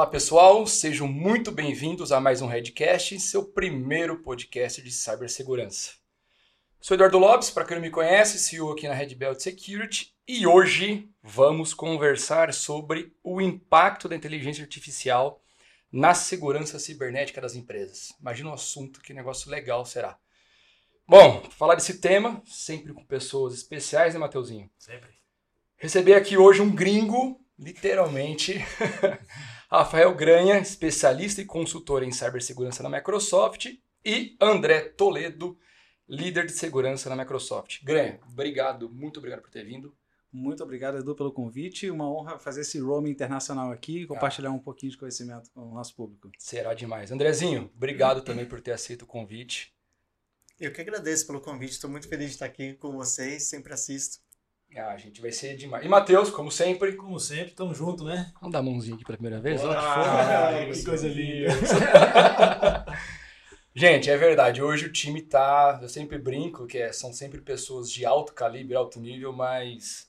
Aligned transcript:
Olá 0.00 0.08
pessoal, 0.08 0.66
sejam 0.66 1.06
muito 1.06 1.52
bem-vindos 1.52 2.10
a 2.10 2.18
mais 2.18 2.40
um 2.40 2.46
Redcast, 2.46 3.20
seu 3.20 3.44
primeiro 3.44 4.22
podcast 4.22 4.80
de 4.80 4.90
cibersegurança. 4.90 5.92
Sou 6.80 6.94
Eduardo 6.94 7.18
Lopes, 7.18 7.50
para 7.50 7.66
quem 7.66 7.76
não 7.76 7.82
me 7.82 7.90
conhece, 7.90 8.38
CEO 8.38 8.72
aqui 8.72 8.88
na 8.88 8.94
Red 8.94 9.14
Belt 9.14 9.38
Security, 9.40 10.14
e 10.26 10.46
hoje 10.46 11.06
vamos 11.22 11.74
conversar 11.74 12.54
sobre 12.54 13.14
o 13.22 13.42
impacto 13.42 14.08
da 14.08 14.16
inteligência 14.16 14.62
artificial 14.62 15.42
na 15.92 16.14
segurança 16.14 16.78
cibernética 16.78 17.38
das 17.38 17.54
empresas. 17.54 18.14
Imagina 18.18 18.48
um 18.48 18.54
assunto, 18.54 19.02
que 19.02 19.12
negócio 19.12 19.50
legal 19.50 19.84
será. 19.84 20.18
Bom, 21.06 21.42
falar 21.50 21.74
desse 21.74 21.98
tema, 21.98 22.42
sempre 22.46 22.94
com 22.94 23.04
pessoas 23.04 23.52
especiais, 23.52 24.14
né, 24.14 24.20
Mateuzinho? 24.20 24.70
Sempre. 24.78 25.10
Receber 25.76 26.14
aqui 26.14 26.38
hoje 26.38 26.62
um 26.62 26.74
gringo, 26.74 27.38
literalmente, 27.58 28.54
Rafael 29.70 30.12
Granha, 30.16 30.58
especialista 30.58 31.40
e 31.40 31.44
consultor 31.44 32.02
em 32.02 32.10
cibersegurança 32.10 32.82
na 32.82 32.90
Microsoft, 32.90 33.66
e 34.04 34.36
André 34.40 34.80
Toledo, 34.80 35.56
líder 36.08 36.46
de 36.46 36.52
segurança 36.52 37.08
na 37.08 37.14
Microsoft. 37.14 37.80
Granha, 37.84 38.18
obrigado, 38.28 38.90
muito 38.90 39.18
obrigado 39.18 39.42
por 39.42 39.50
ter 39.50 39.64
vindo. 39.64 39.94
Muito 40.32 40.64
obrigado, 40.64 40.98
Edu, 40.98 41.14
pelo 41.14 41.32
convite. 41.32 41.88
Uma 41.88 42.10
honra 42.10 42.36
fazer 42.36 42.62
esse 42.62 42.80
roaming 42.80 43.10
internacional 43.10 43.70
aqui 43.70 44.00
e 44.00 44.06
compartilhar 44.08 44.48
ah. 44.48 44.52
um 44.52 44.58
pouquinho 44.58 44.90
de 44.90 44.98
conhecimento 44.98 45.48
com 45.52 45.60
o 45.60 45.74
nosso 45.74 45.94
público. 45.94 46.30
Será 46.36 46.74
demais. 46.74 47.12
Andrezinho, 47.12 47.70
obrigado 47.76 48.22
também 48.22 48.46
por 48.46 48.60
ter 48.60 48.72
aceito 48.72 49.02
o 49.02 49.06
convite. 49.06 49.72
Eu 50.58 50.72
que 50.72 50.80
agradeço 50.80 51.28
pelo 51.28 51.40
convite, 51.40 51.72
estou 51.72 51.88
muito 51.88 52.08
feliz 52.08 52.26
de 52.26 52.32
estar 52.32 52.46
aqui 52.46 52.74
com 52.74 52.90
vocês, 52.92 53.44
sempre 53.44 53.72
assisto. 53.72 54.18
Ah, 54.76 54.96
gente, 54.96 55.20
vai 55.20 55.32
ser 55.32 55.56
demais. 55.56 55.84
E 55.84 55.88
Matheus, 55.88 56.30
como 56.30 56.50
sempre. 56.50 56.94
Como 56.94 57.18
sempre, 57.18 57.52
tamo 57.52 57.74
junto, 57.74 58.04
né? 58.04 58.32
Vamos 58.40 58.52
dar 58.52 58.60
a 58.60 58.62
mãozinha 58.62 58.94
aqui 58.94 59.04
pela 59.04 59.18
primeira 59.18 59.40
vez? 59.40 59.60
Ah, 59.64 60.52
que 60.72 60.82
coisa 60.84 61.08
linda. 61.08 61.50
gente, 63.74 64.08
é 64.08 64.16
verdade. 64.16 64.62
Hoje 64.62 64.86
o 64.86 64.92
time 64.92 65.22
tá. 65.22 65.78
Eu 65.82 65.88
sempre 65.88 66.18
brinco 66.18 66.66
que 66.66 66.78
é, 66.78 66.92
são 66.92 67.12
sempre 67.12 67.40
pessoas 67.40 67.90
de 67.90 68.06
alto 68.06 68.32
calibre, 68.32 68.76
alto 68.76 69.00
nível, 69.00 69.32
mas 69.32 70.08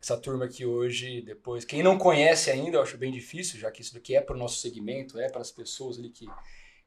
essa 0.00 0.16
turma 0.16 0.46
aqui 0.46 0.64
hoje, 0.64 1.20
depois. 1.20 1.64
Quem 1.64 1.82
não 1.82 1.98
conhece 1.98 2.50
ainda, 2.50 2.78
eu 2.78 2.82
acho 2.82 2.96
bem 2.96 3.12
difícil, 3.12 3.60
já 3.60 3.70
que 3.70 3.82
isso 3.82 3.92
daqui 3.92 4.16
é 4.16 4.20
para 4.20 4.36
o 4.36 4.38
nosso 4.38 4.60
segmento, 4.60 5.18
é 5.18 5.28
para 5.28 5.42
as 5.42 5.50
pessoas 5.50 5.98
ali 5.98 6.08
que, 6.08 6.26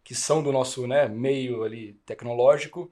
que 0.03 0.15
são 0.15 0.41
do 0.41 0.51
nosso 0.51 0.87
né, 0.87 1.07
meio 1.07 1.63
ali 1.63 1.93
tecnológico. 2.05 2.91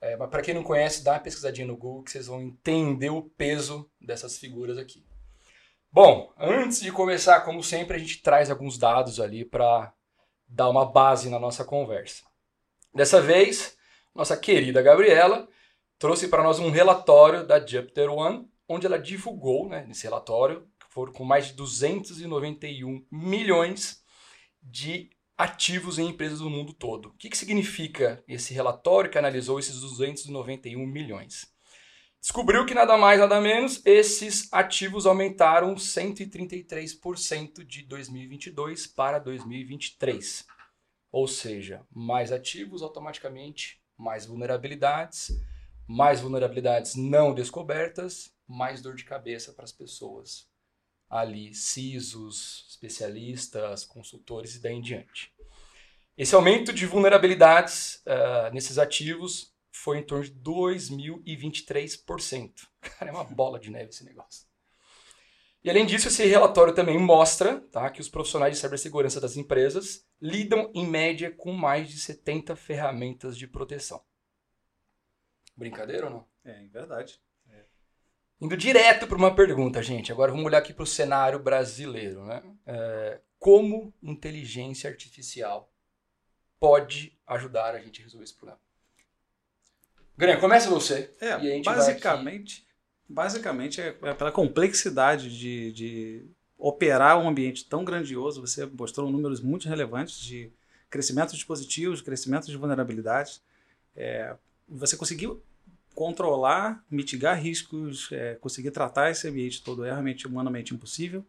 É, 0.00 0.16
mas 0.16 0.28
para 0.28 0.42
quem 0.42 0.54
não 0.54 0.62
conhece, 0.62 1.02
dá 1.02 1.12
uma 1.12 1.20
pesquisadinha 1.20 1.66
no 1.66 1.76
Google 1.76 2.02
que 2.02 2.10
vocês 2.10 2.26
vão 2.26 2.42
entender 2.42 3.10
o 3.10 3.22
peso 3.22 3.90
dessas 4.00 4.38
figuras 4.38 4.76
aqui. 4.78 5.04
Bom, 5.90 6.32
antes 6.38 6.80
de 6.80 6.92
começar, 6.92 7.40
como 7.40 7.62
sempre, 7.62 7.96
a 7.96 7.98
gente 7.98 8.20
traz 8.20 8.50
alguns 8.50 8.76
dados 8.76 9.18
ali 9.18 9.44
para 9.44 9.92
dar 10.46 10.68
uma 10.68 10.84
base 10.84 11.30
na 11.30 11.38
nossa 11.38 11.64
conversa. 11.64 12.22
Dessa 12.94 13.20
vez, 13.20 13.76
nossa 14.14 14.36
querida 14.36 14.82
Gabriela 14.82 15.48
trouxe 15.98 16.28
para 16.28 16.42
nós 16.42 16.58
um 16.58 16.70
relatório 16.70 17.46
da 17.46 17.64
Jupiter 17.64 18.10
One, 18.10 18.46
onde 18.68 18.86
ela 18.86 18.98
divulgou, 18.98 19.68
né, 19.68 19.84
nesse 19.86 20.04
relatório, 20.04 20.68
que 20.78 20.86
foram 20.90 21.12
com 21.12 21.24
mais 21.24 21.46
de 21.46 21.54
291 21.54 23.06
milhões 23.10 24.04
de 24.62 25.10
ativos 25.36 25.98
em 25.98 26.08
empresas 26.08 26.38
do 26.38 26.48
mundo 26.48 26.72
todo. 26.72 27.10
O 27.10 27.12
que, 27.14 27.28
que 27.28 27.36
significa 27.36 28.22
esse 28.26 28.54
relatório 28.54 29.10
que 29.10 29.18
analisou 29.18 29.58
esses 29.58 29.80
291 29.80 30.86
milhões? 30.86 31.54
Descobriu 32.20 32.64
que 32.66 32.74
nada 32.74 32.96
mais, 32.96 33.20
nada 33.20 33.40
menos, 33.40 33.80
esses 33.84 34.52
ativos 34.52 35.06
aumentaram 35.06 35.74
133% 35.74 37.64
de 37.64 37.82
2022 37.82 38.86
para 38.86 39.18
2023. 39.18 40.44
Ou 41.12 41.28
seja, 41.28 41.86
mais 41.94 42.32
ativos 42.32 42.82
automaticamente, 42.82 43.80
mais 43.96 44.26
vulnerabilidades, 44.26 45.30
mais 45.86 46.20
vulnerabilidades 46.20 46.96
não 46.96 47.32
descobertas, 47.32 48.34
mais 48.46 48.82
dor 48.82 48.96
de 48.96 49.04
cabeça 49.04 49.52
para 49.52 49.64
as 49.64 49.72
pessoas 49.72 50.48
ali 51.08 51.54
CISOs, 51.54 52.66
especialistas, 52.70 53.84
consultores 53.84 54.56
e 54.56 54.60
daí 54.60 54.74
em 54.74 54.80
diante. 54.80 55.32
Esse 56.16 56.34
aumento 56.34 56.72
de 56.72 56.86
vulnerabilidades 56.86 58.02
uh, 58.06 58.50
nesses 58.52 58.78
ativos 58.78 59.54
foi 59.70 59.98
em 59.98 60.02
torno 60.02 60.24
de 60.24 60.32
2.023%. 60.32 62.66
Cara, 62.80 63.10
é 63.10 63.14
uma 63.14 63.24
bola 63.24 63.60
de 63.60 63.70
neve 63.70 63.90
esse 63.90 64.04
negócio. 64.04 64.46
E 65.62 65.70
além 65.70 65.84
disso, 65.84 66.08
esse 66.08 66.24
relatório 66.24 66.72
também 66.72 66.98
mostra 66.98 67.60
tá, 67.72 67.90
que 67.90 68.00
os 68.00 68.08
profissionais 68.08 68.54
de 68.54 68.60
cibersegurança 68.60 69.20
das 69.20 69.36
empresas 69.36 70.06
lidam 70.22 70.70
em 70.72 70.86
média 70.86 71.30
com 71.30 71.52
mais 71.52 71.90
de 71.90 71.98
70 71.98 72.54
ferramentas 72.54 73.36
de 73.36 73.46
proteção. 73.46 74.02
Brincadeira 75.56 76.06
ou 76.06 76.12
não? 76.12 76.24
É, 76.44 76.66
verdade. 76.68 77.20
Indo 78.40 78.56
direto 78.56 79.06
para 79.06 79.16
uma 79.16 79.34
pergunta, 79.34 79.82
gente. 79.82 80.12
Agora 80.12 80.30
vamos 80.30 80.46
olhar 80.46 80.58
aqui 80.58 80.72
para 80.72 80.82
o 80.82 80.86
cenário 80.86 81.38
brasileiro. 81.38 82.24
Né? 82.24 82.42
É, 82.66 83.20
como 83.38 83.94
inteligência 84.02 84.90
artificial 84.90 85.72
pode 86.60 87.16
ajudar 87.26 87.74
a 87.74 87.80
gente 87.80 88.00
a 88.00 88.04
resolver 88.04 88.24
esse 88.24 88.34
problema? 88.34 88.60
Grêmio, 90.18 90.40
começa 90.40 90.68
você. 90.68 91.14
É, 91.20 91.62
basicamente, 91.62 92.66
basicamente 93.08 93.80
é, 93.80 93.96
é 94.02 94.14
pela 94.14 94.32
complexidade 94.32 95.38
de, 95.38 95.72
de 95.72 96.26
operar 96.58 97.18
um 97.18 97.28
ambiente 97.28 97.64
tão 97.66 97.84
grandioso. 97.84 98.40
Você 98.40 98.66
mostrou 98.66 99.10
números 99.10 99.40
muito 99.40 99.68
relevantes 99.68 100.18
de 100.18 100.52
crescimento 100.90 101.30
de 101.30 101.36
dispositivos, 101.36 102.02
crescimento 102.02 102.46
de 102.46 102.56
vulnerabilidades. 102.56 103.42
É, 103.94 104.36
você 104.68 104.96
conseguiu 104.96 105.42
controlar, 105.96 106.84
mitigar 106.90 107.40
riscos, 107.40 108.10
é, 108.12 108.34
conseguir 108.34 108.70
tratar 108.70 109.10
esse 109.10 109.26
ambiente 109.26 109.62
todo 109.62 109.82
é 109.82 109.90
realmente 109.90 110.26
humanamente 110.26 110.74
impossível. 110.74 111.24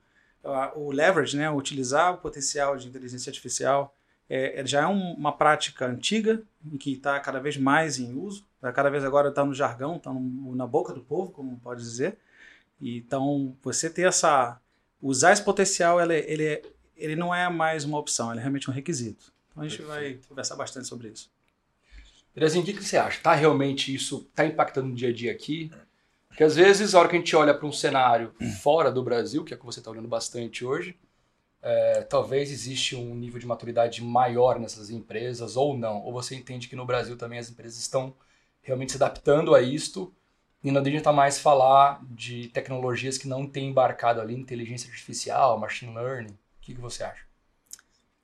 O 0.75 0.91
leverage, 0.91 1.35
né, 1.35 1.49
utilizar 1.49 2.13
o 2.13 2.17
potencial 2.17 2.77
de 2.77 2.87
inteligência 2.87 3.29
artificial, 3.29 3.95
é, 4.29 4.61
já 4.65 4.81
é 4.81 4.87
um, 4.87 5.13
uma 5.13 5.31
prática 5.31 5.87
antiga 5.87 6.43
e 6.69 6.77
que 6.77 6.93
está 6.93 7.17
cada 7.21 7.39
vez 7.39 7.55
mais 7.55 7.97
em 7.97 8.13
uso. 8.13 8.45
Tá 8.59 8.71
cada 8.73 8.89
vez 8.89 9.05
agora 9.05 9.29
está 9.29 9.43
no 9.45 9.53
jargão, 9.53 9.95
está 9.95 10.11
na 10.13 10.67
boca 10.67 10.93
do 10.93 11.01
povo, 11.01 11.31
como 11.31 11.57
pode 11.59 11.81
dizer. 11.81 12.17
Então, 12.79 13.55
você 13.63 13.89
ter 13.89 14.07
essa. 14.07 14.59
Usar 15.01 15.31
esse 15.31 15.43
potencial, 15.43 16.01
ele, 16.01 16.17
ele, 16.27 16.61
ele 16.95 17.15
não 17.15 17.33
é 17.33 17.47
mais 17.49 17.85
uma 17.85 17.97
opção, 17.99 18.31
ele 18.31 18.39
é 18.39 18.41
realmente 18.41 18.69
um 18.69 18.73
requisito. 18.73 19.31
Então, 19.51 19.63
a 19.63 19.67
gente 19.67 19.77
Perfeito. 19.77 20.17
vai 20.17 20.19
conversar 20.27 20.55
bastante 20.55 20.87
sobre 20.87 21.07
isso. 21.09 21.31
Terezinha, 22.37 22.61
o 22.61 22.65
que, 22.67 22.73
que 22.73 22.83
você 22.83 22.97
acha? 22.97 23.19
Tá 23.19 23.33
realmente 23.33 23.91
isso, 23.91 24.29
tá 24.35 24.45
impactando 24.45 24.89
no 24.89 24.93
dia 24.93 25.09
a 25.09 25.11
dia 25.11 25.31
aqui? 25.31 25.71
Porque 26.27 26.43
às 26.43 26.55
vezes, 26.55 26.93
a 26.93 26.99
hora 26.99 27.09
que 27.09 27.15
a 27.15 27.17
gente 27.17 27.35
olha 27.35 27.51
para 27.51 27.65
um 27.65 27.71
cenário 27.71 28.31
fora 28.61 28.91
do 28.91 29.03
Brasil, 29.03 29.43
que 29.43 29.55
é 29.55 29.57
o 29.57 29.59
que 29.59 29.65
você 29.65 29.79
está 29.79 29.89
olhando 29.89 30.07
bastante 30.07 30.63
hoje, 30.63 30.95
é, 31.63 32.03
talvez 32.03 32.51
existe 32.51 32.95
um 32.95 33.15
nível 33.15 33.39
de 33.39 33.47
maturidade 33.47 34.03
maior 34.03 34.59
nessas 34.59 34.91
empresas 34.91 35.57
ou 35.57 35.75
não. 35.75 36.03
Ou 36.03 36.13
você 36.13 36.35
entende 36.35 36.67
que 36.67 36.75
no 36.75 36.85
Brasil 36.85 37.17
também 37.17 37.39
as 37.39 37.49
empresas 37.49 37.79
estão 37.79 38.13
realmente 38.61 38.91
se 38.91 38.97
adaptando 38.97 39.55
a 39.55 39.61
isto 39.63 40.13
e 40.63 40.69
não 40.69 40.79
adianta 40.79 41.11
mais 41.11 41.39
falar 41.39 42.05
de 42.07 42.49
tecnologias 42.49 43.17
que 43.17 43.27
não 43.27 43.47
têm 43.47 43.69
embarcado 43.69 44.21
ali 44.21 44.35
inteligência 44.35 44.91
artificial, 44.91 45.59
machine 45.59 45.95
learning. 45.95 46.33
O 46.33 46.61
que, 46.61 46.75
que 46.75 46.81
você 46.81 47.03
acha? 47.03 47.26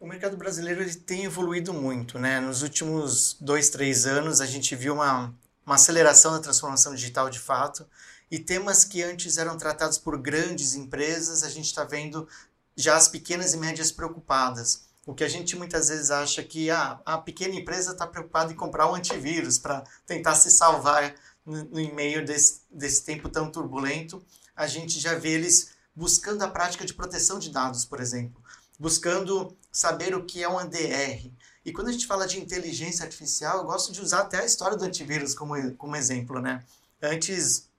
O 0.03 0.05
mercado 0.05 0.35
brasileiro 0.35 0.81
ele 0.81 0.95
tem 0.95 1.23
evoluído 1.23 1.73
muito, 1.73 2.19
né? 2.19 2.41
Nos 2.41 2.61
últimos 2.61 3.37
dois, 3.39 3.69
três 3.69 4.05
anos 4.05 4.41
a 4.41 4.45
gente 4.45 4.75
viu 4.75 4.95
uma, 4.95 5.33
uma 5.65 5.75
aceleração 5.75 6.33
da 6.33 6.39
transformação 6.39 6.93
digital 6.93 7.29
de 7.29 7.39
fato 7.39 7.87
e 8.29 8.37
temas 8.37 8.83
que 8.83 9.01
antes 9.01 9.37
eram 9.37 9.55
tratados 9.57 9.97
por 9.97 10.17
grandes 10.17 10.75
empresas 10.75 11.41
a 11.41 11.49
gente 11.49 11.67
está 11.67 11.85
vendo 11.85 12.27
já 12.75 12.97
as 12.97 13.07
pequenas 13.07 13.53
e 13.53 13.57
médias 13.57 13.93
preocupadas. 13.93 14.83
O 15.05 15.13
que 15.13 15.23
a 15.23 15.29
gente 15.29 15.55
muitas 15.55 15.87
vezes 15.87 16.11
acha 16.11 16.43
que 16.43 16.69
ah, 16.69 16.99
a 17.05 17.17
pequena 17.17 17.55
empresa 17.55 17.93
está 17.93 18.05
preocupada 18.05 18.51
em 18.51 18.57
comprar 18.57 18.91
um 18.91 18.95
antivírus 18.95 19.57
para 19.57 19.85
tentar 20.05 20.35
se 20.35 20.51
salvar 20.51 21.15
no, 21.45 21.63
no 21.63 21.95
meio 21.95 22.25
desse, 22.25 22.59
desse 22.69 23.05
tempo 23.05 23.29
tão 23.29 23.49
turbulento, 23.49 24.21
a 24.53 24.67
gente 24.67 24.99
já 24.99 25.15
vê 25.15 25.29
eles 25.29 25.71
buscando 25.95 26.43
a 26.43 26.49
prática 26.49 26.83
de 26.83 26.93
proteção 26.93 27.39
de 27.39 27.49
dados, 27.49 27.85
por 27.85 28.01
exemplo 28.01 28.43
buscando 28.83 29.55
saber 29.71 30.13
o 30.13 30.25
que 30.25 30.43
é 30.43 30.49
um 30.49 30.59
ADR. 30.59 31.31
E 31.63 31.71
quando 31.71 31.87
a 31.87 31.91
gente 31.93 32.05
fala 32.05 32.27
de 32.27 32.37
inteligência 32.37 33.05
artificial, 33.05 33.59
eu 33.59 33.63
gosto 33.63 33.93
de 33.93 34.01
usar 34.01 34.19
até 34.19 34.41
a 34.41 34.45
história 34.45 34.75
do 34.75 34.83
antivírus 34.83 35.33
como, 35.33 35.73
como 35.75 35.95
exemplo, 35.95 36.41
né? 36.41 36.61
Antes, 37.01 37.69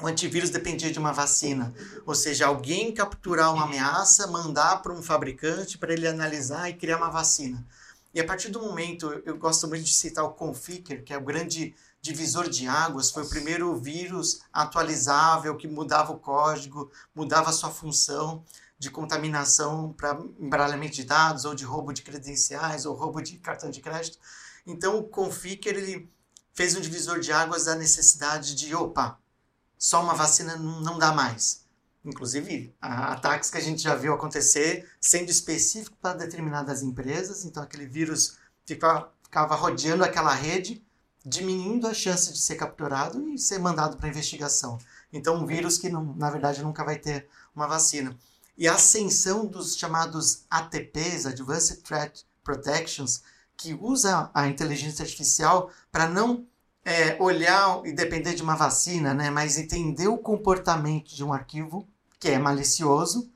o 0.00 0.06
antivírus 0.06 0.50
dependia 0.50 0.92
de 0.92 0.98
uma 1.00 1.12
vacina, 1.12 1.74
ou 2.06 2.14
seja, 2.14 2.46
alguém 2.46 2.94
capturar 2.94 3.52
uma 3.52 3.64
ameaça, 3.64 4.28
mandar 4.28 4.80
para 4.80 4.92
um 4.92 5.02
fabricante 5.02 5.76
para 5.76 5.92
ele 5.92 6.06
analisar 6.06 6.70
e 6.70 6.74
criar 6.74 6.98
uma 6.98 7.10
vacina. 7.10 7.66
E 8.14 8.20
a 8.20 8.24
partir 8.24 8.48
do 8.48 8.62
momento, 8.62 9.20
eu 9.26 9.36
gosto 9.36 9.66
muito 9.66 9.82
de 9.82 9.92
citar 9.92 10.24
o 10.24 10.34
Conficker, 10.34 11.02
que 11.02 11.12
é 11.12 11.18
o 11.18 11.24
grande 11.24 11.74
divisor 12.00 12.48
de 12.48 12.68
águas, 12.68 13.10
foi 13.10 13.24
o 13.24 13.28
primeiro 13.28 13.74
vírus 13.74 14.42
atualizável 14.52 15.56
que 15.56 15.66
mudava 15.66 16.12
o 16.12 16.18
código, 16.18 16.92
mudava 17.12 17.50
a 17.50 17.52
sua 17.52 17.70
função 17.70 18.44
de 18.78 18.90
contaminação 18.90 19.92
para 19.92 20.18
embaralhamento 20.38 20.94
de 20.94 21.04
dados, 21.04 21.44
ou 21.44 21.54
de 21.54 21.64
roubo 21.64 21.92
de 21.92 22.02
credenciais, 22.02 22.86
ou 22.86 22.94
roubo 22.94 23.20
de 23.20 23.36
cartão 23.38 23.70
de 23.70 23.80
crédito. 23.80 24.18
Então, 24.66 24.98
o 24.98 25.04
Conficker, 25.04 25.76
ele 25.76 26.08
fez 26.54 26.76
um 26.76 26.80
divisor 26.80 27.20
de 27.20 27.32
águas 27.32 27.64
da 27.64 27.74
necessidade 27.74 28.54
de, 28.54 28.74
opa, 28.74 29.18
só 29.78 30.02
uma 30.02 30.14
vacina 30.14 30.56
não 30.56 30.98
dá 30.98 31.12
mais. 31.12 31.66
Inclusive, 32.04 32.74
ataques 32.80 33.50
que 33.50 33.58
a 33.58 33.60
gente 33.60 33.82
já 33.82 33.94
viu 33.94 34.14
acontecer, 34.14 34.88
sendo 35.00 35.30
específico 35.30 35.96
para 36.00 36.18
determinadas 36.18 36.82
empresas, 36.82 37.44
então 37.44 37.62
aquele 37.62 37.86
vírus 37.86 38.38
ficava, 38.64 39.12
ficava 39.22 39.54
rodeando 39.54 40.04
aquela 40.04 40.32
rede, 40.32 40.84
diminuindo 41.24 41.86
a 41.86 41.94
chance 41.94 42.32
de 42.32 42.38
ser 42.38 42.56
capturado 42.56 43.28
e 43.28 43.38
ser 43.38 43.58
mandado 43.58 43.96
para 43.96 44.08
investigação. 44.08 44.78
Então, 45.12 45.36
um 45.36 45.46
vírus 45.46 45.76
que, 45.78 45.88
não, 45.88 46.14
na 46.14 46.30
verdade, 46.30 46.62
nunca 46.62 46.84
vai 46.84 46.98
ter 46.98 47.28
uma 47.54 47.66
vacina. 47.66 48.16
E 48.58 48.66
a 48.66 48.74
ascensão 48.74 49.46
dos 49.46 49.76
chamados 49.76 50.44
ATPs, 50.50 51.26
Advanced 51.26 51.80
Threat 51.82 52.26
Protections, 52.42 53.22
que 53.56 53.72
usa 53.72 54.32
a 54.34 54.48
inteligência 54.48 55.04
artificial 55.04 55.70
para 55.92 56.08
não 56.08 56.44
é, 56.84 57.16
olhar 57.22 57.82
e 57.84 57.92
depender 57.92 58.34
de 58.34 58.42
uma 58.42 58.56
vacina, 58.56 59.14
né, 59.14 59.30
mas 59.30 59.58
entender 59.58 60.08
o 60.08 60.18
comportamento 60.18 61.14
de 61.14 61.22
um 61.22 61.32
arquivo 61.32 61.86
que 62.18 62.28
é 62.28 62.38
malicioso 62.38 63.30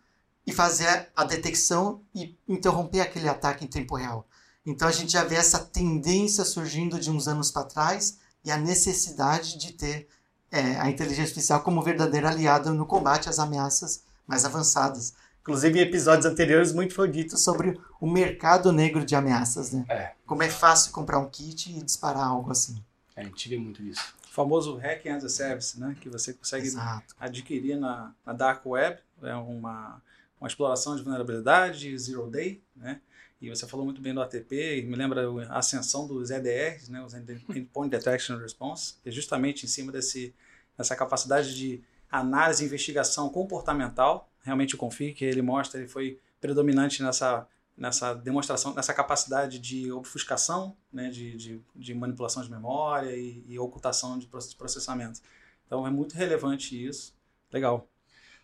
e 0.44 0.52
fazer 0.52 1.08
a 1.14 1.22
detecção 1.22 2.02
e 2.12 2.36
interromper 2.48 3.02
aquele 3.02 3.28
ataque 3.28 3.64
em 3.64 3.68
tempo 3.68 3.94
real. 3.94 4.26
Então 4.66 4.88
a 4.88 4.92
gente 4.92 5.12
já 5.12 5.22
vê 5.22 5.36
essa 5.36 5.60
tendência 5.60 6.44
surgindo 6.44 6.98
de 6.98 7.12
uns 7.12 7.28
anos 7.28 7.48
para 7.48 7.62
trás 7.62 8.18
e 8.44 8.50
a 8.50 8.56
necessidade 8.56 9.56
de 9.56 9.72
ter 9.72 10.08
é, 10.50 10.80
a 10.80 10.90
inteligência 10.90 11.24
artificial 11.24 11.62
como 11.62 11.80
verdadeira 11.80 12.28
aliada 12.28 12.72
no 12.72 12.86
combate 12.86 13.28
às 13.28 13.38
ameaças 13.38 14.02
mais 14.26 14.44
avançadas. 14.44 15.14
Inclusive, 15.40 15.78
em 15.78 15.82
episódios 15.82 16.24
anteriores, 16.24 16.72
muito 16.72 16.94
foi 16.94 17.10
dito 17.10 17.36
sobre 17.36 17.78
o 18.00 18.08
mercado 18.08 18.72
negro 18.72 19.04
de 19.04 19.16
ameaças, 19.16 19.72
né? 19.72 19.84
É. 19.88 20.12
Como 20.24 20.42
é 20.42 20.48
fácil 20.48 20.92
comprar 20.92 21.18
um 21.18 21.28
kit 21.28 21.70
e 21.70 21.82
disparar 21.82 22.28
algo 22.28 22.50
assim. 22.52 22.82
É, 23.16 23.22
a 23.22 23.24
gente 23.24 23.48
vê 23.48 23.58
muito 23.58 23.82
isso. 23.82 24.14
O 24.30 24.32
famoso 24.32 24.76
Hacking 24.76 25.10
as 25.10 25.24
a 25.24 25.28
Service, 25.28 25.78
né? 25.78 25.96
Que 26.00 26.08
você 26.08 26.32
consegue 26.32 26.66
Exato. 26.66 27.14
adquirir 27.18 27.76
na, 27.76 28.14
na 28.24 28.32
Dark 28.32 28.64
Web. 28.64 29.00
É 29.22 29.34
uma, 29.34 30.00
uma 30.40 30.46
exploração 30.46 30.94
de 30.94 31.02
vulnerabilidade, 31.02 31.98
Zero 31.98 32.30
Day, 32.30 32.62
né? 32.76 33.00
E 33.42 33.50
você 33.50 33.66
falou 33.66 33.84
muito 33.84 34.00
bem 34.00 34.14
do 34.14 34.22
ATP, 34.22 34.78
e 34.78 34.82
me 34.82 34.94
lembra 34.94 35.28
a 35.48 35.58
ascensão 35.58 36.06
dos 36.06 36.30
EDRs, 36.30 36.88
né, 36.88 37.02
os 37.02 37.12
Endpoint 37.12 37.90
Detection 37.90 38.38
Response, 38.38 38.94
que 39.02 39.08
é 39.08 39.12
justamente 39.12 39.66
em 39.66 39.68
cima 39.68 39.90
desse, 39.90 40.32
dessa 40.78 40.94
capacidade 40.94 41.52
de 41.56 41.82
análise 42.12 42.62
e 42.62 42.66
investigação 42.66 43.28
comportamental. 43.30 44.30
Realmente 44.42 44.74
o 44.74 44.78
Config, 44.78 45.14
que 45.14 45.24
ele 45.24 45.42
mostra, 45.42 45.80
ele 45.80 45.88
foi 45.88 46.20
predominante 46.40 47.02
nessa, 47.02 47.46
nessa 47.76 48.12
demonstração, 48.14 48.74
nessa 48.74 48.92
capacidade 48.92 49.58
de 49.58 49.90
obfuscação, 49.90 50.76
né, 50.92 51.08
de, 51.08 51.36
de, 51.36 51.60
de 51.74 51.94
manipulação 51.94 52.42
de 52.42 52.50
memória 52.50 53.16
e, 53.16 53.42
e 53.48 53.58
ocultação 53.58 54.18
de 54.18 54.26
processamento. 54.58 55.20
Então 55.66 55.86
é 55.86 55.90
muito 55.90 56.14
relevante 56.14 56.86
isso. 56.86 57.14
Legal. 57.50 57.88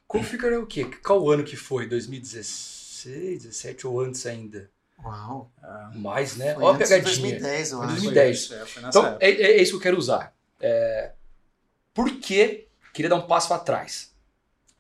Config 0.07 0.43
é 0.47 0.59
o 0.59 0.67
quê? 0.67 0.87
Qual 1.05 1.29
ano 1.31 1.45
que 1.45 1.57
foi? 1.57 1.87
2016, 1.87 3.43
17 3.45 3.87
ou 3.87 4.01
antes 4.01 4.25
ainda? 4.25 4.71
Uau! 5.05 5.51
Ah, 5.63 5.91
mais, 5.95 6.37
né? 6.37 6.55
Foi 6.55 6.65
Ó 6.65 6.71
a 6.73 6.77
pegadinha. 6.77 7.03
2010, 7.05 7.71
eu 7.73 7.79
Foi 7.79 7.87
acho. 7.87 7.95
2010. 7.97 8.51
É, 8.51 8.67
foi 8.67 8.83
nessa 8.83 8.99
Então, 8.99 9.07
época. 9.11 9.25
é, 9.27 9.31
é 9.31 9.63
isso 9.63 9.73
que 9.73 9.77
eu 9.77 9.81
quero 9.83 9.99
usar. 9.99 10.35
É, 10.61 11.13
por 11.95 12.11
que 12.19 12.68
queria 12.99 13.09
dar 13.11 13.15
um 13.17 13.27
passo 13.29 13.55
atrás? 13.55 14.13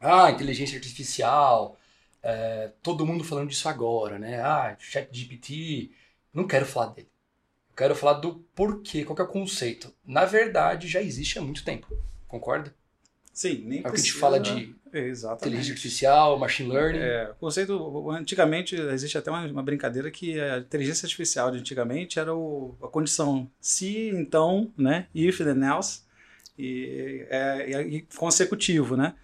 Ah, 0.01 0.29
inteligência 0.29 0.77
artificial, 0.77 1.79
é, 2.21 2.73
todo 2.83 3.07
mundo 3.07 3.23
falando 3.23 3.49
disso 3.49 3.69
agora, 3.69 4.19
né? 4.19 4.41
Ah, 4.41 4.77
chat 4.81 5.09
GPT. 5.17 5.93
Não 6.35 6.45
quero 6.45 6.67
falar 6.67 6.87
dele. 6.89 7.09
Eu 7.71 7.77
quero 7.77 7.95
falar 7.95 8.15
do 8.15 8.35
porquê, 8.57 9.05
qual 9.05 9.15
que 9.15 9.23
é 9.23 9.25
o 9.25 9.29
conceito. 9.29 9.95
Na 10.05 10.25
verdade, 10.25 10.89
já 10.89 11.01
existe 11.01 11.39
há 11.39 11.43
muito 11.43 11.65
tempo. 11.65 11.87
Concorda? 12.27 12.75
Sim, 13.33 13.63
nem 13.65 13.79
É 13.79 13.83
que 13.83 13.89
a 13.89 13.91
gente 13.91 13.99
precisa- 14.01 14.19
fala 14.21 14.41
de 14.41 14.75
Exatamente. 14.93 15.47
inteligência 15.47 15.73
artificial, 15.75 16.39
machine 16.41 16.73
learning. 16.73 16.99
É, 16.99 17.31
o 17.31 17.35
conceito, 17.37 18.11
antigamente, 18.11 18.75
existe 18.75 19.17
até 19.17 19.31
uma, 19.31 19.47
uma 19.47 19.63
brincadeira 19.63 20.11
que 20.11 20.41
a 20.41 20.59
inteligência 20.59 21.07
artificial 21.07 21.53
de 21.53 21.59
antigamente 21.59 22.19
era 22.19 22.35
o, 22.35 22.77
a 22.83 22.89
condição 22.89 23.49
se, 23.61 24.09
então, 24.09 24.73
né, 24.77 25.07
if, 25.15 25.39
then 25.39 25.63
else, 25.65 26.01
e, 26.59 27.27
é, 27.31 27.71
e- 27.87 28.03
consecutivo, 28.17 28.97
né? 28.97 29.15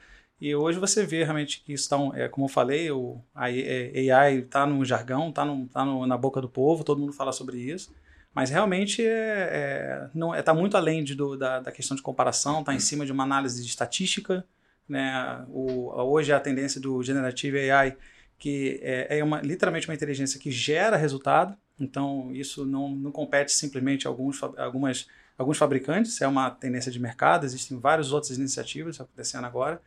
E 0.40 0.54
hoje 0.54 0.78
você 0.78 1.06
vê 1.06 1.24
realmente 1.24 1.62
que 1.62 1.72
isso 1.72 1.84
está, 1.84 1.96
é, 2.18 2.28
como 2.28 2.46
eu 2.46 2.50
falei, 2.50 2.90
o, 2.90 3.20
AI 3.34 4.38
está 4.38 4.66
no 4.66 4.84
jargão, 4.84 5.30
está 5.30 5.44
tá 5.72 5.84
na 5.84 6.18
boca 6.18 6.40
do 6.40 6.48
povo, 6.48 6.84
todo 6.84 7.00
mundo 7.00 7.12
fala 7.12 7.32
sobre 7.32 7.58
isso, 7.58 7.94
mas 8.34 8.50
realmente 8.50 9.02
é, 9.02 9.06
é, 9.08 10.10
não, 10.14 10.34
é, 10.34 10.42
tá 10.42 10.52
muito 10.52 10.76
além 10.76 11.02
de, 11.04 11.14
do, 11.14 11.36
da, 11.36 11.60
da 11.60 11.72
questão 11.72 11.96
de 11.96 12.02
comparação, 12.02 12.60
está 12.60 12.74
em 12.74 12.80
cima 12.80 13.06
de 13.06 13.12
uma 13.12 13.24
análise 13.24 13.62
de 13.62 13.68
estatística, 13.68 14.44
né? 14.88 15.44
O, 15.48 15.90
hoje 15.92 16.32
a 16.32 16.40
tendência 16.40 16.80
do 16.80 17.02
Generative 17.02 17.70
AI 17.70 17.96
que 18.38 18.80
é, 18.82 19.18
é 19.18 19.24
uma, 19.24 19.40
literalmente 19.40 19.88
uma 19.88 19.94
inteligência 19.94 20.38
que 20.38 20.50
gera 20.50 20.96
resultado, 20.96 21.56
então 21.78 22.30
isso 22.32 22.66
não, 22.66 22.90
não 22.90 23.10
compete 23.10 23.52
simplesmente 23.52 24.06
alguns, 24.06 24.42
algumas, 24.42 25.08
alguns 25.36 25.58
fabricantes, 25.58 26.20
é 26.20 26.26
uma 26.28 26.50
tendência 26.50 26.90
de 26.92 27.00
mercado, 27.00 27.44
existem 27.44 27.78
várias 27.78 28.12
outras 28.12 28.36
iniciativas 28.36 29.00
acontecendo 29.00 29.44
agora, 29.46 29.80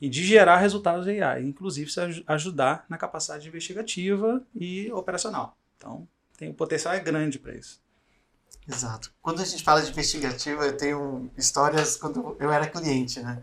e 0.00 0.08
de 0.08 0.24
gerar 0.24 0.56
resultados 0.58 1.04
de 1.06 1.22
AI, 1.22 1.44
inclusive 1.44 1.90
se 1.90 2.00
aj- 2.00 2.24
ajudar 2.26 2.84
na 2.88 2.98
capacidade 2.98 3.46
investigativa 3.46 4.42
e 4.54 4.90
operacional. 4.92 5.56
Então, 5.76 6.06
tem, 6.36 6.50
o 6.50 6.54
potencial 6.54 6.94
é 6.94 7.00
grande 7.00 7.38
para 7.38 7.54
isso. 7.54 7.80
Exato. 8.66 9.12
Quando 9.20 9.42
a 9.42 9.44
gente 9.44 9.62
fala 9.62 9.82
de 9.82 9.90
investigativa, 9.90 10.64
eu 10.66 10.76
tenho 10.76 11.30
histórias 11.36 11.96
quando 11.96 12.36
eu 12.40 12.50
era 12.50 12.66
cliente, 12.66 13.20
né? 13.20 13.42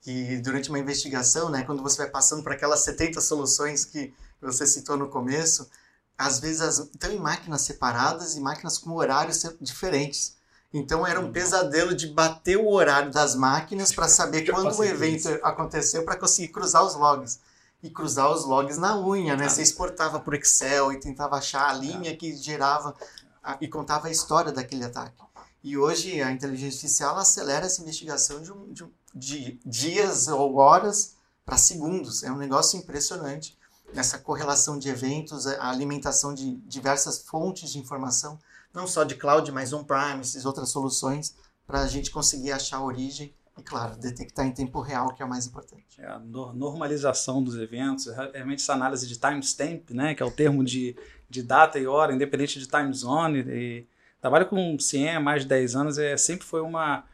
Que 0.00 0.38
durante 0.38 0.70
uma 0.70 0.78
investigação, 0.78 1.50
né, 1.50 1.62
quando 1.64 1.82
você 1.82 1.98
vai 1.98 2.10
passando 2.10 2.42
por 2.42 2.52
aquelas 2.52 2.80
70 2.80 3.20
soluções 3.20 3.84
que 3.84 4.14
você 4.40 4.66
citou 4.66 4.96
no 4.96 5.08
começo, 5.08 5.68
às 6.16 6.40
vezes 6.40 6.78
estão 6.78 7.10
em 7.12 7.18
máquinas 7.18 7.62
separadas 7.62 8.36
e 8.36 8.40
máquinas 8.40 8.78
com 8.78 8.90
horários 8.92 9.42
diferentes. 9.60 10.36
Então 10.72 11.06
era 11.06 11.18
um 11.20 11.32
pesadelo 11.32 11.94
de 11.94 12.06
bater 12.08 12.56
o 12.56 12.70
horário 12.70 13.10
das 13.10 13.34
máquinas 13.34 13.92
para 13.92 14.06
saber 14.08 14.44
Já 14.46 14.52
quando 14.52 14.78
o 14.78 14.84
evento 14.84 15.28
isso. 15.28 15.38
aconteceu 15.42 16.04
para 16.04 16.16
conseguir 16.16 16.48
cruzar 16.48 16.84
os 16.84 16.94
logs. 16.94 17.40
E 17.82 17.88
cruzar 17.90 18.30
os 18.30 18.44
logs 18.44 18.76
na 18.76 18.98
unha, 18.98 19.34
né? 19.36 19.48
Você 19.48 19.62
exportava 19.62 20.20
por 20.20 20.34
Excel 20.34 20.92
e 20.92 21.00
tentava 21.00 21.36
achar 21.38 21.70
a 21.70 21.72
linha 21.72 22.14
que 22.14 22.36
gerava 22.36 22.94
a- 23.42 23.56
e 23.60 23.66
contava 23.66 24.08
a 24.08 24.10
história 24.10 24.52
daquele 24.52 24.84
ataque. 24.84 25.16
E 25.64 25.76
hoje 25.78 26.20
a 26.22 26.30
inteligência 26.30 26.76
artificial 26.76 27.18
acelera 27.18 27.66
essa 27.66 27.80
investigação 27.80 28.42
de, 28.42 28.52
um- 28.52 28.70
de 28.72 28.84
um- 28.84 28.90
de 29.14 29.58
dias 29.64 30.28
ou 30.28 30.56
horas 30.56 31.14
para 31.44 31.56
segundos. 31.56 32.22
É 32.22 32.30
um 32.30 32.36
negócio 32.36 32.78
impressionante. 32.78 33.58
Essa 33.94 34.18
correlação 34.18 34.78
de 34.78 34.88
eventos, 34.90 35.46
a 35.46 35.68
alimentação 35.70 36.32
de 36.34 36.56
diversas 36.66 37.18
fontes 37.22 37.70
de 37.72 37.78
informação, 37.78 38.38
não 38.74 38.86
só 38.86 39.04
de 39.04 39.14
cloud, 39.14 39.50
mas 39.52 39.72
on-premises, 39.72 40.44
outras 40.44 40.70
soluções, 40.70 41.34
para 41.66 41.80
a 41.82 41.86
gente 41.86 42.10
conseguir 42.10 42.52
achar 42.52 42.78
a 42.78 42.84
origem 42.84 43.32
e, 43.58 43.62
claro, 43.62 43.96
detectar 43.96 44.46
em 44.46 44.52
tempo 44.52 44.80
real, 44.80 45.12
que 45.14 45.22
é 45.22 45.26
o 45.26 45.28
mais 45.28 45.46
importante. 45.46 46.00
É 46.00 46.06
a 46.06 46.18
no- 46.18 46.52
normalização 46.52 47.42
dos 47.42 47.56
eventos, 47.56 48.06
é 48.06 48.30
realmente 48.32 48.62
essa 48.62 48.72
análise 48.72 49.06
de 49.06 49.18
timestamp, 49.18 49.90
né, 49.90 50.14
que 50.14 50.22
é 50.22 50.26
o 50.26 50.30
termo 50.30 50.64
de, 50.64 50.96
de 51.28 51.42
data 51.42 51.78
e 51.78 51.86
hora, 51.86 52.14
independente 52.14 52.58
de 52.58 52.66
time 52.66 52.92
zone. 52.92 53.40
E 53.40 53.86
trabalho 54.20 54.46
com 54.46 54.78
CIEM 54.78 55.16
há 55.16 55.20
mais 55.20 55.42
de 55.42 55.48
10 55.48 55.76
anos, 55.76 55.98
é, 55.98 56.16
sempre 56.16 56.46
foi 56.46 56.60
uma 56.60 57.04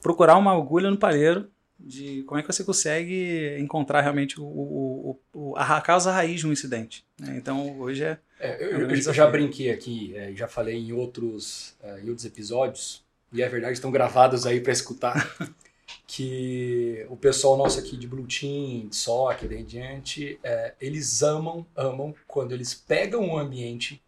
procurar 0.00 0.36
uma 0.36 0.52
agulha 0.56 0.88
no 0.90 0.96
palheiro 0.96 1.50
de 1.80 2.22
como 2.24 2.38
é 2.38 2.42
que 2.42 2.52
você 2.52 2.62
consegue 2.64 3.56
encontrar 3.58 4.00
realmente 4.02 4.40
o, 4.40 4.44
o, 4.44 5.20
o- 5.32 5.56
a 5.56 5.80
causa 5.80 6.12
raiz 6.12 6.40
de 6.40 6.46
um 6.46 6.52
incidente. 6.52 7.04
né? 7.18 7.36
Então, 7.36 7.78
hoje 7.80 8.04
é... 8.04 8.18
É, 8.38 8.64
eu, 8.64 8.88
É 8.90 8.92
eu- 8.94 9.12
já 9.14 9.26
brinquei 9.26 9.70
aqui, 9.70 10.14
é, 10.16 10.32
já 10.34 10.48
falei 10.48 10.76
em 10.76 10.92
outros, 10.92 11.74
é, 11.82 12.00
em 12.00 12.08
outros 12.08 12.24
episódios, 12.24 13.04
e 13.32 13.42
é 13.42 13.48
verdade, 13.48 13.74
estão 13.74 13.90
gravados 13.90 14.46
aí 14.46 14.60
para 14.60 14.72
escutar, 14.72 15.36
que 16.06 17.06
o 17.08 17.16
pessoal 17.16 17.56
nosso 17.56 17.78
aqui 17.78 17.96
de 17.96 18.06
Blue 18.06 18.26
Team, 18.26 18.88
de 18.88 18.96
SOC 18.96 19.46
daí 19.48 19.60
em 19.60 19.64
diante, 19.64 20.38
é, 20.42 20.74
eles 20.80 21.22
amam, 21.22 21.66
amam 21.76 22.14
quando 22.26 22.52
eles 22.52 22.74
pegam 22.74 23.22
um 23.24 23.38
ambiente 23.38 24.02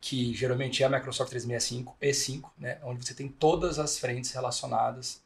que 0.00 0.34
geralmente 0.34 0.82
é 0.82 0.86
a 0.86 0.90
Microsoft 0.90 1.30
365 1.30 1.96
E5, 2.00 2.50
né, 2.58 2.78
onde 2.84 3.04
você 3.06 3.14
tem 3.14 3.28
todas 3.28 3.78
as 3.78 3.98
frentes 3.98 4.32
relacionadas 4.32 5.23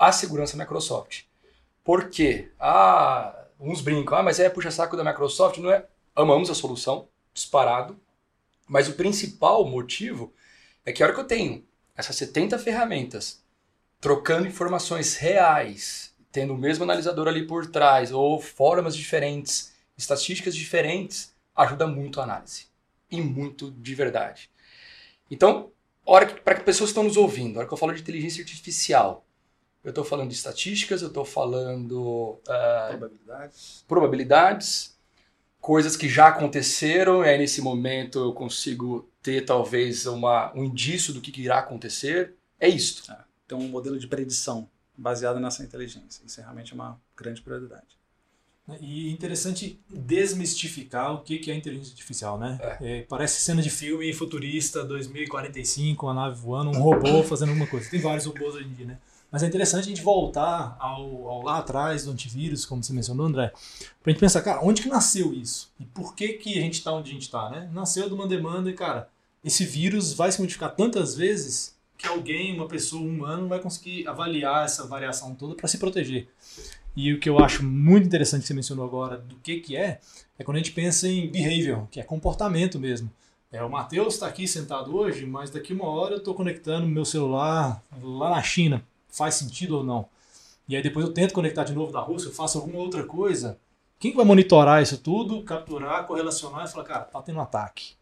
à 0.00 0.10
segurança 0.10 0.56
Microsoft. 0.56 1.24
Por 1.84 2.08
quê? 2.08 2.50
Ah, 2.58 3.44
uns 3.60 3.82
brincam, 3.82 4.16
ah, 4.16 4.22
mas 4.22 4.40
é 4.40 4.48
puxa-saco 4.48 4.96
da 4.96 5.04
Microsoft, 5.04 5.58
não 5.58 5.70
é? 5.70 5.86
Amamos 6.16 6.48
a 6.48 6.54
solução, 6.54 7.06
disparado, 7.34 8.00
mas 8.66 8.88
o 8.88 8.94
principal 8.94 9.62
motivo 9.66 10.32
é 10.86 10.92
que 10.92 11.02
a 11.02 11.06
hora 11.06 11.14
que 11.14 11.20
eu 11.20 11.26
tenho 11.26 11.62
essas 11.94 12.16
70 12.16 12.58
ferramentas 12.58 13.44
trocando 14.00 14.48
informações 14.48 15.16
reais, 15.16 16.14
tendo 16.32 16.54
o 16.54 16.58
mesmo 16.58 16.84
analisador 16.84 17.28
ali 17.28 17.46
por 17.46 17.66
trás, 17.66 18.10
ou 18.10 18.40
formas 18.40 18.96
diferentes 18.96 19.74
estatísticas 19.98 20.56
diferentes 20.56 21.34
ajuda 21.54 21.86
muito 21.86 22.20
a 22.20 22.24
análise. 22.24 22.68
E 23.10 23.20
muito 23.20 23.70
de 23.70 23.94
verdade. 23.94 24.48
Então, 25.30 25.70
para 26.42 26.54
que 26.54 26.64
pessoas 26.64 26.88
estão 26.88 27.02
nos 27.02 27.18
ouvindo, 27.18 27.56
a 27.56 27.58
hora 27.58 27.68
que 27.68 27.74
eu 27.74 27.78
falo 27.78 27.92
de 27.92 28.00
inteligência 28.00 28.40
artificial, 28.42 29.26
eu 29.82 29.90
estou 29.90 30.04
falando 30.04 30.28
de 30.28 30.34
estatísticas, 30.34 31.02
eu 31.02 31.08
estou 31.08 31.24
falando 31.24 32.38
uh, 32.46 32.88
probabilidades. 32.88 33.84
probabilidades, 33.88 34.98
coisas 35.60 35.96
que 35.96 36.08
já 36.08 36.28
aconteceram, 36.28 37.24
e 37.24 37.28
aí 37.28 37.38
nesse 37.38 37.62
momento 37.62 38.18
eu 38.18 38.32
consigo 38.32 39.08
ter 39.22 39.44
talvez 39.44 40.06
uma, 40.06 40.52
um 40.54 40.64
indício 40.64 41.12
do 41.12 41.20
que, 41.20 41.32
que 41.32 41.42
irá 41.42 41.58
acontecer. 41.58 42.34
É 42.58 42.68
isto. 42.68 43.10
É, 43.10 43.18
tem 43.48 43.56
um 43.56 43.68
modelo 43.68 43.98
de 43.98 44.06
predição 44.06 44.68
baseado 44.96 45.40
nessa 45.40 45.62
inteligência. 45.62 46.22
Isso 46.24 46.40
é 46.40 46.42
realmente 46.42 46.74
uma 46.74 47.00
grande 47.16 47.40
prioridade. 47.40 47.98
E 48.80 49.10
interessante 49.10 49.80
desmistificar 49.88 51.14
o 51.14 51.22
que 51.22 51.50
é 51.50 51.54
inteligência 51.54 51.92
artificial, 51.92 52.38
né? 52.38 52.58
É. 52.80 52.98
É, 52.98 53.02
parece 53.02 53.40
cena 53.40 53.60
de 53.60 53.70
filme 53.70 54.12
futurista, 54.12 54.84
2045, 54.84 56.06
uma 56.06 56.14
nave 56.14 56.40
voando, 56.40 56.70
um 56.70 56.80
robô 56.80 57.22
fazendo 57.24 57.48
alguma 57.48 57.66
coisa. 57.66 57.90
Tem 57.90 58.00
vários 58.00 58.26
robôs 58.26 58.54
hoje 58.54 58.68
em 58.68 58.72
dia, 58.72 58.86
né? 58.86 58.98
Mas 59.30 59.42
é 59.42 59.46
interessante 59.46 59.84
a 59.84 59.88
gente 59.88 60.02
voltar 60.02 60.76
ao, 60.80 61.28
ao 61.28 61.42
lá 61.42 61.58
atrás 61.58 62.04
do 62.04 62.10
antivírus, 62.10 62.66
como 62.66 62.82
você 62.82 62.92
mencionou, 62.92 63.26
André, 63.26 63.52
para 64.02 64.10
a 64.10 64.10
gente 64.10 64.20
pensar, 64.20 64.42
cara, 64.42 64.60
onde 64.62 64.82
que 64.82 64.88
nasceu 64.88 65.32
isso? 65.32 65.72
E 65.78 65.84
por 65.84 66.14
que, 66.14 66.34
que 66.34 66.58
a 66.58 66.60
gente 66.60 66.74
está 66.74 66.92
onde 66.92 67.10
a 67.10 67.12
gente 67.12 67.22
está, 67.22 67.48
né? 67.48 67.70
Nasceu 67.72 68.08
de 68.08 68.14
uma 68.14 68.26
demanda 68.26 68.68
e, 68.68 68.72
cara, 68.72 69.08
esse 69.44 69.64
vírus 69.64 70.12
vai 70.12 70.32
se 70.32 70.40
modificar 70.40 70.74
tantas 70.74 71.14
vezes 71.14 71.78
que 71.96 72.08
alguém, 72.08 72.54
uma 72.54 72.66
pessoa, 72.66 73.02
um 73.02 73.08
humano, 73.08 73.46
vai 73.46 73.60
conseguir 73.60 74.08
avaliar 74.08 74.64
essa 74.64 74.86
variação 74.86 75.34
toda 75.34 75.54
para 75.54 75.68
se 75.68 75.78
proteger. 75.78 76.28
E 76.96 77.12
o 77.12 77.20
que 77.20 77.28
eu 77.28 77.38
acho 77.38 77.62
muito 77.62 78.06
interessante 78.06 78.42
que 78.42 78.48
você 78.48 78.54
mencionou 78.54 78.84
agora 78.84 79.18
do 79.18 79.36
que, 79.36 79.60
que 79.60 79.76
é, 79.76 80.00
é 80.38 80.42
quando 80.42 80.56
a 80.56 80.60
gente 80.60 80.72
pensa 80.72 81.06
em 81.06 81.30
behavior, 81.30 81.86
que 81.90 82.00
é 82.00 82.02
comportamento 82.02 82.80
mesmo. 82.80 83.10
É, 83.52 83.62
o 83.62 83.70
Matheus 83.70 84.14
está 84.14 84.26
aqui 84.26 84.46
sentado 84.48 84.96
hoje, 84.96 85.26
mas 85.26 85.50
daqui 85.50 85.72
uma 85.72 85.86
hora 85.86 86.14
eu 86.14 86.18
estou 86.18 86.34
conectando 86.34 86.86
meu 86.86 87.04
celular 87.04 87.82
lá 88.02 88.30
na 88.30 88.42
China 88.42 88.84
faz 89.10 89.34
sentido 89.34 89.78
ou 89.78 89.84
não. 89.84 90.06
E 90.68 90.76
aí 90.76 90.82
depois 90.82 91.04
eu 91.04 91.12
tento 91.12 91.34
conectar 91.34 91.64
de 91.64 91.72
novo 91.72 91.92
da 91.92 92.00
Rússia, 92.00 92.28
eu 92.28 92.32
faço 92.32 92.58
alguma 92.58 92.78
outra 92.78 93.04
coisa. 93.04 93.58
Quem 93.98 94.14
vai 94.14 94.24
monitorar 94.24 94.82
isso 94.82 94.96
tudo, 94.96 95.42
capturar, 95.42 96.06
correlacionar 96.06 96.64
e 96.64 96.70
falar, 96.70 96.84
cara, 96.84 97.00
tá 97.00 97.20
tendo 97.20 97.36
um 97.36 97.42
ataque. 97.42 97.92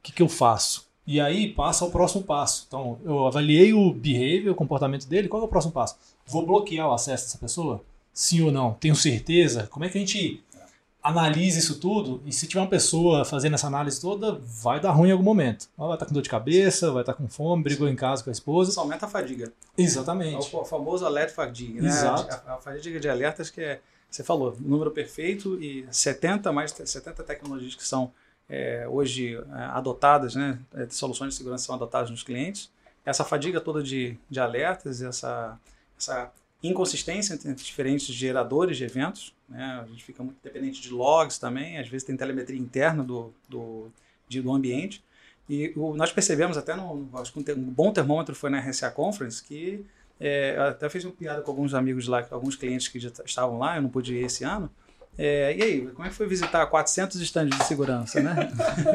O 0.00 0.02
que, 0.02 0.12
que 0.12 0.22
eu 0.22 0.28
faço? 0.28 0.86
E 1.06 1.20
aí 1.20 1.52
passa 1.52 1.84
ao 1.84 1.90
próximo 1.90 2.24
passo. 2.24 2.64
Então, 2.66 2.98
eu 3.04 3.26
avaliei 3.26 3.72
o 3.72 3.92
behavior, 3.92 4.52
o 4.52 4.56
comportamento 4.56 5.06
dele, 5.06 5.28
qual 5.28 5.42
é 5.42 5.44
o 5.44 5.48
próximo 5.48 5.72
passo? 5.72 5.96
Vou 6.26 6.44
bloquear 6.44 6.88
o 6.88 6.92
acesso 6.92 7.26
dessa 7.26 7.38
pessoa? 7.38 7.84
Sim 8.12 8.42
ou 8.42 8.50
não? 8.50 8.72
Tenho 8.74 8.96
certeza? 8.96 9.68
Como 9.68 9.84
é 9.84 9.88
que 9.88 9.98
a 9.98 10.00
gente 10.00 10.42
analise 11.06 11.60
isso 11.60 11.78
tudo 11.78 12.20
e 12.26 12.32
se 12.32 12.48
tiver 12.48 12.60
uma 12.60 12.68
pessoa 12.68 13.24
fazendo 13.24 13.54
essa 13.54 13.68
análise 13.68 14.00
toda, 14.00 14.40
vai 14.44 14.80
dar 14.80 14.90
ruim 14.90 15.10
em 15.10 15.12
algum 15.12 15.22
momento. 15.22 15.68
Ela 15.78 15.86
vai 15.86 15.96
estar 15.96 16.06
com 16.06 16.12
dor 16.12 16.20
de 16.20 16.28
cabeça, 16.28 16.90
vai 16.90 17.02
estar 17.02 17.14
com 17.14 17.28
fome, 17.28 17.62
brigou 17.62 17.88
em 17.88 17.94
casa 17.94 18.24
com 18.24 18.30
a 18.30 18.32
esposa. 18.32 18.70
Isso 18.72 18.80
aumenta 18.80 19.06
a 19.06 19.08
fadiga. 19.08 19.52
Exatamente. 19.78 20.52
É 20.52 20.58
o 20.58 20.64
famoso 20.64 21.06
alert 21.06 21.32
fatigue, 21.32 21.80
né? 21.80 21.88
Exato. 21.88 22.34
A, 22.48 22.54
a 22.54 22.56
fadiga 22.58 22.98
de 22.98 23.08
alertas 23.08 23.50
que 23.50 23.60
é, 23.60 23.80
você 24.10 24.24
falou, 24.24 24.56
número 24.58 24.90
perfeito 24.90 25.62
e 25.62 25.86
70 25.92 26.50
mais 26.50 26.72
70 26.72 27.22
tecnologias 27.22 27.76
que 27.76 27.86
são 27.86 28.10
é, 28.48 28.84
hoje 28.88 29.36
é, 29.36 29.62
adotadas, 29.74 30.34
né? 30.34 30.58
É, 30.74 30.88
soluções 30.90 31.30
de 31.30 31.36
segurança 31.36 31.66
são 31.66 31.76
adotadas 31.76 32.10
nos 32.10 32.24
clientes. 32.24 32.68
Essa 33.04 33.22
fadiga 33.22 33.60
toda 33.60 33.80
de, 33.80 34.18
de 34.28 34.40
alertas, 34.40 35.00
essa, 35.00 35.56
essa 35.96 36.32
inconsistência 36.68 37.34
entre 37.34 37.64
diferentes 37.64 38.06
geradores 38.06 38.76
de 38.76 38.84
eventos. 38.84 39.34
Né? 39.48 39.80
A 39.82 39.86
gente 39.86 40.04
fica 40.04 40.22
muito 40.22 40.38
dependente 40.42 40.80
de 40.80 40.90
logs 40.90 41.38
também, 41.38 41.78
às 41.78 41.88
vezes 41.88 42.06
tem 42.06 42.16
telemetria 42.16 42.58
interna 42.58 43.02
do, 43.02 43.32
do, 43.48 43.88
de, 44.28 44.40
do 44.40 44.52
ambiente. 44.52 45.04
E 45.48 45.72
o, 45.76 45.94
nós 45.94 46.12
percebemos 46.12 46.56
até, 46.56 46.74
no, 46.74 47.08
acho 47.14 47.32
que 47.32 47.52
um, 47.52 47.62
bom 47.62 47.92
termômetro 47.92 48.34
foi 48.34 48.50
na 48.50 48.58
RSA 48.58 48.90
Conference, 48.90 49.42
que 49.42 49.84
é, 50.18 50.56
até 50.58 50.88
fiz 50.88 51.04
uma 51.04 51.12
piada 51.12 51.42
com 51.42 51.50
alguns 51.50 51.74
amigos 51.74 52.08
lá, 52.08 52.26
alguns 52.30 52.56
clientes 52.56 52.88
que 52.88 52.98
já 52.98 53.10
estavam 53.24 53.58
lá, 53.58 53.76
eu 53.76 53.82
não 53.82 53.88
pude 53.88 54.14
ir 54.14 54.24
esse 54.24 54.44
ano. 54.44 54.70
É, 55.18 55.56
e 55.56 55.62
aí, 55.62 55.86
como 55.92 56.06
é 56.06 56.10
que 56.10 56.14
foi 56.14 56.26
visitar 56.26 56.66
400 56.66 57.18
estandes 57.20 57.58
de 57.58 57.64
segurança, 57.64 58.20
né? 58.20 58.50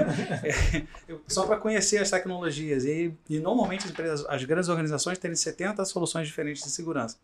é, 0.44 0.86
só 1.28 1.48
para 1.48 1.58
conhecer 1.58 1.98
as 1.98 2.12
tecnologias. 2.12 2.86
E, 2.86 3.12
e 3.28 3.40
normalmente 3.40 3.86
as, 3.86 3.92
empresas, 3.92 4.26
as 4.30 4.44
grandes 4.44 4.70
organizações 4.70 5.18
têm 5.18 5.34
70 5.34 5.84
soluções 5.86 6.28
diferentes 6.28 6.64
de 6.64 6.70
segurança. 6.70 7.18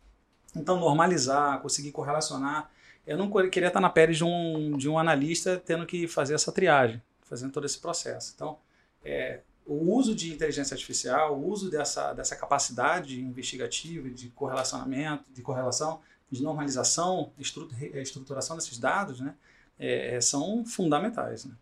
Então, 0.55 0.79
normalizar, 0.79 1.59
conseguir 1.61 1.91
correlacionar. 1.91 2.69
Eu 3.05 3.17
não 3.17 3.31
queria 3.49 3.67
estar 3.67 3.79
na 3.79 3.89
pele 3.89 4.13
de 4.13 4.23
um, 4.23 4.77
de 4.77 4.89
um 4.89 4.97
analista 4.99 5.61
tendo 5.65 5.85
que 5.85 6.07
fazer 6.07 6.33
essa 6.33 6.51
triagem, 6.51 7.01
fazendo 7.21 7.51
todo 7.51 7.65
esse 7.65 7.79
processo. 7.79 8.33
Então, 8.35 8.57
é, 9.03 9.41
o 9.65 9.93
uso 9.93 10.15
de 10.15 10.33
inteligência 10.33 10.73
artificial, 10.73 11.37
o 11.37 11.47
uso 11.47 11.69
dessa, 11.69 12.13
dessa 12.13 12.35
capacidade 12.35 13.21
investigativa, 13.21 14.09
de 14.09 14.29
correlacionamento, 14.29 15.25
de 15.31 15.41
correlação, 15.41 16.01
de 16.31 16.41
normalização, 16.41 17.31
estruturação 17.37 18.55
desses 18.55 18.77
dados, 18.77 19.19
né, 19.19 19.35
é, 19.77 20.19
são 20.21 20.65
fundamentais. 20.65 21.45
Né? 21.45 21.53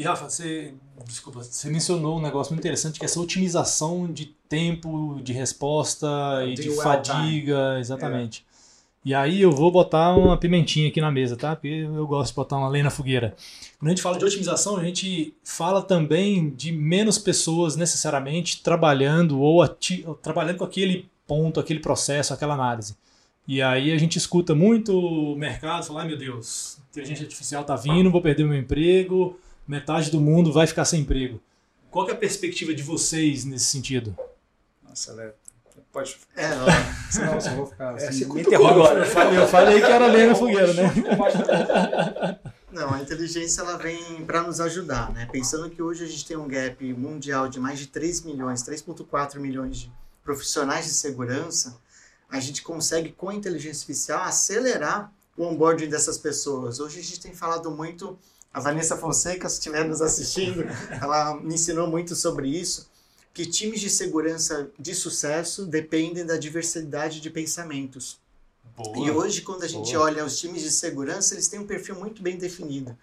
E 0.00 0.02
Rafa, 0.02 0.30
você, 0.30 0.72
desculpa, 1.04 1.42
você 1.42 1.68
mencionou 1.68 2.16
um 2.16 2.22
negócio 2.22 2.54
muito 2.54 2.62
interessante 2.64 2.98
que 2.98 3.04
é 3.04 3.06
essa 3.06 3.20
otimização 3.20 4.10
de 4.10 4.34
tempo 4.48 5.20
de 5.22 5.30
resposta 5.34 6.08
e 6.46 6.54
de 6.54 6.70
fadiga, 6.74 7.78
exatamente. 7.78 8.42
É. 9.04 9.08
E 9.10 9.14
aí 9.14 9.42
eu 9.42 9.52
vou 9.52 9.70
botar 9.70 10.16
uma 10.16 10.38
pimentinha 10.38 10.88
aqui 10.88 11.02
na 11.02 11.10
mesa, 11.10 11.36
tá? 11.36 11.54
Porque 11.54 11.68
eu 11.68 12.06
gosto 12.06 12.30
de 12.30 12.36
botar 12.36 12.56
uma 12.56 12.70
lenha 12.70 12.84
na 12.84 12.90
fogueira. 12.90 13.36
Quando 13.78 13.88
a 13.88 13.90
gente 13.90 14.00
fala 14.00 14.16
de 14.16 14.24
otimização, 14.24 14.78
a 14.78 14.82
gente 14.82 15.34
fala 15.44 15.82
também 15.82 16.48
de 16.48 16.72
menos 16.72 17.18
pessoas 17.18 17.76
necessariamente 17.76 18.62
trabalhando 18.62 19.38
ou 19.38 19.68
trabalhando 20.22 20.56
com 20.56 20.64
aquele 20.64 21.10
ponto, 21.26 21.60
aquele 21.60 21.80
processo, 21.80 22.32
aquela 22.32 22.54
análise. 22.54 22.96
E 23.46 23.60
aí 23.60 23.92
a 23.92 23.98
gente 23.98 24.16
escuta 24.16 24.54
muito 24.54 24.98
o 24.98 25.36
mercado 25.36 25.84
falar, 25.84 26.06
meu 26.06 26.16
Deus, 26.16 26.78
inteligência 26.90 27.24
artificial 27.24 27.64
tá 27.64 27.76
vindo, 27.76 28.10
vou 28.10 28.22
perder 28.22 28.44
meu 28.44 28.56
emprego, 28.56 29.38
metade 29.70 30.10
do 30.10 30.20
mundo 30.20 30.52
vai 30.52 30.66
ficar 30.66 30.84
sem 30.84 31.02
emprego. 31.02 31.40
Qual 31.90 32.08
é 32.08 32.12
a 32.12 32.16
perspectiva 32.16 32.74
de 32.74 32.82
vocês 32.82 33.44
nesse 33.44 33.66
sentido? 33.66 34.16
Nossa, 34.82 35.12
Léo, 35.12 35.32
pode. 35.92 36.18
É, 36.36 36.48
não. 36.48 36.66
Senão 37.10 37.34
eu 37.34 37.40
só 37.40 37.50
vou 37.54 37.66
ficar 37.66 38.00
é, 38.00 38.08
assim. 38.08 38.24
É, 38.24 38.26
me 38.26 38.54
agora. 38.54 39.00
Eu 39.00 39.46
falei, 39.46 39.80
que 39.80 39.86
era 39.86 40.06
lenha 40.06 40.26
na 40.28 40.34
fogueira, 40.34 40.72
né? 40.74 40.90
Não, 42.72 42.94
a 42.94 43.00
inteligência 43.00 43.62
ela 43.62 43.76
vem 43.76 44.24
para 44.24 44.44
nos 44.44 44.60
ajudar, 44.60 45.12
né? 45.12 45.26
Pensando 45.32 45.68
que 45.68 45.82
hoje 45.82 46.04
a 46.04 46.06
gente 46.06 46.24
tem 46.24 46.36
um 46.36 46.46
gap 46.46 46.80
mundial 46.94 47.48
de 47.48 47.58
mais 47.58 47.80
de 47.80 47.88
3 47.88 48.20
milhões, 48.20 48.62
3.4 48.62 49.40
milhões 49.40 49.76
de 49.76 49.92
profissionais 50.22 50.84
de 50.84 50.92
segurança, 50.92 51.80
a 52.30 52.38
gente 52.38 52.62
consegue 52.62 53.10
com 53.10 53.28
a 53.28 53.34
inteligência 53.34 53.80
artificial 53.80 54.22
acelerar 54.22 55.12
o 55.36 55.42
onboarding 55.42 55.88
dessas 55.88 56.16
pessoas. 56.16 56.78
Hoje 56.78 57.00
a 57.00 57.02
gente 57.02 57.18
tem 57.18 57.34
falado 57.34 57.72
muito 57.72 58.16
a 58.52 58.60
Vanessa 58.60 58.96
Fonseca, 58.96 59.48
se 59.48 59.56
estiver 59.56 59.84
nos 59.84 60.02
assistindo, 60.02 60.64
ela 61.00 61.34
me 61.40 61.54
ensinou 61.54 61.86
muito 61.86 62.14
sobre 62.16 62.48
isso, 62.48 62.88
que 63.32 63.46
times 63.46 63.80
de 63.80 63.88
segurança 63.88 64.70
de 64.78 64.94
sucesso 64.94 65.64
dependem 65.64 66.26
da 66.26 66.36
diversidade 66.36 67.20
de 67.20 67.30
pensamentos. 67.30 68.18
Boa, 68.76 69.06
e 69.06 69.10
hoje, 69.10 69.42
quando 69.42 69.62
a 69.62 69.68
gente 69.68 69.92
boa. 69.92 70.06
olha 70.06 70.24
os 70.24 70.38
times 70.38 70.62
de 70.62 70.70
segurança, 70.70 71.34
eles 71.34 71.48
têm 71.48 71.60
um 71.60 71.66
perfil 71.66 71.94
muito 71.94 72.22
bem 72.22 72.36
definido. 72.36 72.96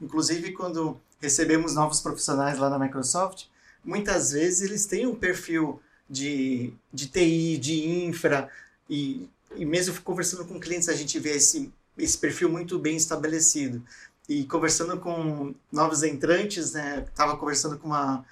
Inclusive, 0.00 0.52
quando 0.52 1.00
recebemos 1.20 1.74
novos 1.74 2.00
profissionais 2.00 2.58
lá 2.58 2.68
na 2.68 2.78
Microsoft, 2.78 3.44
muitas 3.84 4.32
vezes 4.32 4.62
eles 4.62 4.86
têm 4.86 5.06
um 5.06 5.14
perfil 5.14 5.80
de, 6.08 6.72
de 6.92 7.06
TI, 7.06 7.56
de 7.58 7.88
infra, 7.88 8.50
e, 8.88 9.28
e 9.54 9.64
mesmo 9.64 9.98
conversando 10.02 10.44
com 10.44 10.60
clientes, 10.60 10.88
a 10.88 10.94
gente 10.94 11.18
vê 11.18 11.36
esse, 11.36 11.72
esse 11.96 12.18
perfil 12.18 12.50
muito 12.50 12.78
bem 12.78 12.96
estabelecido 12.96 13.82
e 14.30 14.44
conversando 14.44 14.96
com 15.00 15.52
novos 15.72 16.04
entrantes, 16.04 16.72
né? 16.72 17.04
Tava 17.16 17.36
conversando 17.36 17.76
com 17.76 17.88
uma 17.88 18.24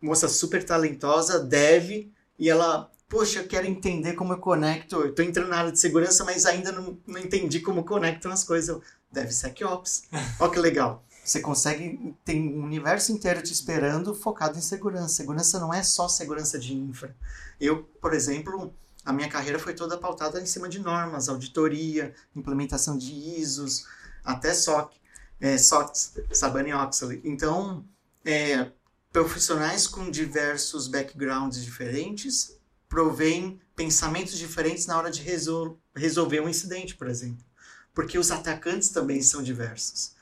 moça 0.00 0.28
super 0.28 0.64
talentosa, 0.64 1.40
Dev, 1.40 2.08
e 2.38 2.48
ela, 2.48 2.88
poxa, 3.08 3.40
eu 3.40 3.48
quero 3.48 3.66
entender 3.66 4.12
como 4.12 4.34
eu 4.34 4.38
conecto. 4.38 5.00
Eu 5.00 5.12
tô 5.12 5.20
entrando 5.20 5.48
na 5.48 5.56
área 5.56 5.72
de 5.72 5.80
segurança, 5.80 6.24
mas 6.24 6.46
ainda 6.46 6.70
não, 6.70 6.96
não 7.04 7.18
entendi 7.18 7.58
como 7.58 7.82
conectam 7.82 8.30
as 8.30 8.44
coisas. 8.44 8.80
DevSecOps. 9.10 10.04
Olha 10.38 10.50
que 10.52 10.60
legal. 10.60 11.04
Você 11.24 11.40
consegue, 11.40 12.14
tem 12.24 12.56
um 12.56 12.62
universo 12.62 13.10
inteiro 13.10 13.42
te 13.42 13.52
esperando 13.52 14.14
focado 14.14 14.56
em 14.56 14.62
segurança. 14.62 15.08
Segurança 15.08 15.58
não 15.58 15.74
é 15.74 15.82
só 15.82 16.06
segurança 16.06 16.56
de 16.56 16.72
infra. 16.72 17.16
Eu, 17.60 17.82
por 18.00 18.14
exemplo, 18.14 18.72
a 19.04 19.12
minha 19.12 19.28
carreira 19.28 19.58
foi 19.58 19.74
toda 19.74 19.98
pautada 19.98 20.40
em 20.40 20.46
cima 20.46 20.68
de 20.68 20.78
normas, 20.78 21.28
auditoria, 21.28 22.14
implementação 22.34 22.96
de 22.96 23.12
ISOs, 23.12 23.84
até 24.24 24.54
SOC 24.54 25.01
é, 25.42 25.58
SOX, 25.58 26.14
Sabane 26.32 26.72
Oxley. 26.72 27.20
Então, 27.24 27.84
é, 28.24 28.70
profissionais 29.12 29.88
com 29.88 30.08
diversos 30.08 30.86
backgrounds 30.86 31.62
diferentes 31.62 32.56
provêm 32.88 33.60
pensamentos 33.74 34.38
diferentes 34.38 34.86
na 34.86 34.96
hora 34.96 35.10
de 35.10 35.20
resol 35.20 35.78
resolver 35.94 36.40
um 36.40 36.48
incidente, 36.48 36.94
por 36.94 37.08
exemplo. 37.08 37.44
Porque 37.92 38.16
os 38.18 38.30
atacantes 38.30 38.90
também 38.90 39.20
são 39.20 39.42
diversos. 39.42 40.14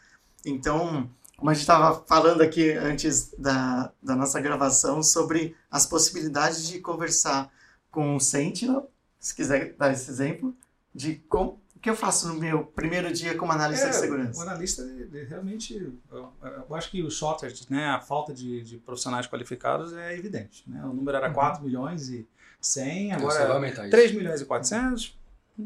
Então, 0.45 1.09
como 1.37 1.50
a 1.50 1.55
gente 1.55 1.62
estava 1.62 2.03
falando 2.09 2.41
aqui 2.41 2.73
antes 2.73 3.33
da, 3.37 3.93
da 4.03 4.17
nossa 4.17 4.41
gravação 4.41 5.03
sobre 5.03 5.55
as 5.71 5.85
possibilidades 5.85 6.67
de 6.67 6.81
conversar 6.81 7.53
com 7.91 8.17
o 8.17 8.21
Sentinel, 8.21 8.91
se 9.19 9.35
quiser 9.35 9.75
dar 9.75 9.93
esse 9.93 10.11
exemplo, 10.11 10.57
de 10.95 11.17
como, 11.29 11.60
o 11.80 11.82
que 11.82 11.88
eu 11.88 11.96
faço 11.96 12.28
no 12.28 12.34
meu 12.34 12.62
primeiro 12.62 13.10
dia 13.10 13.34
como 13.34 13.52
analista 13.52 13.87
é, 13.87 13.88
de 13.88 13.96
segurança? 13.96 14.38
O 14.38 14.42
analista, 14.42 14.82
ele, 14.82 15.25
realmente, 15.25 15.75
eu, 16.12 16.30
eu, 16.68 16.75
acho 16.76 16.90
que 16.90 17.02
o 17.02 17.10
shortage, 17.10 17.64
né, 17.70 17.87
a 17.87 17.99
falta 17.99 18.34
de, 18.34 18.62
de, 18.62 18.76
profissionais 18.76 19.26
qualificados 19.26 19.94
é 19.94 20.14
evidente. 20.14 20.62
Né? 20.66 20.78
O 20.84 20.92
número 20.92 21.16
era 21.16 21.28
uhum. 21.28 21.32
4 21.32 21.64
milhões 21.64 22.10
e 22.10 22.28
100, 22.60 23.14
agora 23.14 23.66
é 23.66 23.88
3 23.88 24.12
milhões 24.12 24.42
e 24.42 24.44
400 24.44 25.18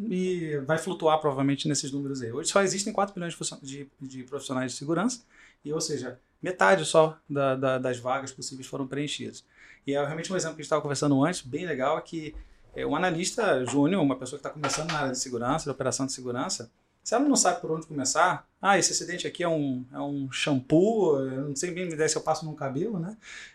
e 0.09 0.57
vai 0.65 0.79
flutuar 0.79 1.19
provavelmente 1.19 1.67
nesses 1.67 1.91
números 1.91 2.23
aí. 2.23 2.31
Hoje 2.31 2.49
só 2.49 2.63
existem 2.63 2.93
4 2.93 3.13
milhões 3.17 3.37
de, 3.61 3.89
de 4.01 4.23
profissionais 4.23 4.71
de 4.71 4.79
segurança, 4.79 5.25
e 5.65 5.73
ou 5.73 5.81
seja, 5.81 6.21
metade 6.41 6.85
só 6.85 7.19
da, 7.29 7.57
da, 7.57 7.79
das 7.79 7.99
vagas 7.99 8.31
possíveis 8.31 8.69
foram 8.69 8.87
preenchidas. 8.87 9.45
E 9.85 9.95
é 9.95 10.05
realmente 10.05 10.33
um 10.33 10.37
exemplo 10.37 10.55
que 10.55 10.61
a 10.61 10.63
gente 10.63 10.67
estava 10.67 10.81
conversando 10.81 11.25
antes, 11.25 11.41
bem 11.41 11.67
legal, 11.67 11.99
é 11.99 12.01
que 12.03 12.37
é, 12.75 12.87
um 12.87 12.95
analista 12.95 13.65
júnior, 13.65 14.03
uma 14.03 14.17
pessoa 14.17 14.39
que 14.39 14.47
está 14.47 14.51
começando 14.51 14.91
na 14.91 15.01
área 15.01 15.13
de 15.13 15.19
segurança, 15.19 15.65
de 15.65 15.71
operação 15.71 16.07
de 16.07 16.13
segurança, 16.13 16.71
se 17.05 17.15
ela 17.15 17.29
não 17.29 17.37
sabe 17.37 17.61
por 17.61 17.71
onde 17.71 17.87
começar, 17.87 18.49
ah, 18.63 18.79
esse 18.79 18.93
acidente 18.93 19.27
aqui 19.27 19.43
é 19.43 19.49
um, 19.49 19.85
é 19.93 20.01
um 20.01 20.33
shampoo, 20.33 21.21
eu 21.21 21.49
não 21.49 21.55
sei 21.55 21.71
bem 21.71 21.87
me 21.87 22.09
se 22.09 22.17
eu 22.17 22.23
passo 22.23 22.47
no 22.47 22.55
cabelo, 22.55 22.99
né? 22.99 23.15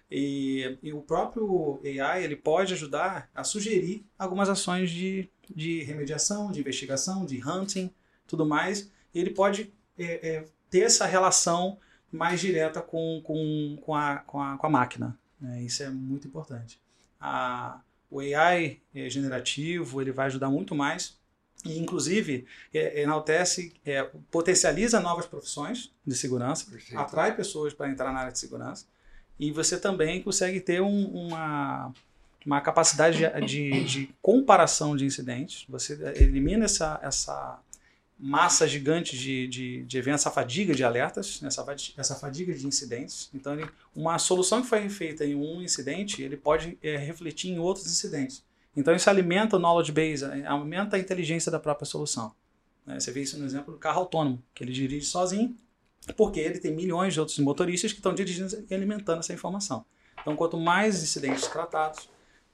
E, 0.10 0.78
e, 0.84 0.94
o 0.94 1.02
próprio 1.02 1.82
AI 1.84 2.24
ele 2.24 2.36
pode 2.36 2.74
ajudar 2.74 3.28
a 3.34 3.44
sugerir 3.44 4.06
algumas 4.20 4.50
ações 4.50 4.92
de, 4.92 5.28
de 5.50 5.82
remediação, 5.82 6.52
de 6.52 6.60
investigação, 6.60 7.26
de 7.26 7.42
hunting, 7.44 7.92
tudo 8.28 8.46
mais. 8.46 8.92
E 9.16 9.20
ele 9.20 9.32
pode 9.32 9.74
é, 9.98 10.30
é, 10.30 10.46
ter 10.70 10.82
essa 10.82 11.08
relação 11.08 11.80
mais 12.12 12.40
direta 12.40 12.82
com, 12.82 13.20
com, 13.24 13.80
com, 13.82 13.96
a, 13.96 14.18
com, 14.18 14.40
a, 14.40 14.58
com 14.58 14.68
a 14.68 14.70
máquina. 14.70 15.18
Né? 15.42 15.64
Isso 15.64 15.82
é 15.82 15.90
muito 15.90 16.28
importante. 16.28 16.80
A, 17.20 17.82
o 18.10 18.20
AI 18.20 18.80
é 18.94 19.10
generativo 19.10 20.02
ele 20.02 20.12
vai 20.12 20.28
ajudar 20.28 20.50
muito 20.50 20.74
mais. 20.74 21.18
E 21.66 21.78
inclusive 21.78 22.46
é, 22.74 23.02
enaltece, 23.02 23.74
é, 23.86 24.04
potencializa 24.32 25.00
novas 25.02 25.26
profissões 25.26 25.92
de 26.06 26.16
segurança, 26.16 26.66
Perfeito. 26.72 26.98
atrai 26.98 27.36
pessoas 27.36 27.74
para 27.74 27.90
entrar 27.90 28.14
na 28.14 28.20
área 28.20 28.32
de 28.32 28.40
segurança. 28.40 28.86
E 29.38 29.52
você 29.52 29.78
também 29.78 30.22
consegue 30.22 30.62
ter 30.62 30.82
um, 30.82 31.06
uma, 31.08 31.94
uma 32.46 32.62
capacidade 32.62 33.18
de, 33.18 33.46
de, 33.46 33.84
de, 33.84 34.16
comparação 34.22 34.96
de 34.96 35.06
incidentes, 35.06 35.66
você 35.68 35.94
elimina 36.16 36.66
essa, 36.66 37.00
essa 37.04 37.60
massa 38.20 38.68
gigante 38.68 39.18
de, 39.18 39.48
de, 39.48 39.84
de 39.84 39.98
eventos, 39.98 40.22
essa 40.22 40.32
fadiga 40.32 40.76
de 40.76 40.84
alertas, 40.84 41.40
essa, 41.42 41.66
essa 41.98 42.16
fadiga 42.16 42.54
de 42.54 42.68
incidentes. 42.68 43.30
Então, 43.34 43.54
ele, 43.54 43.66
uma 43.96 44.20
solução 44.20 44.62
que 44.62 44.68
foi 44.68 44.90
feita 44.90 45.26
em 45.26 45.36
um 45.36 45.62
incidente, 45.62 46.22
ele 46.22 46.36
pode 46.36 46.78
é, 46.84 46.98
refletir 46.98 47.50
em 47.50 47.60
outros 47.60 47.86
incidentes. 47.88 48.44
Então, 48.76 48.94
isso 48.94 49.10
alimenta 49.10 49.56
o 49.56 49.60
knowledge 49.60 49.92
base, 49.94 50.26
é, 50.26 50.46
aumenta 50.46 50.98
a 50.98 51.00
inteligência 51.00 51.50
da 51.50 51.60
própria 51.60 51.86
solução. 51.86 52.34
Né? 52.86 53.00
Você 53.00 53.12
vê 53.12 53.22
isso 53.22 53.40
no 53.40 53.46
exemplo 53.46 53.74
do 53.74 53.80
carro 53.80 54.02
autônomo, 54.02 54.44
que 54.54 54.64
ele 54.66 54.74
dirige 54.74 55.06
sozinho, 55.06 55.56
porque 56.18 56.42
ele 56.42 56.60
tem 56.60 56.74
milhões 56.74 57.14
de 57.14 57.20
outros 57.22 57.40
motoristas 57.40 57.94
que 57.94 58.00
estão 58.00 58.14
dirigindo 58.14 58.66
e 58.70 58.74
alimentando 58.74 59.20
essa 59.20 59.34
informação. 59.34 59.86
Então, 60.22 60.36
quanto 60.36 60.58
mais 60.58 61.02
incidentes 61.02 61.48
tratados, 61.48 62.10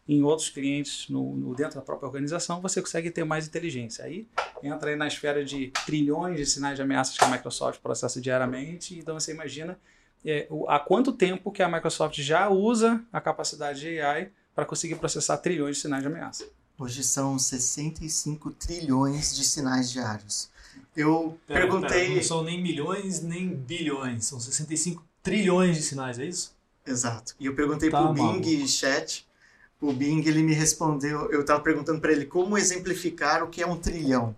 em 0.08 0.22
outros 0.24 0.50
clientes 0.50 1.10
no, 1.10 1.36
no, 1.36 1.56
dentro 1.56 1.76
da 1.76 1.82
própria 1.82 2.08
organização, 2.08 2.62
você 2.62 2.82
consegue 2.82 3.10
ter 3.10 3.24
mais 3.24 3.48
inteligência. 3.48 4.06
Aí 4.06 4.28
entra 4.62 4.92
aí 4.92 4.96
na 4.96 5.08
esfera 5.08 5.44
de 5.44 5.72
trilhões 5.86 6.38
de 6.38 6.46
sinais 6.46 6.76
de 6.76 6.82
ameaças 6.82 7.18
que 7.18 7.24
a 7.24 7.28
Microsoft 7.28 7.82
processa 7.82 8.22
diariamente, 8.22 8.98
então 8.98 9.20
você 9.20 9.32
imagina 9.32 9.80
é, 10.24 10.48
o, 10.50 10.70
há 10.70 10.80
quanto 10.80 11.12
tempo 11.12 11.52
que 11.52 11.62
a 11.62 11.70
Microsoft 11.70 12.20
já 12.20 12.50
usa 12.50 13.04
a 13.12 13.20
capacidade 13.20 13.80
de 13.80 14.00
AI 14.00 14.32
para 14.54 14.66
conseguir 14.66 14.96
processar 14.96 15.38
trilhões 15.38 15.78
de 15.78 15.82
sinais 15.82 16.02
de 16.02 16.08
ameaça. 16.08 16.46
Hoje 16.78 17.04
são 17.04 17.40
65 17.40 18.52
trilhões 18.52 19.36
de 19.36 19.44
sinais 19.44 19.92
diários. 19.92 20.50
Eu 20.96 21.38
pera, 21.48 21.62
perguntei. 21.62 22.08
Pera, 22.08 22.16
não 22.16 22.24
são 22.24 22.44
nem 22.44 22.62
milhões 22.62 23.22
nem 23.22 23.50
bilhões, 23.50 24.26
são 24.26 24.40
65 24.40 25.04
trilhões 25.24 25.78
de 25.78 25.84
sinais, 25.84 26.20
é 26.20 26.26
isso? 26.26 26.54
Exato. 26.86 27.36
E 27.40 27.46
eu 27.46 27.56
perguntei 27.56 27.90
tá, 27.90 28.02
para 28.02 28.12
o 28.12 28.14
Bing 28.14 28.68
Chat 28.68 29.26
o 29.82 29.92
Bing 29.92 30.24
ele 30.26 30.42
me 30.42 30.54
respondeu, 30.54 31.30
eu 31.32 31.42
estava 31.42 31.60
perguntando 31.60 32.00
para 32.00 32.12
ele 32.12 32.26
como 32.26 32.58
exemplificar 32.58 33.44
o 33.44 33.48
que 33.48 33.62
é 33.62 33.68
um 33.68 33.78
trilhão. 33.78 34.36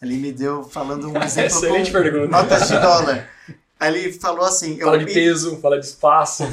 Ele 0.00 0.16
me 0.16 0.32
deu 0.32 0.64
falando 0.64 1.08
um 1.08 1.16
exemplo 1.22 1.56
Excelente 1.56 1.92
com 1.92 1.98
pergunta. 2.00 2.28
notas 2.28 2.68
de 2.68 2.78
dólar. 2.78 3.28
Aí 3.80 4.04
ele 4.04 4.12
falou 4.12 4.44
assim... 4.44 4.78
Fala 4.78 4.98
de 4.98 5.12
peso, 5.12 5.58
fala 5.60 5.78
de 5.78 5.86
espaço. 5.86 6.44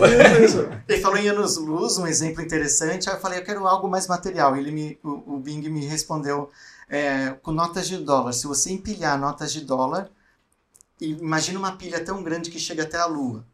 ele 0.87 1.01
falou 1.01 1.17
em 1.17 1.29
anos-luz, 1.29 1.97
um 1.97 2.07
exemplo 2.07 2.41
interessante. 2.41 3.09
Aí 3.09 3.15
eu 3.15 3.19
falei, 3.19 3.39
eu 3.39 3.43
quero 3.43 3.67
algo 3.67 3.87
mais 3.87 4.07
material. 4.07 4.55
Ele 4.55 4.71
me, 4.71 4.99
o, 5.03 5.35
o 5.35 5.39
Bing 5.39 5.61
me 5.69 5.85
respondeu 5.85 6.49
é, 6.89 7.35
com 7.41 7.51
notas 7.51 7.87
de 7.87 7.97
dólar. 7.97 8.33
Se 8.33 8.47
você 8.47 8.71
empilhar 8.71 9.19
notas 9.19 9.53
de 9.53 9.61
dólar, 9.61 10.09
imagina 10.99 11.59
uma 11.59 11.73
pilha 11.73 12.03
tão 12.03 12.23
grande 12.23 12.49
que 12.49 12.59
chega 12.59 12.83
até 12.83 12.97
a 12.97 13.05
Lua. 13.05 13.45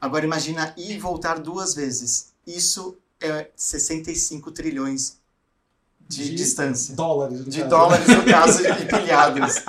Agora 0.00 0.24
imagina 0.24 0.72
ir 0.76 0.92
e 0.92 0.98
voltar 0.98 1.38
duas 1.38 1.74
vezes. 1.74 2.32
Isso 2.46 2.96
é 3.20 3.50
65 3.56 4.50
trilhões 4.50 5.18
de, 6.08 6.24
de 6.24 6.34
distância. 6.34 6.94
Dólares. 6.94 7.44
De 7.44 7.58
caso. 7.58 7.70
dólares, 7.70 8.08
no 8.08 8.24
caso, 8.24 8.62
empilhados. 8.82 9.62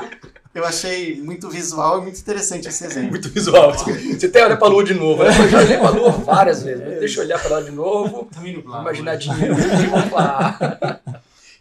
Eu 0.53 0.65
achei 0.65 1.21
muito 1.21 1.49
visual 1.49 1.99
e 1.99 2.01
muito 2.03 2.19
interessante 2.19 2.67
esse 2.67 2.83
exemplo. 2.85 3.11
Muito 3.11 3.29
visual. 3.29 3.73
Você 3.73 4.25
até 4.25 4.43
olha 4.43 4.57
pra 4.57 4.67
lua 4.67 4.83
de 4.83 4.93
novo. 4.93 5.23
Né? 5.23 5.29
Eu 5.29 5.49
já 5.49 5.59
olhei 5.59 5.77
pra 5.77 5.89
lua 5.89 6.11
várias 6.11 6.63
vezes. 6.63 6.81
É 6.81 6.99
Deixa 6.99 7.19
eu 7.19 7.25
olhar 7.25 7.39
pra 7.39 7.57
lá 7.57 7.61
de 7.61 7.71
novo. 7.71 8.29
Imaginar 8.63 9.15
dinheiro. 9.15 9.55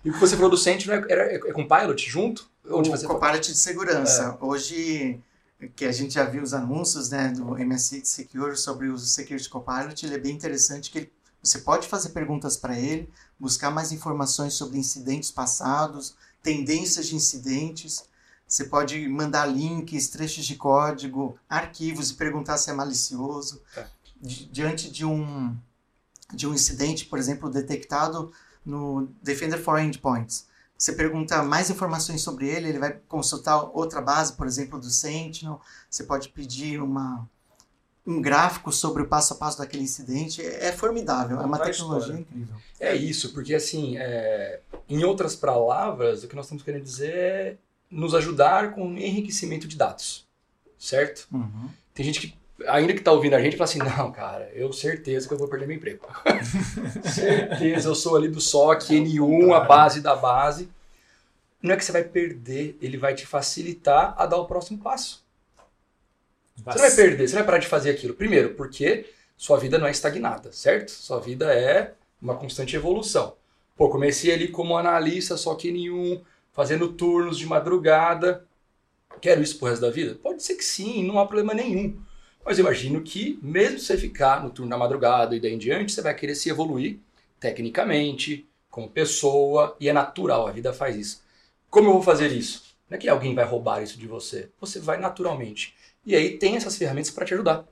E 0.05 0.11
o 0.11 0.13
que 0.13 0.21
você 0.21 0.37
falou 0.37 0.49
do 0.49 0.57
Sentinel 0.57 1.05
é, 1.09 1.13
é, 1.13 1.35
é 1.35 1.53
com 1.53 1.67
Pilot 1.67 2.09
junto? 2.09 2.49
Onde 2.71 2.89
o 2.89 3.03
Copilot 3.03 3.41
de 3.41 3.59
segurança. 3.59 4.39
É. 4.41 4.45
Hoje, 4.45 5.21
que 5.75 5.85
a 5.85 5.93
gente 5.93 6.15
já 6.15 6.25
viu 6.25 6.43
os 6.43 6.55
anúncios 6.55 7.11
né, 7.11 7.33
do 7.37 7.45
MSI 7.57 8.03
Secure 8.05 8.57
sobre 8.57 8.89
o 8.89 8.97
Security 8.97 9.49
Copilot, 9.49 10.07
ele 10.07 10.15
é 10.15 10.19
bem 10.19 10.33
interessante 10.33 10.91
que 10.91 10.99
ele 10.99 11.13
você 11.43 11.59
pode 11.61 11.89
fazer 11.89 12.11
perguntas 12.11 12.57
para 12.57 12.79
ele, 12.79 13.11
buscar 13.39 13.71
mais 13.71 13.93
informações 13.93 14.55
sobre 14.55 14.79
incidentes 14.79 15.31
passados, 15.31 16.17
tendências 16.43 17.07
de 17.07 17.17
incidentes. 17.17 18.05
Você 18.47 18.65
pode 18.65 19.09
mandar 19.09 19.47
links, 19.47 20.09
trechos 20.09 20.47
de 20.47 20.57
código, 20.57 21.39
arquivos 21.49 22.11
e 22.11 22.15
perguntar 22.15 22.59
se 22.59 22.71
é 22.71 22.73
malicioso. 22.73 23.63
É. 23.77 23.87
Diante 24.21 24.91
de 24.91 25.05
um, 25.05 25.57
de 26.33 26.47
um 26.47 26.55
incidente, 26.55 27.05
por 27.05 27.19
exemplo, 27.19 27.51
detectado 27.51 28.33
no 28.65 29.09
Defender 29.23 29.63
for 29.63 29.79
Endpoints, 29.79 30.47
você 30.77 30.93
pergunta 30.93 31.43
mais 31.43 31.71
informações 31.71 32.23
sobre 32.23 32.49
ele, 32.49 32.69
ele 32.69 32.79
vai 32.79 32.93
consultar 33.09 33.61
outra 33.77 34.01
base, 34.01 34.35
por 34.35 34.47
exemplo, 34.47 34.79
do 34.79 34.89
Sentinel. 34.89 35.61
Você 35.91 36.05
pode 36.05 36.29
pedir 36.29 36.81
uma, 36.81 37.29
um 38.09 38.23
gráfico 38.23 38.73
sobre 38.73 39.03
o 39.03 39.07
passo 39.07 39.35
a 39.35 39.37
passo 39.37 39.59
daquele 39.59 39.83
incidente 39.83 40.41
é, 40.41 40.69
é 40.69 40.73
formidável, 40.73 41.39
é 41.39 41.45
uma 41.45 41.59
tecnologia 41.59 42.15
incrível. 42.15 42.57
É 42.81 42.97
isso, 42.97 43.35
porque 43.35 43.55
assim, 43.55 43.99
é, 43.99 44.61
em 44.89 45.05
outras 45.05 45.37
palavras, 45.37 46.25
o 46.25 46.29
que 46.29 46.35
nós 46.35 46.47
estamos 46.47 46.63
querendo 46.63 46.83
dizer 46.83 47.15
é 47.15 47.57
nos 47.91 48.15
ajudar 48.15 48.73
com 48.73 48.97
enriquecimento 48.97 49.69
de 49.69 49.77
dados, 49.77 50.27
certo? 50.79 51.29
Uhum. 51.31 51.69
Tem 51.93 52.03
gente 52.03 52.21
que, 52.21 52.35
ainda 52.67 52.95
que 52.95 53.01
está 53.01 53.13
ouvindo 53.13 53.35
a 53.35 53.43
gente, 53.43 53.59
fala 53.59 53.69
assim, 53.69 53.79
não, 53.79 54.11
cara, 54.11 54.51
eu 54.55 54.73
certeza 54.73 55.29
que 55.29 55.35
eu 55.35 55.39
vou 55.39 55.49
perder 55.49 55.67
meu 55.67 55.77
emprego. 55.77 56.07
certeza, 57.13 57.91
eu 57.91 57.95
sou 57.95 58.17
ali 58.17 58.29
do 58.29 58.41
SOC, 58.41 58.89
N1, 58.89 59.55
a 59.55 59.61
base 59.61 60.01
da 60.01 60.17
base. 60.17 60.71
Não 61.63 61.75
é 61.75 61.77
que 61.77 61.85
você 61.85 61.93
vai 61.93 62.05
perder, 62.05 62.79
ele 62.81 62.97
vai 62.97 63.15
te 63.15 63.27
facilitar 63.27 64.15
a 64.17 64.25
dar 64.25 64.39
o 64.39 64.47
próximo 64.47 64.79
passo. 64.79 65.28
Você 66.65 66.79
não 66.79 66.89
vai 66.89 66.97
perder, 66.97 67.29
você 67.29 67.35
não 67.35 67.43
vai 67.43 67.47
parar 67.47 67.59
de 67.59 67.67
fazer 67.67 67.91
aquilo. 67.91 68.15
Primeiro, 68.15 68.55
porque 68.55 69.07
sua 69.37 69.59
vida 69.59 69.79
não 69.79 69.87
é 69.87 69.91
estagnada, 69.91 70.53
certo? 70.53 70.91
Sua 70.91 71.21
vida 71.21 71.53
é 71.53 71.95
uma 72.21 72.37
constante 72.37 72.75
evolução. 72.75 73.37
Pô, 73.77 73.89
comecei 73.89 74.33
ali 74.33 74.49
como 74.49 74.77
analista, 74.77 75.37
só 75.37 75.55
que 75.55 75.71
nenhum, 75.71 76.21
fazendo 76.53 76.93
turnos 76.93 77.39
de 77.39 77.47
madrugada. 77.47 78.45
Quero 79.21 79.41
isso 79.41 79.59
pro 79.59 79.69
resto 79.69 79.83
da 79.83 79.91
vida? 79.91 80.17
Pode 80.17 80.43
ser 80.43 80.57
que 80.57 80.65
sim, 80.65 81.05
não 81.05 81.19
há 81.19 81.27
problema 81.27 81.55
nenhum. 81.55 81.97
Mas 82.45 82.59
eu 82.59 82.65
imagino 82.65 83.03
que, 83.03 83.39
mesmo 83.43 83.79
você 83.79 83.97
ficar 83.97 84.43
no 84.43 84.51
turno 84.51 84.71
da 84.71 84.77
madrugada 84.77 85.37
e 85.37 85.41
daí 85.41 85.53
em 85.53 85.59
diante, 85.59 85.93
você 85.93 86.03
vai 86.03 86.15
querer 86.15 86.35
se 86.35 86.49
evoluir 86.49 86.99
tecnicamente, 87.39 88.49
como 88.71 88.89
pessoa, 88.89 89.77
e 89.79 89.89
é 89.89 89.93
natural, 89.93 90.47
a 90.47 90.53
vida 90.53 90.73
faz 90.73 90.97
isso. 90.97 91.23
Como 91.71 91.89
eu 91.89 91.93
vou 91.93 92.03
fazer 92.03 92.33
isso? 92.33 92.77
Não 92.89 92.97
é 92.97 92.99
que 92.99 93.09
alguém 93.09 93.35
vai 93.35 93.45
roubar 93.45 93.83
isso 93.83 93.99
de 93.99 94.07
você. 94.07 94.51
Você 94.61 94.81
vai 94.81 94.99
naturalmente. 94.99 95.75
E 96.05 96.15
aí 96.15 96.39
tem 96.39 96.57
essas 96.57 96.77
ferramentas 96.77 97.11
para 97.11 97.25
te 97.25 97.35
ajudar. 97.35 97.65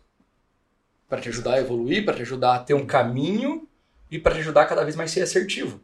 Para 1.08 1.20
te 1.20 1.28
ajudar 1.28 1.54
a 1.54 1.60
evoluir, 1.60 2.04
para 2.04 2.14
te 2.14 2.22
ajudar 2.22 2.56
a 2.56 2.58
ter 2.58 2.74
um 2.74 2.86
caminho 2.86 3.68
e 4.10 4.18
para 4.18 4.34
te 4.34 4.40
ajudar 4.40 4.62
a 4.62 4.66
cada 4.66 4.84
vez 4.84 4.96
mais 4.96 5.10
ser 5.10 5.22
assertivo. 5.22 5.80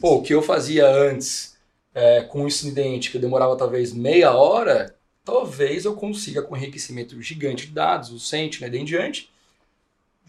Pô, 0.00 0.16
o 0.16 0.22
que 0.22 0.34
eu 0.34 0.42
fazia 0.42 0.88
antes 0.88 1.56
é, 1.94 2.22
com 2.22 2.42
um 2.42 2.48
incidente 2.48 3.10
que 3.10 3.18
demorava 3.18 3.56
talvez 3.56 3.92
meia 3.92 4.32
hora, 4.32 4.96
talvez 5.24 5.84
eu 5.84 5.94
consiga, 5.94 6.42
com 6.42 6.56
enriquecimento 6.56 7.20
gigante 7.22 7.66
de 7.66 7.72
dados, 7.72 8.10
o 8.10 8.18
Sentinel 8.18 8.74
e 8.74 8.78
em 8.78 8.84
diante, 8.84 9.32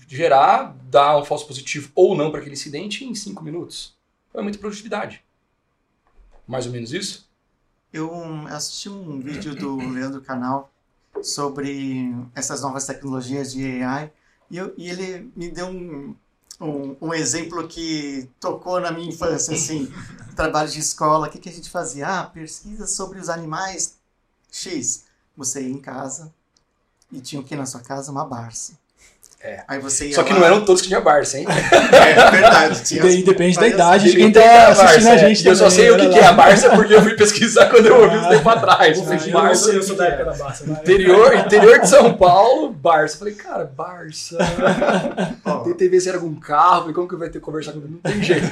gerar, 0.08 0.76
dar 0.90 1.18
um 1.18 1.26
falso 1.26 1.48
positivo 1.48 1.92
ou 1.96 2.16
não 2.16 2.30
para 2.30 2.40
aquele 2.40 2.54
incidente 2.54 3.04
em 3.04 3.16
5 3.16 3.44
minutos. 3.44 3.96
É 4.34 4.42
muita 4.42 4.60
produtividade. 4.60 5.24
Mais 6.48 6.66
ou 6.66 6.72
menos 6.72 6.94
isso? 6.94 7.28
Eu 7.92 8.12
assisti 8.48 8.90
um 8.90 9.20
vídeo 9.20 9.56
do 9.56 9.78
Leandro 9.78 10.22
Canal 10.22 10.72
sobre 11.24 12.16
essas 12.34 12.62
novas 12.62 12.86
tecnologias 12.86 13.52
de 13.52 13.84
AI 13.84 14.12
e, 14.50 14.58
eu, 14.58 14.74
e 14.78 14.90
ele 14.90 15.32
me 15.36 15.50
deu 15.50 15.68
um, 15.68 16.16
um, 16.62 16.96
um, 17.02 17.14
exemplo 17.14 17.68
que 17.68 18.30
tocou 18.40 18.80
na 18.80 18.92
minha 18.92 19.10
infância, 19.10 19.54
assim, 19.54 19.92
trabalho 20.36 20.70
de 20.70 20.80
escola, 20.80 21.28
o 21.28 21.32
que, 21.32 21.40
que 21.40 21.50
a 21.50 21.52
gente 21.52 21.70
fazia? 21.70 22.08
Ah, 22.08 22.26
pesquisa 22.26 22.86
sobre 22.86 23.20
os 23.20 23.30
animais 23.30 23.96
X. 24.52 25.06
Você 25.36 25.62
ia 25.62 25.70
em 25.70 25.82
casa 25.82 26.34
e 27.12 27.20
tinha 27.20 27.42
o 27.42 27.44
que 27.44 27.56
na 27.56 27.66
sua 27.66 27.82
casa? 27.82 28.12
Uma 28.12 28.26
Barça. 28.26 28.74
É. 29.46 29.64
Aí 29.68 29.80
você 29.80 30.12
Só 30.12 30.24
que 30.24 30.34
lá... 30.34 30.40
não 30.40 30.46
eram 30.48 30.66
todos 30.66 30.82
que 30.82 30.88
tinham 30.88 31.04
Barça, 31.04 31.38
hein? 31.38 31.46
é 31.48 32.32
verdade. 32.32 32.84
Tinha... 32.84 33.06
E 33.06 33.22
depende 33.22 33.60
da 33.60 33.68
idade 33.68 34.10
de 34.10 34.18
quem 34.18 34.32
tá 34.32 34.70
assistindo 34.70 35.08
a 35.10 35.18
gente. 35.18 35.48
É. 35.48 35.52
Eu 35.52 35.56
só 35.56 35.70
sei 35.70 35.92
o 35.92 35.98
que, 35.98 36.10
que, 36.10 36.18
é 36.18 36.26
a 36.26 36.34
Barça 36.34 36.72
porque 36.72 36.96
eu 36.96 37.04
fui 37.04 37.16
pesquisar 37.16 37.70
quando 37.70 37.86
eu 37.86 38.02
ouvi 38.02 38.18
um 38.18 38.30
tempo 38.30 38.50
atrás. 38.50 38.98
Eu, 38.98 39.04
falei, 39.04 39.32
Barça, 39.32 39.70
eu 39.70 39.84
sou 39.84 39.96
da 39.96 40.08
época 40.08 40.26
da 40.26 40.34
Barça. 40.34 40.68
Interior, 40.68 41.36
interior 41.36 41.80
de 41.80 41.88
São 41.88 42.18
Paulo, 42.18 42.74
Barça. 42.74 43.20
Falei, 43.20 43.36
cara, 43.36 43.66
Barça. 43.66 44.38
oh. 45.46 45.60
Tentei 45.60 45.88
ver 45.90 46.00
se 46.02 46.10
era 46.10 46.18
algum 46.18 46.34
carro, 46.34 46.90
e 46.90 46.94
como 46.94 47.08
que 47.08 47.16
vai 47.16 47.30
ter 47.30 47.38
que 47.38 47.46
conversar 47.46 47.74
com 47.74 47.80
ele? 47.80 47.90
Não 47.90 48.12
tem 48.12 48.24
jeito. 48.24 48.48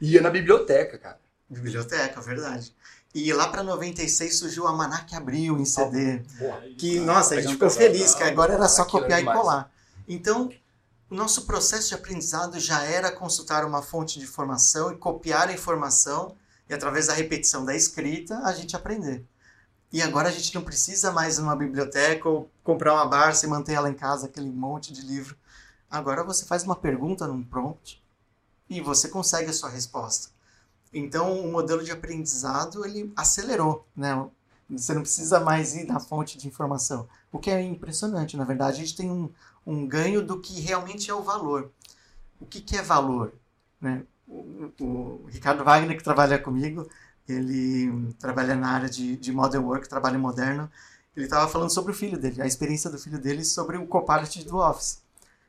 Ia 0.00 0.22
na 0.22 0.30
biblioteca, 0.30 0.96
cara. 0.96 1.18
Biblioteca, 1.50 2.22
verdade. 2.22 2.72
E 3.14 3.32
lá 3.32 3.48
para 3.48 3.62
96 3.62 4.38
surgiu 4.38 4.64
o 4.64 4.66
Almanac 4.66 5.14
Abril 5.14 5.58
em 5.58 5.64
CD. 5.64 6.22
que, 6.78 7.00
nossa, 7.00 7.34
a 7.34 7.40
gente 7.40 7.52
ficou 7.52 7.70
feliz, 7.70 8.14
que 8.14 8.22
agora 8.22 8.54
era 8.54 8.68
só 8.68 8.84
copiar 8.84 9.20
e 9.20 9.24
colar. 9.24 9.70
Então, 10.08 10.50
o 11.10 11.14
nosso 11.14 11.46
processo 11.46 11.88
de 11.88 11.94
aprendizado 11.94 12.58
já 12.58 12.82
era 12.82 13.12
consultar 13.12 13.64
uma 13.64 13.82
fonte 13.82 14.18
de 14.18 14.24
informação 14.24 14.92
e 14.92 14.96
copiar 14.96 15.48
a 15.48 15.52
informação 15.52 16.36
e 16.68 16.74
através 16.74 17.06
da 17.06 17.12
repetição 17.12 17.64
da 17.64 17.74
escrita 17.74 18.38
a 18.38 18.52
gente 18.52 18.74
aprender. 18.74 19.24
E 19.92 20.02
agora 20.02 20.28
a 20.28 20.32
gente 20.32 20.54
não 20.54 20.62
precisa 20.62 21.12
mais 21.12 21.38
uma 21.38 21.54
biblioteca 21.54 22.28
ou 22.28 22.50
comprar 22.64 22.94
uma 22.94 23.06
Barça 23.06 23.46
e 23.46 23.48
manter 23.48 23.74
ela 23.74 23.88
em 23.88 23.94
casa, 23.94 24.26
aquele 24.26 24.50
monte 24.50 24.92
de 24.92 25.02
livro. 25.02 25.36
Agora 25.88 26.24
você 26.24 26.44
faz 26.44 26.64
uma 26.64 26.74
pergunta 26.74 27.26
num 27.26 27.44
prompt 27.44 28.02
e 28.68 28.80
você 28.80 29.08
consegue 29.08 29.50
a 29.50 29.52
sua 29.52 29.70
resposta. 29.70 30.30
Então 30.92 31.40
o 31.40 31.52
modelo 31.52 31.84
de 31.84 31.92
aprendizado 31.92 32.84
ele 32.84 33.12
acelerou, 33.16 33.86
né? 33.96 34.28
Você 34.68 34.92
não 34.92 35.02
precisa 35.02 35.38
mais 35.38 35.76
ir 35.76 35.84
na 35.84 36.00
fonte 36.00 36.36
de 36.36 36.48
informação, 36.48 37.08
o 37.30 37.38
que 37.38 37.50
é 37.50 37.62
impressionante. 37.62 38.36
Na 38.36 38.44
verdade, 38.44 38.76
a 38.76 38.84
gente 38.84 38.96
tem 38.96 39.08
um, 39.08 39.30
um 39.66 39.86
ganho 39.86 40.24
do 40.24 40.40
que 40.40 40.60
realmente 40.60 41.10
é 41.10 41.14
o 41.14 41.22
valor. 41.22 41.70
O 42.40 42.46
que, 42.46 42.60
que 42.60 42.76
é 42.76 42.82
valor? 42.82 43.32
Né? 43.80 44.04
O, 44.28 44.70
o, 44.80 45.26
Ricardo 45.28 45.64
Wagner, 45.64 45.96
que 45.96 46.04
trabalha 46.04 46.38
comigo, 46.38 46.88
ele 47.28 48.14
trabalha 48.18 48.54
na 48.54 48.68
área 48.68 48.88
de, 48.88 49.16
de 49.16 49.32
modern 49.32 49.64
work, 49.64 49.88
trabalho 49.88 50.18
moderno, 50.18 50.70
ele 51.16 51.26
estava 51.26 51.48
falando 51.48 51.70
sobre 51.70 51.92
o 51.92 51.94
filho 51.94 52.18
dele, 52.18 52.42
a 52.42 52.46
experiência 52.46 52.90
do 52.90 52.98
filho 52.98 53.18
dele 53.18 53.44
sobre 53.44 53.76
o 53.76 53.86
Copilot 53.86 54.44
do 54.44 54.58
Office, 54.58 55.02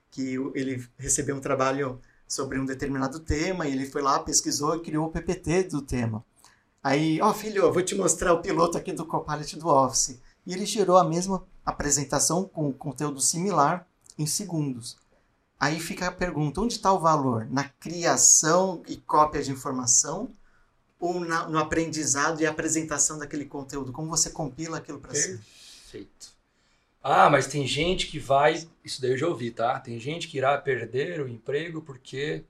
que 0.09 0.35
ele 0.55 0.87
recebeu 0.97 1.35
um 1.35 1.41
trabalho 1.41 1.99
sobre 2.27 2.59
um 2.59 2.65
determinado 2.65 3.19
tema 3.19 3.67
e 3.67 3.73
ele 3.73 3.85
foi 3.85 4.01
lá, 4.01 4.19
pesquisou 4.19 4.75
e 4.75 4.81
criou 4.81 5.07
o 5.07 5.11
PPT 5.11 5.63
do 5.63 5.81
tema. 5.81 6.23
Aí, 6.81 7.21
ó 7.21 7.29
oh, 7.29 7.33
filho, 7.33 7.63
eu 7.63 7.73
vou 7.73 7.81
te 7.81 7.95
mostrar 7.95 8.33
o 8.33 8.41
piloto 8.41 8.77
aqui 8.77 8.93
do 8.93 9.05
Copilot 9.05 9.57
do 9.57 9.67
Office. 9.67 10.19
E 10.45 10.53
ele 10.53 10.65
gerou 10.65 10.97
a 10.97 11.03
mesma 11.03 11.43
apresentação 11.65 12.45
com 12.45 12.71
conteúdo 12.71 13.19
similar 13.19 13.85
em 14.17 14.25
segundos. 14.25 14.97
Aí 15.59 15.79
fica 15.79 16.07
a 16.07 16.11
pergunta: 16.11 16.61
onde 16.61 16.73
está 16.73 16.91
o 16.93 16.99
valor? 16.99 17.47
Na 17.49 17.65
criação 17.65 18.83
e 18.87 18.97
cópia 18.97 19.41
de 19.41 19.51
informação 19.51 20.31
ou 20.99 21.19
na, 21.19 21.47
no 21.47 21.59
aprendizado 21.59 22.41
e 22.41 22.45
apresentação 22.45 23.17
daquele 23.17 23.45
conteúdo? 23.45 23.91
Como 23.91 24.09
você 24.09 24.29
compila 24.29 24.77
aquilo 24.77 24.99
para 24.99 25.13
si? 25.13 25.37
Perfeito. 25.37 26.37
Ah, 27.01 27.29
mas 27.29 27.47
tem 27.47 27.65
gente 27.65 28.07
que 28.07 28.19
vai. 28.19 28.67
Isso 28.83 29.01
daí 29.01 29.11
eu 29.11 29.17
já 29.17 29.27
ouvi, 29.27 29.51
tá? 29.51 29.79
Tem 29.79 29.99
gente 29.99 30.27
que 30.27 30.37
irá 30.37 30.57
perder 30.57 31.21
o 31.21 31.27
emprego 31.27 31.81
porque 31.81 32.43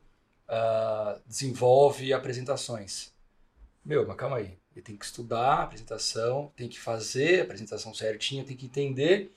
uh, 0.50 1.22
desenvolve 1.26 2.12
apresentações. 2.12 3.12
Meu, 3.86 4.06
mas 4.06 4.18
calma 4.18 4.38
aí. 4.38 4.58
Ele 4.76 4.84
tem 4.84 4.98
que 4.98 5.06
estudar 5.06 5.60
a 5.60 5.64
apresentação, 5.64 6.52
tem 6.56 6.68
que 6.68 6.80
fazer 6.80 7.40
a 7.40 7.44
apresentação 7.44 7.94
certinha, 7.94 8.44
tem 8.44 8.56
que 8.56 8.66
entender. 8.66 9.32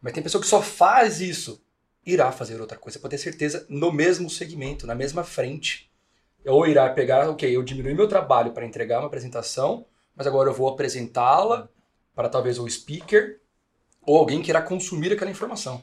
Mas 0.00 0.12
tem 0.12 0.22
pessoa 0.22 0.40
que 0.40 0.48
só 0.48 0.62
faz 0.62 1.20
isso 1.20 1.60
irá 2.08 2.32
fazer 2.32 2.60
outra 2.60 2.78
coisa, 2.78 2.98
pode 2.98 3.10
ter 3.10 3.18
certeza, 3.18 3.66
no 3.68 3.92
mesmo 3.92 4.30
segmento, 4.30 4.86
na 4.86 4.94
mesma 4.94 5.22
frente. 5.22 5.90
Ou 6.46 6.66
irá 6.66 6.88
pegar, 6.88 7.28
ok, 7.28 7.54
eu 7.54 7.62
diminui 7.62 7.92
meu 7.92 8.08
trabalho 8.08 8.52
para 8.52 8.64
entregar 8.64 9.00
uma 9.00 9.08
apresentação, 9.08 9.84
mas 10.16 10.26
agora 10.26 10.48
eu 10.48 10.54
vou 10.54 10.68
apresentá-la 10.68 11.68
para 12.14 12.28
talvez 12.28 12.58
o 12.58 12.68
speaker 12.68 13.38
ou 14.02 14.16
alguém 14.16 14.40
que 14.40 14.50
irá 14.50 14.62
consumir 14.62 15.12
aquela 15.12 15.30
informação. 15.30 15.82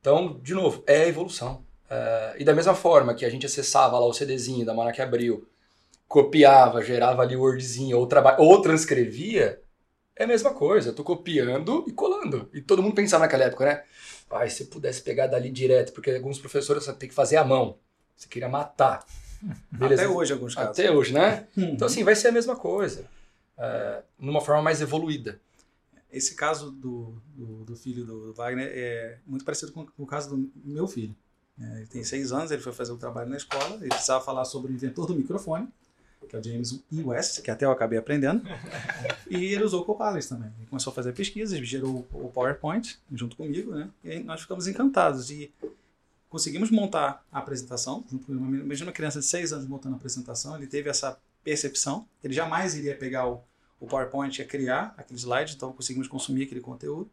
Então, 0.00 0.40
de 0.42 0.54
novo, 0.54 0.82
é 0.86 1.02
a 1.02 1.08
evolução. 1.08 1.64
É, 1.88 2.34
e 2.38 2.44
da 2.44 2.54
mesma 2.54 2.74
forma 2.74 3.14
que 3.14 3.24
a 3.24 3.30
gente 3.30 3.46
acessava 3.46 3.98
lá 3.98 4.06
o 4.06 4.12
CDzinho 4.12 4.66
da 4.66 4.74
Monarch 4.74 5.00
Abril, 5.00 5.46
copiava, 6.08 6.82
gerava 6.82 7.22
ali 7.22 7.36
o 7.36 7.42
Wordzinho 7.42 7.96
ou, 7.96 8.08
ou 8.38 8.62
transcrevia, 8.62 9.60
é 10.16 10.24
a 10.24 10.26
mesma 10.26 10.52
coisa. 10.52 10.88
Eu 10.88 10.90
estou 10.90 11.04
copiando 11.04 11.84
e 11.86 11.92
colando. 11.92 12.50
E 12.52 12.60
todo 12.60 12.82
mundo 12.82 12.94
pensava 12.94 13.24
naquela 13.24 13.44
época, 13.44 13.64
né? 13.64 13.84
Pai, 14.30 14.48
se 14.48 14.66
pudesse 14.66 15.02
pegar 15.02 15.26
dali 15.26 15.50
direto, 15.50 15.92
porque 15.92 16.12
alguns 16.12 16.38
professores 16.38 16.84
você 16.84 16.92
tem 16.92 17.08
que 17.08 17.14
fazer 17.14 17.36
à 17.36 17.44
mão. 17.44 17.76
Você 18.16 18.28
queria 18.28 18.48
matar. 18.48 19.04
Beleza? 19.70 20.04
Até 20.04 20.10
hoje, 20.10 20.32
alguns 20.32 20.54
casos. 20.54 20.78
Até 20.78 20.88
hoje, 20.88 21.12
né? 21.12 21.48
Uhum. 21.56 21.70
Então, 21.70 21.86
assim, 21.86 22.04
vai 22.04 22.14
ser 22.14 22.28
a 22.28 22.32
mesma 22.32 22.54
coisa. 22.54 23.04
É, 23.58 24.02
numa 24.16 24.40
forma 24.40 24.62
mais 24.62 24.80
evoluída. 24.80 25.40
Esse 26.12 26.36
caso 26.36 26.70
do, 26.70 27.20
do, 27.34 27.64
do, 27.64 27.76
filho 27.76 28.04
do 28.04 28.32
Wagner 28.32 28.70
é 28.72 29.18
muito 29.26 29.44
parecido 29.44 29.72
com, 29.72 29.84
com 29.84 30.02
o 30.04 30.06
caso 30.06 30.30
do 30.30 30.50
meu 30.64 30.86
filho. 30.86 31.14
É, 31.60 31.78
ele 31.78 31.86
tem 31.86 32.04
seis 32.04 32.32
anos, 32.32 32.52
ele 32.52 32.62
foi 32.62 32.72
fazer 32.72 32.92
o 32.92 32.94
um 32.94 32.98
trabalho 32.98 33.28
na 33.28 33.36
escola, 33.36 33.76
ele 33.80 33.88
precisava 33.88 34.24
falar 34.24 34.44
sobre 34.44 34.72
o 34.72 34.74
inventor 34.74 35.06
do 35.06 35.14
microfone 35.14 35.68
que 36.28 36.36
é 36.36 36.38
o 36.38 36.42
James 36.42 36.80
E. 36.90 37.02
West, 37.02 37.42
que 37.42 37.50
até 37.50 37.64
eu 37.64 37.70
acabei 37.70 37.98
aprendendo. 37.98 38.42
e 39.28 39.46
ele 39.46 39.64
usou 39.64 39.82
o 39.82 39.84
Copilot 39.84 40.28
também. 40.28 40.50
Ele 40.58 40.66
começou 40.66 40.90
a 40.90 40.94
fazer 40.94 41.12
pesquisas, 41.12 41.58
gerou 41.66 42.06
o 42.12 42.30
PowerPoint 42.32 42.98
junto 43.12 43.36
comigo, 43.36 43.74
né? 43.74 43.88
E 44.04 44.20
nós 44.20 44.40
ficamos 44.40 44.66
encantados. 44.66 45.30
E 45.30 45.52
conseguimos 46.28 46.70
montar 46.70 47.24
a 47.30 47.38
apresentação. 47.38 48.04
Imagina 48.28 48.88
uma 48.88 48.94
criança 48.94 49.20
de 49.20 49.26
6 49.26 49.52
anos 49.52 49.66
montando 49.66 49.96
a 49.96 49.98
apresentação, 49.98 50.56
ele 50.56 50.66
teve 50.66 50.88
essa 50.88 51.18
percepção. 51.42 52.06
Ele 52.22 52.32
jamais 52.32 52.74
iria 52.74 52.96
pegar 52.96 53.28
o, 53.28 53.42
o 53.80 53.86
PowerPoint 53.86 54.40
e 54.40 54.44
criar 54.44 54.94
aquele 54.96 55.18
slide, 55.18 55.54
então 55.56 55.72
conseguimos 55.72 56.06
consumir 56.06 56.44
aquele 56.44 56.60
conteúdo. 56.60 57.10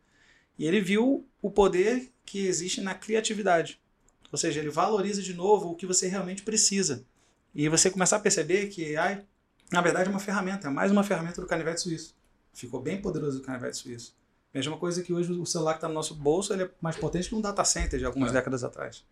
E 0.59 0.65
ele 0.65 0.81
viu 0.81 1.25
o 1.41 1.51
poder 1.51 2.11
que 2.25 2.45
existe 2.45 2.81
na 2.81 2.93
criatividade. 2.93 3.79
Ou 4.31 4.37
seja, 4.37 4.59
ele 4.59 4.69
valoriza 4.69 5.21
de 5.21 5.33
novo 5.33 5.71
o 5.71 5.75
que 5.75 5.85
você 5.85 6.07
realmente 6.07 6.43
precisa. 6.43 7.05
E 7.57 7.67
você 7.69 7.89
começar 7.89 8.17
a 8.17 8.19
perceber 8.19 8.67
que 8.67 8.95
AI, 8.95 9.25
na 9.71 9.81
verdade, 9.81 10.07
é 10.07 10.11
uma 10.11 10.19
ferramenta, 10.19 10.67
é 10.67 10.69
mais 10.69 10.91
uma 10.91 11.03
ferramenta 11.03 11.41
do 11.41 11.47
canivete 11.47 11.81
suíço. 11.81 12.15
Ficou 12.53 12.79
bem 12.79 13.01
poderoso 13.01 13.39
o 13.39 13.41
canivete 13.41 13.77
suíço. 13.77 14.15
Mesma 14.53 14.77
coisa 14.77 15.01
que 15.01 15.11
hoje 15.11 15.31
o 15.31 15.43
celular 15.43 15.73
que 15.73 15.77
está 15.77 15.87
no 15.87 15.93
nosso 15.95 16.13
bolso 16.13 16.53
ele 16.53 16.65
é 16.65 16.69
mais 16.79 16.95
potente 16.95 17.29
que 17.29 17.33
um 17.33 17.41
data 17.41 17.65
center 17.65 17.97
de 17.97 18.05
algumas 18.05 18.29
é. 18.29 18.33
décadas 18.33 18.63
atrás. 18.63 19.03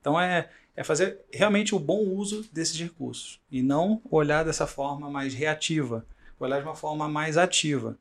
Então 0.00 0.20
é, 0.20 0.50
é 0.74 0.82
fazer 0.82 1.20
realmente 1.32 1.76
o 1.76 1.78
bom 1.78 2.00
uso 2.00 2.44
desses 2.52 2.76
recursos 2.76 3.40
e 3.48 3.62
não 3.62 4.02
olhar 4.10 4.44
dessa 4.44 4.66
forma 4.66 5.08
mais 5.08 5.32
reativa, 5.32 6.04
olhar 6.40 6.58
de 6.58 6.66
uma 6.66 6.74
forma 6.74 7.08
mais 7.08 7.36
ativa. 7.36 7.96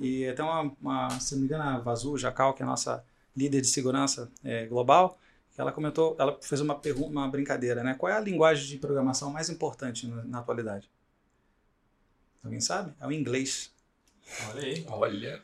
E 0.00 0.26
até 0.26 0.42
uma, 0.42 0.72
uma 0.80 1.20
se 1.20 1.34
não 1.34 1.40
me 1.40 1.46
engano, 1.46 1.62
a 1.62 1.78
Vazu 1.78 2.16
Jacal, 2.16 2.54
que 2.54 2.62
é 2.62 2.64
a 2.64 2.68
nossa 2.70 3.04
líder 3.36 3.60
de 3.60 3.66
segurança 3.66 4.32
é, 4.42 4.64
global, 4.64 5.18
ela 5.60 5.72
comentou, 5.72 6.16
ela 6.18 6.38
fez 6.40 6.60
uma 6.60 6.74
pergunta, 6.74 7.10
uma 7.10 7.28
brincadeira, 7.28 7.84
né? 7.84 7.94
Qual 7.94 8.10
é 8.10 8.16
a 8.16 8.20
linguagem 8.20 8.66
de 8.66 8.78
programação 8.78 9.30
mais 9.30 9.50
importante 9.50 10.06
na, 10.06 10.24
na 10.24 10.38
atualidade? 10.38 10.90
Alguém 12.42 12.60
sabe? 12.60 12.92
É 13.00 13.06
o 13.06 13.12
inglês. 13.12 13.70
Olha 14.48 14.62
aí. 14.62 14.86
Olha. 14.88 15.42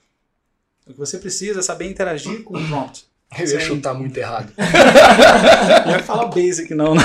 O 0.87 0.92
que 0.92 0.99
você 0.99 1.18
precisa 1.18 1.61
é 1.61 1.62
saber 1.62 1.88
interagir 1.88 2.42
com 2.42 2.57
o 2.57 2.66
prompt. 2.66 3.07
Eu 3.38 3.47
ia 3.47 3.61
chutar 3.61 3.92
muito 3.92 4.16
errado. 4.16 4.51
não 5.85 5.92
ia 5.92 6.03
falar 6.03 6.27
basic, 6.27 6.75
não. 6.75 6.94
Né? 6.94 7.03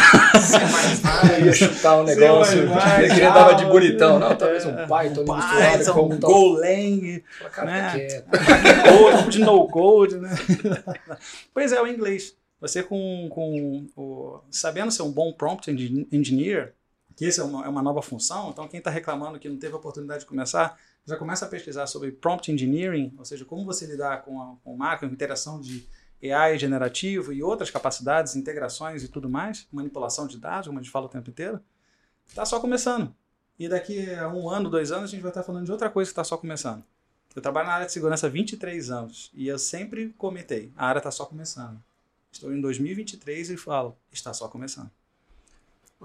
Eu 1.40 1.46
ia 1.48 1.54
chutar 1.54 1.98
um 1.98 2.04
negócio. 2.04 2.60
Eu 2.60 3.10
queria 3.10 3.30
dar 3.30 3.54
de 3.54 3.66
bonitão. 3.66 4.20
Não, 4.20 4.34
talvez 4.34 4.66
um 4.66 4.74
Python, 4.88 5.26
Python 5.26 6.14
um 6.14 6.20
Golang. 6.20 7.24
Né? 7.66 8.24
Code, 8.88 9.30
de 9.30 9.40
no 9.40 9.68
code, 9.68 10.18
né? 10.18 10.34
Pois 11.54 11.74
é, 11.74 11.82
o 11.82 11.88
inglês. 11.88 12.34
Você 12.64 12.82
com, 12.82 13.28
com 13.30 13.86
o, 13.94 14.40
sabendo 14.50 14.90
ser 14.90 15.02
um 15.02 15.12
bom 15.12 15.34
prompt 15.34 15.70
engineer, 15.70 16.74
que 17.14 17.26
essa 17.26 17.42
é 17.42 17.44
uma, 17.44 17.66
é 17.66 17.68
uma 17.68 17.84
nova 17.84 18.02
função. 18.02 18.52
Então, 18.52 18.70
quem 18.70 18.78
está 18.78 18.90
reclamando 18.90 19.38
que 19.38 19.50
não 19.50 19.58
teve 19.58 19.74
a 19.74 19.76
oportunidade 19.76 20.22
de 20.22 20.26
começar, 20.26 20.80
já 21.06 21.18
começa 21.18 21.46
a 21.46 21.50
pesquisar 21.50 21.88
sobre 21.88 22.14
prompt 22.14 22.50
engineering, 22.50 23.14
ou 23.18 23.26
seja, 23.26 23.44
como 23.44 23.66
você 23.66 23.86
lidar 23.86 24.22
com, 24.22 24.42
a, 24.42 24.56
com 24.64 24.78
marca, 24.78 25.06
com 25.06 25.14
interação 25.14 25.60
de 25.60 25.86
AI 26.24 26.58
generativo 26.58 27.34
e 27.34 27.44
outras 27.44 27.70
capacidades, 27.70 28.38
integrações 28.38 29.04
e 29.04 29.10
tudo 29.10 29.28
mais, 29.28 29.68
manipulação 29.70 30.26
de 30.26 30.38
dados, 30.38 30.68
como 30.68 30.80
a 30.80 30.82
gente 30.82 30.90
fala 30.90 31.08
o 31.08 31.10
tempo 31.10 31.30
inteiro, 31.30 31.60
está 32.26 32.46
só 32.46 32.62
começando. 32.62 33.14
E 33.60 33.68
daqui 33.68 34.10
a 34.16 34.30
um 34.30 34.50
ano, 34.50 34.70
dois 34.70 34.90
anos, 34.90 35.10
a 35.10 35.12
gente 35.12 35.22
vai 35.22 35.32
estar 35.32 35.44
falando 35.44 35.66
de 35.66 35.72
outra 35.74 35.90
coisa 35.90 36.08
que 36.08 36.14
está 36.14 36.24
só 36.24 36.38
começando. 36.38 36.82
Eu 37.36 37.42
trabalho 37.42 37.68
na 37.68 37.74
área 37.74 37.88
de 37.88 37.92
segurança 37.92 38.28
há 38.28 38.30
23 38.30 38.90
anos 38.90 39.32
e 39.34 39.50
eu 39.50 39.60
sempre 39.60 40.14
comentei, 40.18 40.72
a 40.78 40.88
área 40.88 41.00
está 41.00 41.12
só 41.12 41.26
começando. 41.26 41.78
Estou 42.34 42.52
em 42.52 42.60
2023 42.60 43.52
e 43.52 43.58
falo, 43.58 43.96
está 44.12 44.34
só 44.34 44.48
começando. 44.48 44.90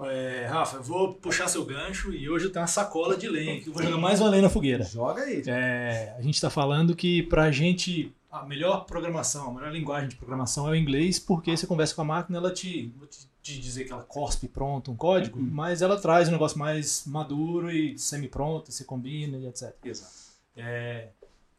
É, 0.01 0.45
Rafa, 0.45 0.77
eu 0.77 0.83
vou 0.83 1.15
puxar 1.15 1.49
seu 1.49 1.65
gancho 1.65 2.13
e 2.13 2.29
hoje 2.29 2.45
eu 2.45 2.51
tenho 2.51 2.61
uma 2.61 2.67
sacola 2.67 3.17
de 3.17 3.27
lenha 3.27 3.55
aqui. 3.55 3.67
Eu 3.67 3.73
vou 3.73 3.83
jogar 3.83 3.97
mais 3.97 4.21
uma 4.21 4.29
lenha 4.29 4.43
na 4.43 4.49
fogueira. 4.49 4.83
Joga 4.85 5.23
aí. 5.23 5.43
É, 5.45 6.15
a 6.17 6.21
gente 6.21 6.35
está 6.35 6.49
falando 6.49 6.95
que 6.95 7.23
para 7.23 7.43
a 7.43 7.51
gente 7.51 8.15
a 8.31 8.45
melhor 8.45 8.85
programação, 8.85 9.49
a 9.49 9.53
melhor 9.53 9.73
linguagem 9.73 10.07
de 10.07 10.15
programação 10.15 10.67
é 10.67 10.71
o 10.71 10.75
inglês, 10.75 11.17
porque 11.17 11.57
você 11.57 11.65
conversa 11.65 11.95
com 11.95 12.03
a 12.03 12.05
máquina, 12.05 12.37
ela 12.37 12.53
te, 12.53 12.93
vou 12.95 13.07
te, 13.07 13.27
dizer 13.41 13.85
que 13.85 13.91
ela 13.91 14.03
cospe 14.03 14.47
pronto 14.47 14.91
um 14.91 14.95
código, 14.95 15.39
uhum. 15.39 15.49
mas 15.51 15.81
ela 15.81 15.99
traz 15.99 16.29
um 16.29 16.31
negócio 16.31 16.57
mais 16.59 17.03
maduro 17.07 17.71
e 17.71 17.97
semi-pronto, 17.97 18.71
se 18.71 18.85
combina 18.85 19.35
e 19.35 19.47
etc. 19.47 19.75
Exato. 19.83 20.13
É, 20.55 21.09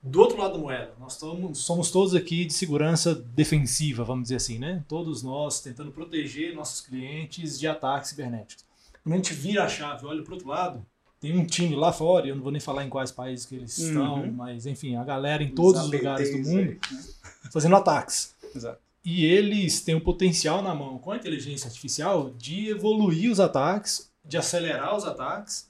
do 0.02 0.20
outro 0.20 0.38
lado 0.38 0.54
da 0.54 0.58
moeda, 0.58 0.94
nós 0.98 1.14
somos, 1.14 1.58
somos 1.58 1.90
todos 1.90 2.14
aqui 2.14 2.46
de 2.46 2.54
segurança 2.54 3.14
defensiva, 3.14 4.02
vamos 4.02 4.24
dizer 4.24 4.36
assim, 4.36 4.58
né? 4.58 4.82
Todos 4.88 5.22
nós 5.22 5.60
tentando 5.60 5.92
proteger 5.92 6.54
nossos 6.54 6.80
clientes 6.80 7.58
de 7.58 7.68
ataques 7.68 8.10
cibernéticos. 8.10 8.64
Quando 9.02 9.14
a 9.14 9.16
gente 9.16 9.34
vira 9.34 9.64
a 9.64 9.68
chave 9.68 10.06
olha 10.06 10.22
para 10.22 10.30
o 10.30 10.34
outro 10.34 10.48
lado, 10.48 10.86
tem 11.20 11.36
um 11.36 11.44
time 11.44 11.76
lá 11.76 11.92
fora, 11.92 12.26
eu 12.26 12.34
não 12.34 12.42
vou 12.42 12.50
nem 12.50 12.60
falar 12.60 12.84
em 12.84 12.88
quais 12.88 13.10
países 13.10 13.44
que 13.44 13.56
eles 13.56 13.76
uhum. 13.76 13.86
estão, 13.88 14.32
mas 14.32 14.64
enfim, 14.64 14.96
a 14.96 15.04
galera 15.04 15.42
em 15.42 15.54
todos 15.54 15.80
os, 15.80 15.86
os 15.86 15.92
lugares 15.92 16.30
do 16.30 16.38
mundo 16.38 16.58
aí, 16.58 16.80
né? 16.92 17.04
fazendo 17.52 17.76
ataques. 17.76 18.34
Exato. 18.54 18.80
E 19.04 19.24
eles 19.26 19.82
têm 19.82 19.94
o 19.94 20.00
potencial 20.00 20.62
na 20.62 20.74
mão, 20.74 20.98
com 20.98 21.10
a 21.12 21.16
inteligência 21.16 21.68
artificial, 21.68 22.30
de 22.38 22.68
evoluir 22.68 23.30
os 23.30 23.38
ataques, 23.38 24.10
de 24.24 24.38
acelerar 24.38 24.96
os 24.96 25.04
ataques 25.04 25.68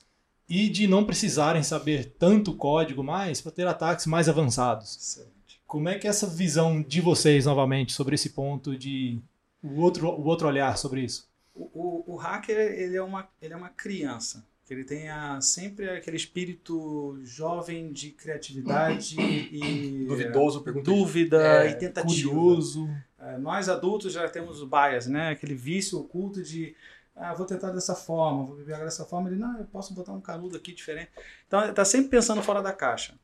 e 0.51 0.69
de 0.69 0.89
não 0.89 1.05
precisarem 1.05 1.63
saber 1.63 2.17
tanto 2.19 2.57
código 2.57 3.05
mais 3.05 3.41
para 3.41 3.53
ter 3.53 3.69
ataques 3.69 4.05
mais 4.05 4.29
avançados. 4.29 4.97
Excelente. 4.97 5.61
Como 5.65 5.89
é 5.89 5.97
que 5.97 6.09
é 6.09 6.11
essa 6.11 6.27
visão 6.27 6.83
de 6.83 7.01
vocês 7.01 7.47
novamente 7.47 7.93
sobre 7.93 8.17
esse 8.17 8.31
ponto 8.31 8.77
de 8.77 9.21
o 9.63 9.81
outro, 9.81 10.09
o 10.09 10.27
outro 10.27 10.49
olhar 10.49 10.77
sobre 10.77 11.03
isso? 11.03 11.29
O, 11.55 11.71
o, 11.73 12.15
o 12.15 12.17
hacker 12.17 12.57
ele 12.57 12.97
é, 12.97 13.03
uma, 13.03 13.29
ele 13.41 13.55
é 13.55 13.57
uma 13.57 13.69
criança. 13.69 14.45
Ele 14.69 14.85
tem 14.85 15.09
a, 15.09 15.41
sempre 15.41 15.89
aquele 15.89 16.17
espírito 16.17 17.19
jovem 17.23 17.93
de 17.93 18.11
criatividade 18.11 19.17
e 19.21 20.05
duvidoso, 20.09 20.65
dúvida 20.83 21.65
é, 21.65 21.71
e 21.71 21.75
tentativa. 21.75 22.29
Curioso. 22.29 22.89
É, 23.21 23.37
nós 23.39 23.69
adultos 23.69 24.13
já 24.13 24.29
temos 24.29 24.63
o 24.63 24.67
bias, 24.67 25.07
né? 25.07 25.31
Aquele 25.31 25.55
vício 25.55 25.99
oculto 25.99 26.43
de 26.43 26.75
ah, 27.21 27.35
vou 27.35 27.45
tentar 27.45 27.71
dessa 27.71 27.95
forma, 27.95 28.45
vou 28.45 28.57
viver 28.57 28.79
dessa 28.79 29.05
forma. 29.05 29.29
Ele, 29.29 29.39
não, 29.39 29.59
eu 29.59 29.67
posso 29.67 29.93
botar 29.93 30.13
um 30.13 30.21
canudo 30.21 30.57
aqui 30.57 30.73
diferente. 30.73 31.11
Então, 31.47 31.63
está 31.69 31.85
sempre 31.85 32.09
pensando 32.09 32.43
fora 32.43 32.63
da 32.63 32.73
caixa. 32.73 33.15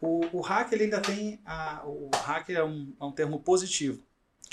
O, 0.00 0.20
o 0.32 0.40
hack, 0.40 0.72
ele 0.72 0.84
ainda 0.84 1.00
tem. 1.00 1.40
A, 1.44 1.82
o 1.86 2.10
hacker 2.12 2.56
é 2.56 2.64
um, 2.64 2.92
é 3.00 3.04
um 3.04 3.12
termo 3.12 3.38
positivo. 3.40 4.02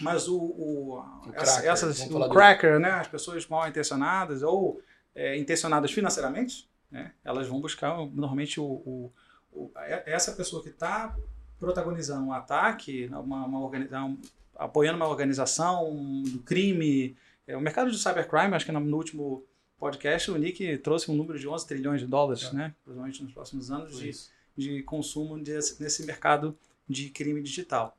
Mas 0.02 0.28
o, 0.28 0.38
o, 0.38 1.00
o 1.00 1.32
cracker, 1.32 1.70
essas, 1.70 2.10
o 2.10 2.30
cracker 2.30 2.80
né, 2.80 2.92
as 2.92 3.08
pessoas 3.08 3.46
mal 3.48 3.68
intencionadas 3.68 4.42
ou 4.42 4.82
é, 5.14 5.38
intencionadas 5.38 5.92
financeiramente, 5.92 6.70
né, 6.90 7.12
elas 7.24 7.48
vão 7.48 7.60
buscar 7.60 7.98
normalmente 8.08 8.60
o, 8.60 8.64
o, 8.64 9.12
o 9.52 9.72
essa 10.06 10.32
pessoa 10.32 10.64
que 10.64 10.70
está 10.70 11.16
protagonizando 11.60 12.26
um 12.26 12.34
ataque, 12.34 13.08
uma, 13.12 13.46
uma 13.46 14.18
apoiando 14.56 14.98
uma 14.98 15.08
organização 15.08 16.24
do 16.24 16.40
crime, 16.40 17.16
é, 17.48 17.56
o 17.56 17.62
mercado 17.62 17.92
de 17.92 17.98
cybercrime, 17.98 18.56
acho 18.56 18.66
que 18.66 18.72
no, 18.72 18.98
último 18.98 19.46
podcast 19.78 20.30
o 20.30 20.38
Nick 20.38 20.78
trouxe 20.80 21.10
um 21.10 21.16
número 21.16 21.40
de 21.40 21.48
11 21.48 21.68
trilhões 21.68 22.02
de 22.02 22.08
dólares, 22.08 22.46
é. 22.46 22.54
né? 22.54 22.76
Provavelmente 22.84 23.24
nos 23.24 23.34
próximos 23.34 23.72
anos 23.72 23.98
de, 23.98 24.12
de 24.56 24.84
consumo 24.84 25.42
desse, 25.42 25.82
nesse 25.82 26.06
mercado 26.06 26.58
de 26.88 27.10
crime 27.10 27.42
digital. 27.42 27.98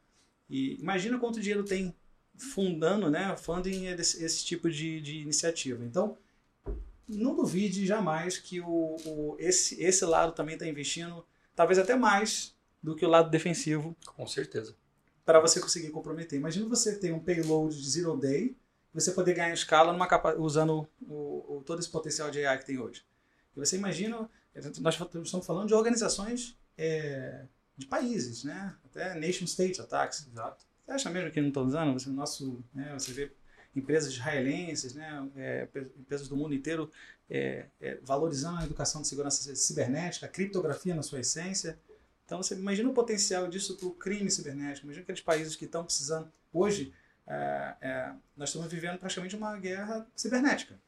E 0.49 0.79
imagina 0.81 1.19
quanto 1.19 1.41
dinheiro 1.41 1.65
tem 1.65 1.95
fundando, 2.37 3.11
né, 3.11 3.37
funding 3.37 3.87
esse, 3.87 4.25
esse 4.25 4.45
tipo 4.45 4.71
de, 4.71 5.01
de 5.01 5.19
iniciativa. 5.19 5.85
Então, 5.85 6.17
não 7.09 7.35
duvide 7.35 7.87
jamais 7.87 8.39
que 8.39 8.61
o, 8.61 8.97
o 9.05 9.37
esse, 9.39 9.83
esse 9.83 10.05
lado 10.05 10.33
também 10.33 10.55
está 10.55 10.67
investindo, 10.67 11.25
talvez 11.55 11.79
até 11.79 11.95
mais 11.95 12.55
do 12.83 12.97
que 12.97 13.05
o 13.05 13.09
lado 13.09 13.31
defensivo. 13.31 13.97
Com 14.07 14.27
certeza. 14.27 14.75
Para 15.25 15.41
você 15.41 15.61
conseguir 15.61 15.91
comprometer. 15.91 16.39
Imagina 16.39 16.69
você 16.69 16.99
ter 16.99 17.13
um 17.13 17.21
payload 17.21 17.81
de 17.81 17.89
zero 17.89 18.17
day 18.17 18.57
você 18.93 19.13
poder 19.13 19.35
ganhar 19.35 19.53
escala 19.53 19.93
numa 19.93 20.07
capa, 20.07 20.35
usando 20.35 20.89
o, 21.01 21.57
o, 21.57 21.63
todo 21.65 21.81
esse 21.81 21.89
potencial 21.89 22.31
de 22.31 22.45
AI 22.45 22.59
que 22.59 22.67
tem 22.67 22.79
hoje. 22.79 23.05
E 23.57 23.59
você 23.59 23.77
imagina, 23.77 24.29
nós 24.55 24.95
estamos 24.95 25.47
falando 25.47 25.69
de 25.69 25.75
organizações 25.75 26.59
é, 26.77 27.47
de 27.77 27.87
países, 27.87 28.45
né? 28.45 28.75
até 28.85 29.15
nation 29.15 29.45
state 29.45 29.81
attacks. 29.81 30.27
Exato. 30.31 30.67
Você 30.85 30.93
acha 30.93 31.11
mesmo 31.11 31.31
que 31.31 31.41
não 31.41 31.49
estão 31.49 31.65
usando? 31.65 31.93
Você, 31.95 32.11
nosso, 32.11 32.63
né, 32.75 32.93
você 32.99 33.13
vê 33.13 33.33
empresas 33.75 34.13
israelenses, 34.13 34.95
né, 34.95 35.29
é, 35.37 35.69
empresas 35.99 36.29
do 36.29 36.37
mundo 36.37 36.55
inteiro 36.55 36.91
é, 37.31 37.67
é, 37.81 37.99
valorizando 38.03 38.59
a 38.59 38.65
educação 38.65 39.01
de 39.01 39.09
segurança 39.09 39.55
cibernética, 39.55 40.27
a 40.27 40.29
criptografia 40.29 40.95
na 40.95 41.03
sua 41.03 41.21
essência. 41.21 41.79
Então 42.27 42.43
você 42.43 42.55
imagina 42.55 42.91
o 42.91 42.95
potencial 42.95 43.49
disso 43.49 43.77
para 43.77 43.87
o 43.87 43.93
crime 43.93 44.31
cibernético. 44.31 44.87
Imagina 44.87 45.03
aqueles 45.03 45.23
países 45.23 45.57
que 45.57 45.65
estão 45.65 45.85
precisando 45.85 46.31
hoje 46.53 46.93
é, 47.27 47.75
é, 47.81 48.13
nós 48.37 48.49
estamos 48.49 48.71
vivendo 48.71 48.99
praticamente 48.99 49.37
uma 49.37 49.57
guerra 49.57 50.07
cibernética. 50.15 50.79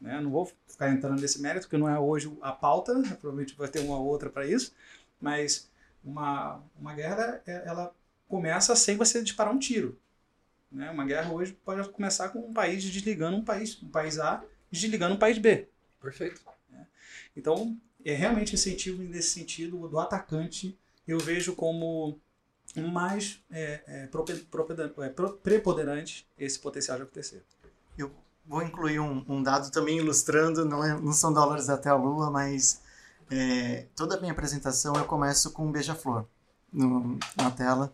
Né? 0.00 0.20
Não 0.20 0.30
vou 0.30 0.50
ficar 0.66 0.90
entrando 0.90 1.20
nesse 1.20 1.40
mérito, 1.40 1.66
porque 1.66 1.76
não 1.76 1.88
é 1.88 1.98
hoje 1.98 2.32
a 2.40 2.52
pauta, 2.52 2.94
provavelmente 3.20 3.54
vai 3.56 3.68
ter 3.68 3.80
uma 3.80 3.98
outra 3.98 4.30
para 4.30 4.46
isso, 4.46 4.74
mas 5.20 5.68
uma, 6.02 6.62
uma 6.78 6.94
guerra 6.94 7.42
é, 7.46 7.62
ela 7.66 7.94
começa 8.28 8.74
sem 8.74 8.96
você 8.96 9.22
disparar 9.22 9.52
um 9.52 9.58
tiro. 9.58 9.98
Né? 10.70 10.90
Uma 10.90 11.04
guerra 11.04 11.32
hoje 11.32 11.52
pode 11.64 11.86
começar 11.90 12.28
com 12.30 12.38
um 12.38 12.52
país 12.52 12.82
desligando 12.82 13.36
um 13.36 13.44
país, 13.44 13.82
um 13.82 13.88
país 13.88 14.18
A 14.18 14.42
desligando 14.70 15.16
um 15.16 15.18
país 15.18 15.36
B. 15.36 15.68
Perfeito. 16.00 16.40
Né? 16.70 16.86
Então, 17.36 17.76
é 18.04 18.14
realmente 18.14 18.54
incentivo 18.54 19.02
nesse 19.02 19.30
sentido 19.30 19.88
do 19.88 19.98
atacante. 19.98 20.78
Eu 21.06 21.18
vejo 21.18 21.54
como 21.54 22.18
mais 22.76 23.42
é, 23.50 23.80
é, 23.86 24.08
é 24.08 25.08
preponderante 25.42 26.28
esse 26.38 26.58
potencial 26.58 26.96
de 26.96 27.02
acontecer. 27.04 27.44
Eu 27.98 28.10
vou 28.46 28.62
incluir 28.62 29.00
um, 29.00 29.24
um 29.28 29.42
dado 29.42 29.70
também 29.70 29.98
ilustrando, 29.98 30.64
não, 30.64 30.84
é, 30.84 30.98
não 31.00 31.12
são 31.12 31.32
dólares 31.32 31.68
até 31.68 31.88
a 31.88 31.94
lua, 31.94 32.30
mas 32.30 32.80
é, 33.30 33.86
toda 33.94 34.16
a 34.16 34.20
minha 34.20 34.32
apresentação 34.32 34.94
eu 34.96 35.04
começo 35.04 35.52
com 35.52 35.66
um 35.66 35.72
beija-flor 35.72 36.26
na 36.72 37.50
tela. 37.50 37.92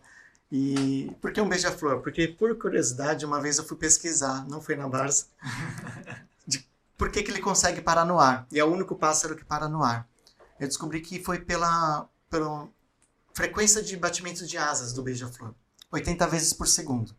E 0.51 1.11
por 1.19 1.33
que 1.33 1.41
um 1.41 1.49
beija-flor? 1.49 2.01
Porque, 2.01 2.27
por 2.27 2.57
curiosidade, 2.57 3.25
uma 3.25 3.41
vez 3.41 3.57
eu 3.57 3.65
fui 3.65 3.75
pesquisar, 3.75 4.47
não 4.47 4.61
foi 4.61 4.75
na 4.75 4.87
Barça, 4.87 5.25
de 6.47 6.65
por 6.97 7.11
que, 7.11 7.21
que 7.21 7.31
ele 7.31 7.41
consegue 7.41 7.81
parar 7.81 8.05
no 8.05 8.19
ar. 8.19 8.47
E 8.51 8.59
é 8.59 8.63
o 8.63 8.71
único 8.71 8.95
pássaro 8.95 9.35
que 9.35 9.43
para 9.43 9.67
no 9.67 9.83
ar. 9.83 10.07
Eu 10.59 10.67
descobri 10.67 11.01
que 11.01 11.21
foi 11.21 11.39
pela, 11.39 12.07
pelo, 12.29 12.69
frequência 13.37 13.83
de 13.83 13.95
batimento 13.95 14.47
de 14.47 14.57
asas 14.57 14.91
do 14.93 15.03
beija-flor, 15.03 15.53
80 15.91 16.25
vezes 16.25 16.53
por 16.53 16.67
segundo. 16.67 17.15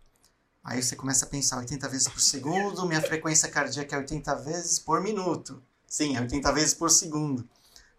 Aí 0.64 0.82
você 0.82 0.96
começa 0.96 1.24
a 1.24 1.28
pensar, 1.28 1.58
80 1.58 1.88
vezes 1.88 2.08
por 2.08 2.20
segundo, 2.20 2.84
minha 2.86 3.00
frequência 3.00 3.48
cardíaca 3.48 3.94
é 3.94 3.98
80 4.00 4.34
vezes 4.34 4.80
por 4.80 5.00
minuto. 5.00 5.62
Sim, 5.86 6.16
é 6.16 6.20
80 6.20 6.52
vezes 6.52 6.74
por 6.74 6.90
segundo. 6.90 7.48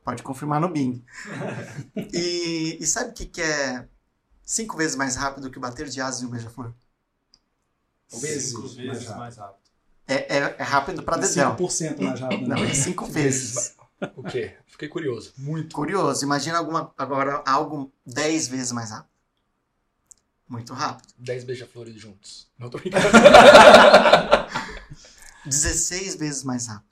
Pode 0.03 0.21
confirmar 0.21 0.59
no 0.59 0.67
Bing. 0.67 1.01
e, 1.95 2.77
e, 2.81 2.85
sabe 2.85 3.11
o 3.11 3.13
que, 3.13 3.25
que 3.25 3.41
é 3.41 3.87
cinco 4.43 4.75
vezes 4.75 4.97
mais 4.97 5.15
rápido 5.15 5.49
que 5.49 5.57
o 5.57 5.61
bater 5.61 5.87
de 5.87 6.01
asas 6.01 6.19
de 6.19 6.25
um 6.25 6.29
beija-flor? 6.29 6.73
Vezes, 8.11 8.49
cinco 8.49 8.67
vezes 8.67 9.07
mais 9.07 9.37
rápido. 9.37 9.59
É, 10.05 10.37
é, 10.37 10.55
é 10.59 10.63
rápido 10.63 11.03
para 11.03 11.15
dedéu. 11.15 11.55
5% 11.55 12.01
mais 12.01 12.19
rápido. 12.19 12.49
Não, 12.49 12.57
é 12.57 12.73
cinco 12.73 13.05
vezes. 13.07 13.78
O 14.15 14.23
quê? 14.23 14.57
Fiquei 14.65 14.87
curioso. 14.87 15.33
Muito. 15.37 15.75
Curioso. 15.75 16.23
Imagina 16.23 16.57
alguma, 16.57 16.93
agora 16.97 17.43
algo 17.45 17.91
10 18.05 18.47
vezes 18.47 18.71
mais 18.71 18.91
rápido. 18.91 19.09
Muito 20.47 20.73
rápido. 20.73 21.13
10 21.17 21.43
beija-flores 21.43 21.95
juntos. 21.95 22.47
Não 22.57 22.69
tô 22.69 22.77
brincando. 22.77 23.05
16 25.45 26.15
vezes 26.15 26.43
mais 26.43 26.67
rápido. 26.67 26.89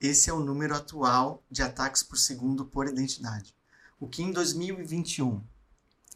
Esse 0.00 0.30
é 0.30 0.32
o 0.32 0.40
número 0.40 0.74
atual 0.74 1.42
de 1.50 1.62
ataques 1.62 2.02
por 2.02 2.18
segundo 2.18 2.64
por 2.64 2.88
identidade. 2.88 3.54
O 4.00 4.08
que 4.08 4.22
em 4.22 4.32
2021 4.32 5.42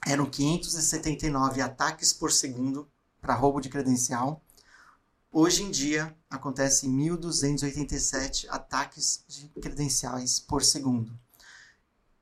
eram 0.07 0.27
579 0.27 1.61
ataques 1.61 2.13
por 2.13 2.33
segundo 2.33 2.89
para 3.21 3.35
roubo 3.35 3.61
de 3.61 3.69
credencial. 3.69 4.43
Hoje 5.33 5.63
em 5.63 5.71
dia, 5.71 6.17
acontecem 6.31 6.91
1.287 6.91 8.47
ataques 8.49 9.25
de 9.29 9.49
credenciais 9.61 10.41
por 10.41 10.63
segundo. 10.63 11.13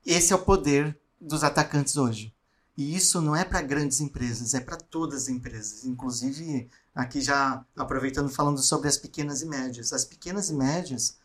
Esse 0.05 0.33
é 0.33 0.35
o 0.35 0.43
poder 0.43 0.99
dos 1.19 1.43
atacantes 1.43 1.97
hoje. 1.97 2.35
E 2.77 2.93
isso 2.95 3.21
não 3.21 3.35
é 3.35 3.45
para 3.45 3.61
grandes 3.61 4.01
empresas, 4.01 4.53
é 4.53 4.59
para 4.59 4.75
todas 4.75 5.23
as 5.23 5.29
empresas. 5.29 5.85
Inclusive, 5.85 6.69
aqui 6.93 7.21
já 7.21 7.65
aproveitando 7.75 8.29
falando 8.29 8.61
sobre 8.61 8.89
as 8.89 8.97
pequenas 8.97 9.41
e 9.41 9.45
médias. 9.45 9.93
As 9.93 10.03
pequenas 10.03 10.49
e 10.49 10.53
médias, 10.53 11.17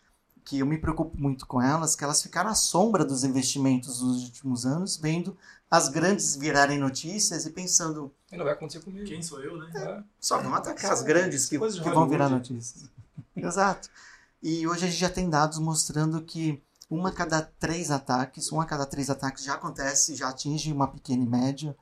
que 0.50 0.58
eu 0.58 0.66
me 0.66 0.76
preocupo 0.76 1.16
muito 1.16 1.46
com 1.46 1.62
elas, 1.62 1.94
que 1.94 2.02
elas 2.02 2.20
ficaram 2.20 2.50
à 2.50 2.56
sombra 2.56 3.04
dos 3.04 3.22
investimentos 3.22 4.02
nos 4.02 4.24
últimos 4.24 4.66
anos, 4.66 4.96
vendo 4.96 5.38
as 5.70 5.88
grandes 5.88 6.34
virarem 6.34 6.76
notícias 6.76 7.46
e 7.46 7.50
pensando. 7.50 8.12
E 8.32 8.36
não 8.36 8.44
vai 8.44 8.54
acontecer 8.54 8.80
comigo. 8.80 9.06
Quem 9.06 9.22
sou 9.22 9.40
eu, 9.40 9.56
né? 9.56 9.70
É, 9.76 10.02
só 10.18 10.42
vão 10.42 10.52
atacar 10.52 10.90
as 10.90 11.04
grandes 11.04 11.48
que, 11.48 11.56
que 11.56 11.90
vão 11.90 12.08
virar 12.08 12.28
notícias. 12.28 12.90
Exato. 13.36 13.88
E 14.42 14.66
hoje 14.66 14.86
a 14.86 14.88
gente 14.88 14.98
já 14.98 15.08
tem 15.08 15.30
dados 15.30 15.60
mostrando 15.60 16.20
que 16.20 16.60
uma 16.90 17.10
a 17.10 17.12
cada 17.12 17.42
três 17.42 17.92
ataques, 17.92 18.50
um 18.50 18.60
a 18.60 18.66
cada 18.66 18.84
três 18.84 19.08
ataques 19.08 19.44
já 19.44 19.54
acontece, 19.54 20.16
já 20.16 20.30
atinge 20.30 20.72
uma 20.72 20.88
pequena 20.88 21.22
e 21.22 21.28
média. 21.28 21.76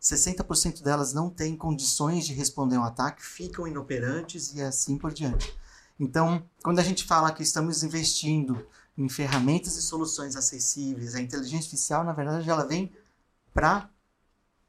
60% 0.00 0.84
delas 0.84 1.12
não 1.12 1.28
têm 1.28 1.56
condições 1.56 2.24
de 2.24 2.32
responder 2.32 2.78
um 2.78 2.84
ataque, 2.84 3.26
ficam 3.26 3.66
inoperantes 3.66 4.54
e 4.54 4.62
assim 4.62 4.96
por 4.96 5.12
diante. 5.12 5.52
Então, 5.98 6.42
quando 6.62 6.78
a 6.80 6.82
gente 6.82 7.04
fala 7.04 7.32
que 7.32 7.42
estamos 7.42 7.82
investindo 7.82 8.66
em 8.96 9.08
ferramentas 9.08 9.76
e 9.76 9.82
soluções 9.82 10.36
acessíveis, 10.36 11.14
a 11.14 11.20
inteligência 11.20 11.58
artificial, 11.58 12.04
na 12.04 12.12
verdade, 12.12 12.48
ela 12.48 12.66
vem 12.66 12.92
para 13.52 13.88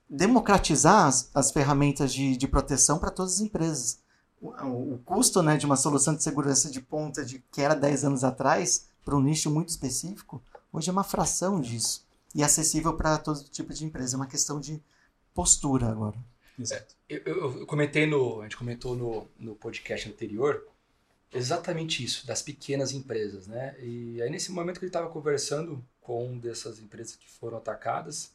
democratizar 0.10 1.08
as, 1.08 1.30
as, 1.34 1.52
ferramentas 1.52 2.14
de, 2.14 2.38
de 2.38 2.48
proteção 2.48 3.00
para 3.00 3.12
todas 3.12 3.36
as 3.36 3.40
empresas. 3.40 4.00
O, 4.40 4.50
o, 4.94 5.02
custo 5.04 5.42
né, 5.42 5.58
de 5.58 5.66
uma 5.66 5.76
solução 5.76 6.14
de 6.14 6.22
segurança 6.22 6.70
de 6.70 6.80
ponta 6.80 7.26
de 7.26 7.44
que 7.52 7.62
era 7.62 7.74
10 7.74 8.06
anos 8.06 8.24
atrás 8.24 8.88
para 9.04 9.16
um 9.16 9.22
nicho 9.22 9.50
muito 9.50 9.70
específico, 9.70 10.42
hoje 10.72 10.90
é 10.90 10.92
uma 10.92 11.04
fração 11.04 11.60
disso. 11.60 12.06
E 12.34 12.44
acessível 12.44 12.94
para 12.94 13.18
todo 13.18 13.44
tipo 13.46 13.74
de 13.74 13.86
empresa. 13.86 14.16
É 14.16 14.18
uma 14.18 14.28
questão 14.28 14.60
de 14.60 14.82
postura 15.34 15.88
agora. 15.88 16.18
Exato. 16.60 16.96
Eu, 17.08 17.22
eu, 17.26 17.60
eu, 17.60 17.66
comentei 17.66 18.06
no. 18.06 18.42
A 18.42 18.44
gente 18.44 18.58
comentou 18.58 18.96
no, 18.96 19.28
no 19.40 19.56
podcast 19.56 20.10
anterior 20.10 20.66
exatamente 21.36 22.04
isso, 22.04 22.26
das 22.26 22.42
pequenas 22.42 22.92
empresas, 22.92 23.48
né? 23.48 23.76
E 23.80 24.22
aí 24.22 24.30
nesse 24.30 24.52
momento 24.52 24.80
que 24.80 24.86
ele 24.86 24.90
estava 24.90 25.10
conversando 25.10 25.84
com 26.02 26.26
uma 26.26 26.40
dessas 26.40 26.80
empresas 26.80 27.16
que 27.16 27.30
foram 27.30 27.58
atacadas, 27.58 28.34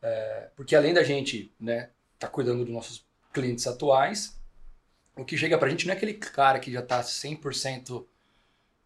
é, 0.00 0.48
porque 0.56 0.74
além 0.74 0.92
da 0.92 1.02
gente, 1.02 1.52
né, 1.60 1.90
tá 2.18 2.28
cuidando 2.28 2.64
dos 2.64 2.72
nossos 2.72 3.04
clientes 3.32 3.66
atuais, 3.66 4.36
o 5.14 5.24
que 5.24 5.36
chega 5.36 5.58
para 5.58 5.68
a 5.68 5.70
gente 5.70 5.86
não 5.86 5.94
é 5.94 5.96
aquele 5.96 6.14
cara 6.14 6.58
que 6.58 6.72
já 6.72 6.80
está 6.80 7.00
100% 7.02 8.04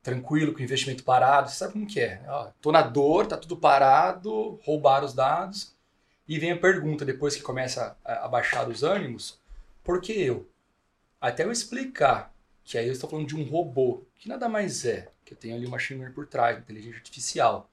tranquilo, 0.03 0.53
com 0.53 0.63
investimento 0.63 1.03
parado. 1.03 1.51
Você 1.51 1.57
sabe 1.57 1.73
como 1.73 1.87
que 1.87 2.01
é? 2.01 2.23
Ó, 2.29 2.51
tô 2.61 2.71
na 2.71 2.83
dor, 2.83 3.27
tá 3.27 3.37
tudo 3.37 3.57
parado, 3.57 4.61
roubaram 4.65 5.07
os 5.07 5.15
dados. 5.15 5.75
E 6.29 6.39
vem 6.39 6.53
a 6.53 6.59
pergunta, 6.59 7.05
depois 7.05 7.37
que 7.37 7.43
começa 7.43 7.97
a, 8.05 8.25
a 8.25 8.29
baixar 8.29 8.69
os 8.69 8.83
ânimos, 8.83 9.41
por 9.83 10.01
que 10.01 10.13
eu? 10.13 10.49
Até 11.21 11.45
eu 11.45 11.53
explicar 11.53 12.33
que 12.67 12.77
aí 12.77 12.89
eu 12.89 12.93
estou 12.93 13.09
falando 13.09 13.29
de 13.29 13.37
um 13.37 13.45
robô, 13.45 14.05
que 14.17 14.29
nada 14.29 14.49
mais 14.49 14.85
é, 14.85 15.09
que 15.25 15.33
eu 15.33 15.39
tenho 15.39 15.55
ali 15.55 15.65
uma 15.67 15.77
machine 15.77 16.01
learning 16.01 16.15
por 16.15 16.27
trás, 16.27 16.59
inteligência 16.59 16.99
artificial, 16.99 17.71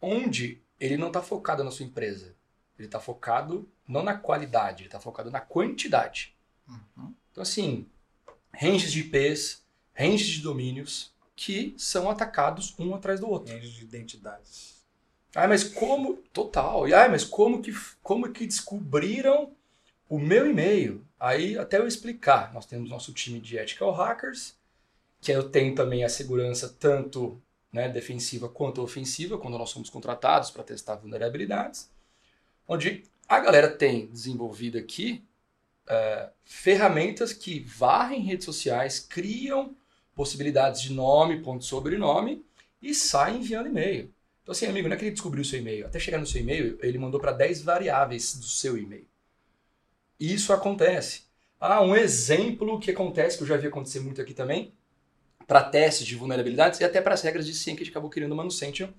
onde 0.00 0.62
ele 0.78 0.96
não 0.96 1.08
está 1.08 1.20
focado 1.20 1.64
na 1.64 1.72
sua 1.72 1.84
empresa. 1.84 2.36
Ele 2.78 2.86
está 2.86 3.00
focado 3.00 3.68
não 3.86 4.04
na 4.04 4.16
qualidade, 4.16 4.82
ele 4.82 4.88
está 4.88 5.00
focado 5.00 5.28
na 5.28 5.40
quantidade. 5.40 6.36
Uhum. 6.68 7.12
Então, 7.32 7.42
assim, 7.42 7.88
ranges 8.54 8.92
de 8.92 9.00
IPs, 9.00 9.64
ranges 9.92 10.28
de 10.28 10.40
domínios, 10.40 11.12
que 11.34 11.74
são 11.76 12.08
atacados 12.08 12.76
um 12.78 12.94
atrás 12.94 13.18
do 13.18 13.28
outro. 13.28 13.58
de 13.58 13.82
identidades. 13.82 14.84
Ah, 15.34 15.48
mas 15.48 15.64
como. 15.64 16.18
Total. 16.32 16.84
Ah, 16.94 17.08
mas 17.08 17.24
como 17.24 17.60
que, 17.60 17.72
como 18.04 18.30
que 18.32 18.46
descobriram 18.46 19.52
o 20.08 20.16
meu 20.16 20.48
e-mail? 20.48 21.04
Aí, 21.18 21.58
até 21.58 21.78
eu 21.78 21.86
explicar, 21.86 22.52
nós 22.52 22.66
temos 22.66 22.88
nosso 22.88 23.12
time 23.12 23.40
de 23.40 23.56
ethical 23.56 23.92
hackers, 23.92 24.54
que 25.20 25.32
eu 25.32 25.48
tenho 25.50 25.74
também 25.74 26.04
a 26.04 26.08
segurança 26.08 26.68
tanto 26.68 27.40
né, 27.72 27.88
defensiva 27.88 28.48
quanto 28.48 28.82
ofensiva, 28.82 29.36
quando 29.36 29.58
nós 29.58 29.70
somos 29.70 29.90
contratados 29.90 30.50
para 30.50 30.62
testar 30.62 30.96
vulnerabilidades, 30.96 31.90
onde 32.66 33.04
a 33.28 33.40
galera 33.40 33.70
tem 33.70 34.06
desenvolvido 34.06 34.78
aqui 34.78 35.24
uh, 35.88 36.30
ferramentas 36.44 37.32
que 37.32 37.60
varrem 37.60 38.22
redes 38.22 38.44
sociais, 38.44 39.00
criam 39.00 39.76
possibilidades 40.14 40.80
de 40.80 40.92
nome, 40.92 41.42
ponto 41.42 41.64
sobrenome 41.64 42.44
e 42.80 42.94
sai 42.94 43.36
enviando 43.36 43.68
e-mail. 43.68 44.12
Então, 44.42 44.52
assim, 44.52 44.66
amigo, 44.66 44.88
não 44.88 44.94
é 44.94 44.98
que 44.98 45.04
ele 45.04 45.12
descobriu 45.12 45.42
o 45.42 45.44
seu 45.44 45.58
e-mail. 45.58 45.86
Até 45.86 45.98
chegar 45.98 46.18
no 46.18 46.26
seu 46.26 46.40
e-mail, 46.40 46.78
ele 46.80 46.96
mandou 46.96 47.20
para 47.20 47.32
10 47.32 47.62
variáveis 47.62 48.34
do 48.34 48.46
seu 48.46 48.78
e-mail. 48.78 49.06
Isso 50.18 50.52
acontece. 50.52 51.22
Ah, 51.60 51.82
um 51.82 51.94
exemplo 51.94 52.78
que 52.78 52.90
acontece, 52.90 53.36
que 53.36 53.42
eu 53.42 53.48
já 53.48 53.56
vi 53.56 53.66
acontecer 53.66 54.00
muito 54.00 54.20
aqui 54.20 54.34
também, 54.34 54.72
para 55.46 55.62
testes 55.62 56.06
de 56.06 56.14
vulnerabilidades 56.14 56.80
e 56.80 56.84
até 56.84 57.00
para 57.00 57.14
as 57.14 57.22
regras 57.22 57.46
de 57.46 57.54
SIEM 57.54 57.74
que 57.74 57.82
a 57.82 57.84
gente 57.84 57.92
acabou 57.92 58.10
criando 58.10 58.34
no 58.34 58.50
Sentinel, 58.50 58.92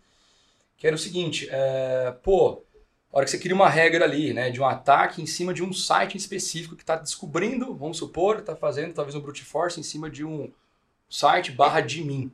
que 0.77 0.87
era 0.87 0.95
o 0.95 0.99
seguinte, 0.99 1.47
é, 1.51 2.11
pô, 2.23 2.63
a 3.11 3.17
hora 3.17 3.25
que 3.25 3.31
você 3.31 3.37
cria 3.37 3.55
uma 3.55 3.69
regra 3.69 4.05
ali, 4.05 4.33
né, 4.33 4.49
de 4.49 4.61
um 4.61 4.65
ataque 4.65 5.21
em 5.21 5.25
cima 5.25 5.53
de 5.53 5.63
um 5.63 5.73
site 5.73 6.17
específico 6.17 6.75
que 6.75 6.83
está 6.83 6.95
descobrindo, 6.95 7.75
vamos 7.75 7.97
supor, 7.97 8.39
está 8.39 8.55
fazendo 8.55 8.93
talvez 8.93 9.15
um 9.15 9.19
brute 9.19 9.43
force 9.43 9.79
em 9.79 9.83
cima 9.83 10.09
de 10.09 10.23
um 10.25 10.51
site 11.09 11.51
barra 11.51 11.81
de 11.81 12.03
mim. 12.03 12.31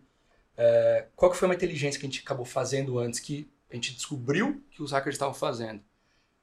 É, 0.57 1.07
qual 1.15 1.31
que 1.31 1.37
foi 1.37 1.47
uma 1.47 1.55
inteligência 1.55 1.99
que 1.99 2.05
a 2.05 2.09
gente 2.09 2.21
acabou 2.21 2.45
fazendo 2.45 2.97
antes 2.99 3.19
que 3.19 3.49
a 3.69 3.75
gente 3.75 3.93
descobriu 3.93 4.63
que 4.71 4.81
os 4.81 4.91
hackers 4.91 5.15
estavam 5.15 5.33
fazendo? 5.33 5.81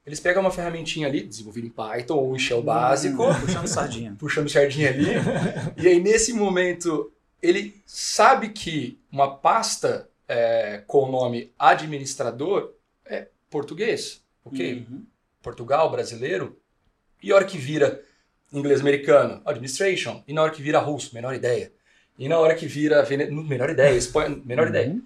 Eles 0.05 0.19
pegam 0.19 0.41
uma 0.41 0.51
ferramentinha 0.51 1.07
ali, 1.07 1.23
desenvolvida 1.23 1.67
em 1.67 1.69
Python 1.69 2.15
ou 2.15 2.35
em 2.35 2.39
Shell 2.39 2.59
hum, 2.59 2.63
básico. 2.63 3.23
puxando 3.39 3.67
sardinha. 3.67 4.15
puxando 4.19 4.49
sardinha 4.49 4.89
ali. 4.89 5.05
e 5.81 5.87
aí, 5.87 5.99
nesse 5.99 6.33
momento, 6.33 7.11
ele 7.41 7.81
sabe 7.85 8.49
que 8.49 8.99
uma 9.09 9.35
pasta 9.37 10.09
é, 10.27 10.83
com 10.85 11.03
o 11.03 11.11
nome 11.11 11.53
administrador 11.57 12.73
é 13.05 13.27
português, 13.49 14.21
ok? 14.43 14.85
Uhum. 14.89 15.05
Portugal, 15.41 15.89
brasileiro. 15.89 16.57
E 17.21 17.31
a 17.31 17.35
hora 17.35 17.45
que 17.45 17.57
vira 17.57 18.03
inglês 18.51 18.81
americano, 18.81 19.41
administration. 19.45 20.21
E 20.27 20.33
na 20.33 20.43
hora 20.43 20.51
que 20.51 20.61
vira 20.61 20.79
russo, 20.79 21.13
menor 21.15 21.33
ideia. 21.33 21.71
E 22.19 22.27
na 22.27 22.37
hora 22.37 22.55
que 22.55 22.67
vira. 22.67 23.07
Menor 23.09 23.69
ideia, 23.69 23.99
menor 24.43 24.63
uhum. 24.63 24.69
ideia. 24.69 25.01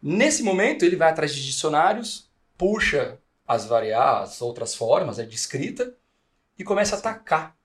Nesse 0.00 0.42
momento, 0.42 0.84
ele 0.84 0.96
vai 0.96 1.10
atrás 1.10 1.34
de 1.34 1.44
dicionários, 1.44 2.30
puxa 2.56 3.18
as 3.50 3.66
variáveis, 3.66 4.30
as 4.30 4.42
outras 4.42 4.76
formas 4.76 5.18
né, 5.18 5.24
de 5.24 5.34
escrita 5.34 5.92
e 6.56 6.62
começa 6.62 6.94
a 6.94 6.98
atacar. 7.00 7.56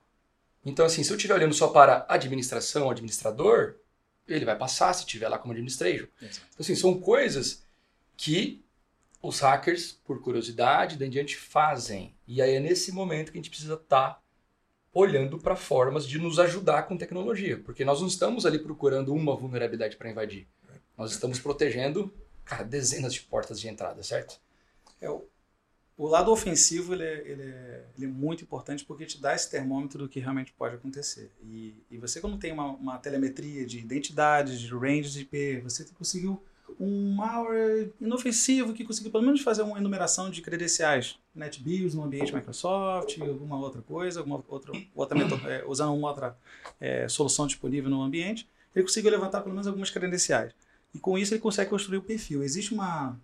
Então, 0.66 0.84
assim, 0.84 1.04
se 1.04 1.12
eu 1.12 1.16
estiver 1.16 1.36
olhando 1.36 1.54
só 1.54 1.68
para 1.68 2.08
administração, 2.10 2.90
administrador, 2.90 3.76
ele 4.28 4.46
vai 4.46 4.58
passar 4.58 4.92
se 4.94 5.02
estiver 5.02 5.30
lá 5.30 5.38
como 5.38 5.52
administration. 5.52 6.08
Então, 6.20 6.40
assim, 6.60 6.74
são 6.74 7.00
coisas 7.00 7.64
que 8.18 8.66
os 9.22 9.40
hackers, 9.42 9.92
por 10.04 10.20
curiosidade, 10.24 10.98
daí 10.98 11.08
em 11.08 11.12
diante, 11.12 11.38
fazem. 11.38 12.16
E 12.28 12.42
aí 12.42 12.56
é 12.56 12.60
nesse 12.60 12.92
momento 12.92 13.32
que 13.32 13.38
a 13.38 13.42
gente 13.42 13.52
precisa 13.52 13.76
estar 13.76 14.16
tá 14.16 14.22
olhando 14.92 15.38
para 15.38 15.56
formas 15.56 16.08
de 16.08 16.18
nos 16.18 16.40
ajudar 16.40 16.88
com 16.88 16.98
tecnologia, 16.98 17.60
porque 17.60 17.86
nós 17.86 18.02
não 18.02 18.08
estamos 18.08 18.44
ali 18.44 18.58
procurando 18.58 19.14
uma 19.14 19.36
vulnerabilidade 19.36 19.98
para 19.98 20.10
invadir. 20.10 20.48
Nós 20.98 21.12
estamos 21.12 21.38
protegendo, 21.38 22.12
cara, 22.44 22.64
dezenas 22.64 23.14
de 23.14 23.22
portas 23.22 23.60
de 23.60 23.68
entrada, 23.68 24.02
certo? 24.02 24.40
É, 25.00 25.08
o, 25.12 25.28
o 25.98 26.08
lado 26.08 26.32
ofensivo 26.32 26.94
ele 26.94 27.04
é, 27.04 27.22
ele, 27.26 27.42
é, 27.44 27.86
ele 27.98 28.06
é, 28.06 28.10
muito 28.10 28.44
importante 28.44 28.84
porque 28.84 29.06
te 29.06 29.22
dá 29.22 29.34
esse 29.34 29.50
termômetro 29.50 30.00
do 30.00 30.10
que 30.10 30.20
realmente 30.20 30.52
pode 30.54 30.76
acontecer. 30.76 31.32
E, 31.42 31.74
e 31.90 31.98
você, 31.98 32.20
quando 32.20 32.38
tem 32.38 32.52
uma, 32.52 32.68
uma 32.68 32.98
telemetria 32.98 33.66
de 33.66 33.80
identidades, 33.80 34.60
de 34.60 34.74
range 34.74 35.12
de 35.12 35.22
IP, 35.22 35.62
você 35.62 35.86
conseguiu 35.98 36.44
um 36.80 37.14
malware 37.16 37.92
inofensivo 38.02 38.74
que 38.74 38.84
conseguiu 38.84 39.12
pelo 39.12 39.24
menos 39.24 39.42
fazer 39.42 39.62
uma 39.62 39.78
enumeração 39.78 40.30
de 40.30 40.42
credenciais, 40.42 41.18
NetBIOS 41.34 41.94
no 41.94 42.04
ambiente 42.04 42.34
Microsoft, 42.34 43.18
alguma 43.22 43.58
outra 43.58 43.82
coisa, 43.82 44.20
alguma 44.20 44.44
outra, 44.48 44.74
outra 44.94 45.20
é, 45.50 45.64
usando 45.66 45.94
uma 45.94 46.10
outra 46.10 46.38
é, 46.80 47.08
solução 47.08 47.48
disponível 47.48 47.90
no 47.90 48.02
ambiente, 48.02 48.50
ele 48.76 48.84
conseguiu 48.84 49.12
levantar 49.12 49.42
pelo 49.42 49.54
menos 49.54 49.68
algumas 49.68 49.90
credenciais. 49.90 50.54
E 50.94 51.00
com 51.00 51.18
isso 51.18 51.34
ele 51.34 51.42
consegue 51.42 51.70
construir 51.70 51.98
o 51.98 52.02
perfil. 52.02 52.44
Existe 52.44 52.74
uma. 52.74 53.20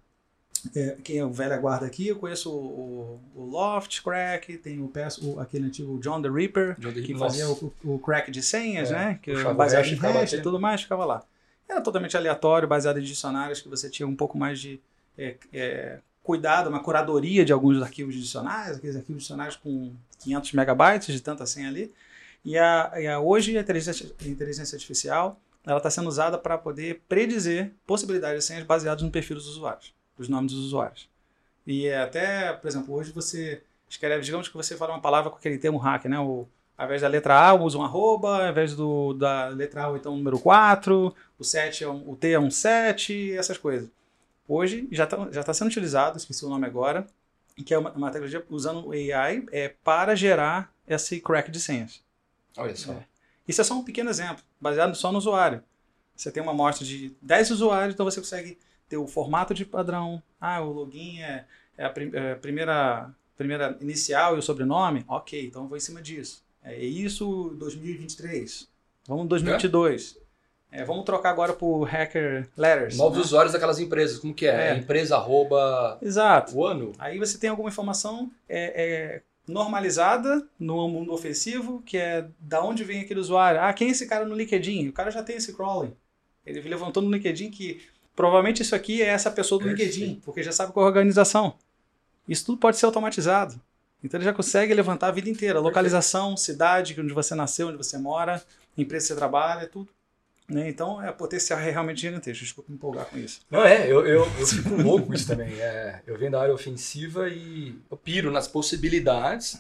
É, 0.76 0.98
quem 1.04 1.18
é 1.18 1.26
o 1.26 1.32
velha 1.32 1.58
guarda 1.58 1.86
aqui, 1.86 2.08
eu 2.08 2.16
conheço 2.16 2.52
o, 2.52 3.20
o, 3.36 3.42
o 3.42 3.46
Loft 3.46 4.02
Crack, 4.04 4.58
tem 4.58 4.80
o, 4.80 4.92
o, 5.24 5.40
aquele 5.40 5.66
antigo 5.66 6.00
John 6.00 6.22
the 6.22 6.30
Reaper, 6.30 6.76
John 6.80 6.94
the 6.94 7.02
que 7.02 7.18
fazia 7.18 7.50
o, 7.50 7.74
o, 7.84 8.00
crack 8.00 8.30
de 8.30 8.42
senhas, 8.42 8.92
é, 8.92 8.94
né? 8.94 9.20
Que 9.22 9.34
baseado 9.54 9.88
em 9.88 9.96
hash 9.96 10.34
e 10.34 10.42
tudo 10.42 10.60
mais, 10.60 10.82
ficava 10.82 11.06
lá. 11.06 11.24
Era 11.68 11.82
totalmente 11.82 12.16
aleatório, 12.16 12.68
baseado 12.68 13.00
em 13.00 13.04
dicionários 13.04 13.62
que 13.62 13.70
você 13.70 13.90
tinha 13.90 14.08
um 14.08 14.16
pouco 14.16 14.38
mais 14.38 14.60
de 14.60 14.80
é, 15.18 15.36
é, 15.54 16.00
cuidado, 16.24 16.70
uma 16.70 16.84
curadoria 16.84 17.44
de 17.44 17.54
alguns 17.54 17.82
arquivos 17.82 18.14
de 18.14 18.22
dicionários, 18.22 18.78
aqueles 18.78 18.96
arquivos 18.96 19.22
de 19.22 19.24
dicionários 19.24 19.56
com 19.56 19.94
500 20.20 20.54
megabytes 20.54 21.14
de 21.14 21.22
tanta 21.22 21.46
senha 21.46 21.70
ali. 21.70 21.92
E, 22.44 22.58
a, 22.58 22.92
e 22.96 23.08
a, 23.08 23.20
hoje 23.20 23.58
a 23.58 23.62
inteligência, 23.62 24.12
a 24.20 24.28
inteligência 24.28 24.76
artificial 24.76 25.40
ela 25.66 25.78
está 25.78 25.90
sendo 25.90 26.08
usada 26.08 26.38
para 26.38 26.58
poder 26.58 27.02
predizer 27.08 27.72
possibilidades 27.86 28.44
de 28.44 28.48
senhas 28.48 28.64
baseadas 28.64 29.04
no 29.04 29.12
perfil 29.12 29.36
dos 29.36 29.48
usuários, 29.48 29.94
dos 30.22 30.30
nomes 30.30 30.54
dos 30.54 30.66
usuários. 30.66 31.10
E 31.66 31.88
é 31.88 32.02
até, 32.02 32.54
por 32.54 32.68
exemplo, 32.68 32.94
hoje 32.94 33.12
você 33.12 33.62
escreve, 33.90 34.24
digamos 34.24 34.48
que 34.48 34.56
você 34.56 34.76
fala 34.76 34.94
uma 34.94 35.02
palavra 35.02 35.30
com 35.30 35.38
aquele 35.38 35.58
termo 35.58 35.78
hack, 35.78 36.06
né? 36.06 36.20
O, 36.20 36.48
ao 36.78 36.86
invés 36.86 37.02
da 37.02 37.08
letra 37.08 37.36
A, 37.36 37.54
usa 37.54 37.78
um 37.78 37.84
arroba, 37.84 38.46
ao 38.46 38.52
invés 38.52 38.76
do, 38.76 39.14
da 39.14 39.50
letra 39.50 39.88
A, 39.88 39.96
então 39.96 40.14
o 40.14 40.18
número 40.18 40.40
4, 40.40 41.14
o, 41.38 41.44
7 41.44 41.84
é 41.84 41.90
um, 41.90 42.10
o 42.10 42.16
T 42.16 42.32
é 42.32 42.40
um 42.40 42.50
7, 42.50 43.34
essas 43.34 43.58
coisas. 43.58 43.90
Hoje 44.48 44.88
já 44.92 45.04
está 45.04 45.28
já 45.32 45.44
tá 45.44 45.54
sendo 45.54 45.68
utilizado, 45.68 46.18
esqueci 46.18 46.44
o 46.46 46.50
nome 46.50 46.66
agora, 46.66 47.06
que 47.66 47.74
é 47.74 47.78
uma, 47.78 47.92
uma 47.92 48.10
tecnologia 48.10 48.44
usando 48.50 48.88
o 48.88 48.92
AI 48.92 49.46
é, 49.52 49.70
para 49.84 50.16
gerar 50.16 50.74
esse 50.88 51.20
crack 51.20 51.52
de 51.52 51.60
senhas. 51.60 52.02
Olha 52.58 52.76
só. 52.76 52.94
É. 52.94 53.06
Isso 53.48 53.62
é 53.62 53.64
só 53.64 53.76
um 53.76 53.84
pequeno 53.84 54.10
exemplo, 54.10 54.44
baseado 54.60 54.96
só 54.96 55.12
no 55.12 55.18
usuário. 55.18 55.64
Você 56.16 56.32
tem 56.32 56.42
uma 56.42 56.52
amostra 56.52 56.86
de 56.86 57.16
10 57.22 57.52
usuários, 57.52 57.94
então 57.94 58.06
você 58.06 58.20
consegue 58.20 58.58
ter 58.92 58.98
o 58.98 59.08
formato 59.08 59.54
de 59.54 59.64
padrão. 59.64 60.22
Ah, 60.40 60.60
o 60.62 60.74
login 60.74 61.22
é, 61.22 61.46
é 61.78 61.86
a, 61.86 61.90
prim 61.90 62.12
é 62.14 62.34
a 62.34 62.36
primeira, 62.36 63.10
primeira 63.38 63.78
inicial 63.80 64.36
e 64.36 64.40
o 64.40 64.42
sobrenome. 64.42 65.06
Ok, 65.08 65.48
então 65.48 65.64
eu 65.64 65.68
vou 65.70 65.78
em 65.78 65.82
cima 65.82 66.02
disso. 66.02 66.44
É 66.62 66.78
isso 66.78 67.56
2023. 67.58 68.68
Vamos 69.08 69.28
2022. 69.30 70.20
É, 70.74 70.84
vamos 70.84 71.06
trocar 71.06 71.30
agora 71.30 71.54
por 71.54 71.84
Hacker 71.86 72.50
Letters. 72.58 72.98
Novos 72.98 73.18
né? 73.18 73.24
usuários 73.24 73.54
daquelas 73.54 73.80
empresas, 73.80 74.20
como 74.20 74.34
que 74.34 74.46
é? 74.46 74.70
é. 74.70 74.78
Empresa 74.78 75.16
arroba 75.16 75.98
Exato. 76.02 76.58
o 76.58 76.66
ano. 76.66 76.92
Aí 77.00 77.18
você 77.18 77.38
tem 77.38 77.50
alguma 77.50 77.70
informação 77.70 78.30
é, 78.48 78.84
é, 78.84 79.22
normalizada 79.48 80.46
no 80.60 80.88
mundo 80.88 81.14
ofensivo, 81.14 81.82
que 81.86 81.98
é 81.98 82.28
da 82.40 82.64
onde 82.64 82.84
vem 82.84 83.02
aquele 83.02 83.20
usuário. 83.22 83.62
Ah, 83.62 83.74
quem 83.74 83.88
é 83.88 83.92
esse 83.92 84.06
cara 84.06 84.26
no 84.26 84.36
LinkedIn? 84.36 84.90
O 84.90 84.94
cara 84.94 85.12
já 85.12 85.24
tem 85.24 85.38
esse 85.38 85.54
crawling. 85.54 85.94
Ele 86.46 86.62
levantou 86.62 87.04
no 87.04 87.12
LinkedIn 87.12 87.52
que 87.52 87.82
provavelmente 88.16 88.62
isso 88.62 88.76
aqui 88.76 89.02
é 89.02 89.08
essa 89.08 89.32
pessoa 89.32 89.62
do 89.62 89.68
LinkedIn, 89.68 90.22
porque 90.24 90.44
já 90.44 90.52
sabe 90.52 90.74
qual 90.74 90.86
é 90.86 90.88
a 90.88 90.90
organização. 90.90 91.56
Isso 92.28 92.46
tudo 92.46 92.58
pode 92.60 92.78
ser 92.78 92.86
automatizado. 92.86 93.60
Então 94.04 94.18
ele 94.18 94.26
já 94.26 94.34
consegue 94.34 94.74
levantar 94.74 95.08
a 95.08 95.12
vida 95.12 95.30
inteira. 95.30 95.60
Localização, 95.60 96.36
cidade, 96.36 97.00
onde 97.00 97.14
você 97.14 97.36
nasceu, 97.36 97.68
onde 97.68 97.78
você 97.78 97.98
mora, 97.98 98.42
empresa 98.78 99.06
que 99.06 99.14
você 99.14 99.16
trabalha, 99.16 99.68
tudo. 99.68 99.90
Né? 100.50 100.70
Então, 100.70 101.02
é, 101.02 101.12
potencial 101.12 101.60
é 101.60 101.72
realmente 101.72 102.02
gigantesco. 102.02 102.44
Desculpa 102.44 102.70
me 102.70 102.76
empolgar 102.76 103.06
com 103.06 103.18
isso. 103.18 103.42
Não, 103.50 103.64
é, 103.64 103.90
eu, 103.90 104.06
eu, 104.06 104.26
eu 104.38 104.48
fico 104.48 104.76
louco 104.82 105.08
com 105.08 105.14
isso 105.14 105.28
também. 105.28 105.54
É, 105.60 106.02
eu 106.06 106.18
venho 106.18 106.32
da 106.32 106.42
área 106.42 106.54
ofensiva 106.54 107.30
e 107.30 107.76
eu 107.90 107.96
piro 107.96 108.32
nas 108.32 108.48
possibilidades. 108.48 109.58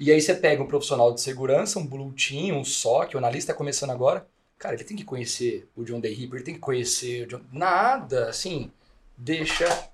E 0.00 0.10
aí 0.10 0.20
você 0.20 0.34
pega 0.34 0.62
um 0.62 0.66
profissional 0.66 1.14
de 1.14 1.20
segurança, 1.20 1.78
um 1.78 1.86
blue 1.86 2.12
team, 2.12 2.58
um 2.58 2.64
SOC, 2.64 3.14
o 3.14 3.18
analista 3.18 3.52
está 3.52 3.54
começando 3.54 3.90
agora. 3.90 4.26
Cara, 4.58 4.74
ele 4.74 4.84
tem 4.84 4.96
que 4.96 5.04
conhecer 5.04 5.68
o 5.76 5.84
John 5.84 6.00
Day 6.00 6.12
Ripper, 6.14 6.36
ele 6.36 6.44
tem 6.44 6.54
que 6.54 6.60
conhecer 6.60 7.26
John... 7.26 7.42
Nada, 7.52 8.28
assim, 8.28 8.70
deixa 9.16 9.90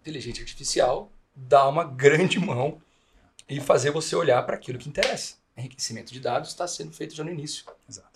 inteligência 0.00 0.42
artificial 0.42 1.10
dar 1.34 1.68
uma 1.68 1.84
grande 1.84 2.38
mão 2.38 2.80
e 3.48 3.60
fazer 3.60 3.90
você 3.90 4.14
olhar 4.14 4.42
para 4.44 4.56
aquilo 4.56 4.78
que 4.78 4.88
interessa. 4.88 5.36
Enriquecimento 5.56 6.12
de 6.12 6.20
dados 6.20 6.50
está 6.50 6.66
sendo 6.66 6.92
feito 6.92 7.14
já 7.14 7.24
no 7.24 7.30
início. 7.30 7.64
Exato. 7.88 8.11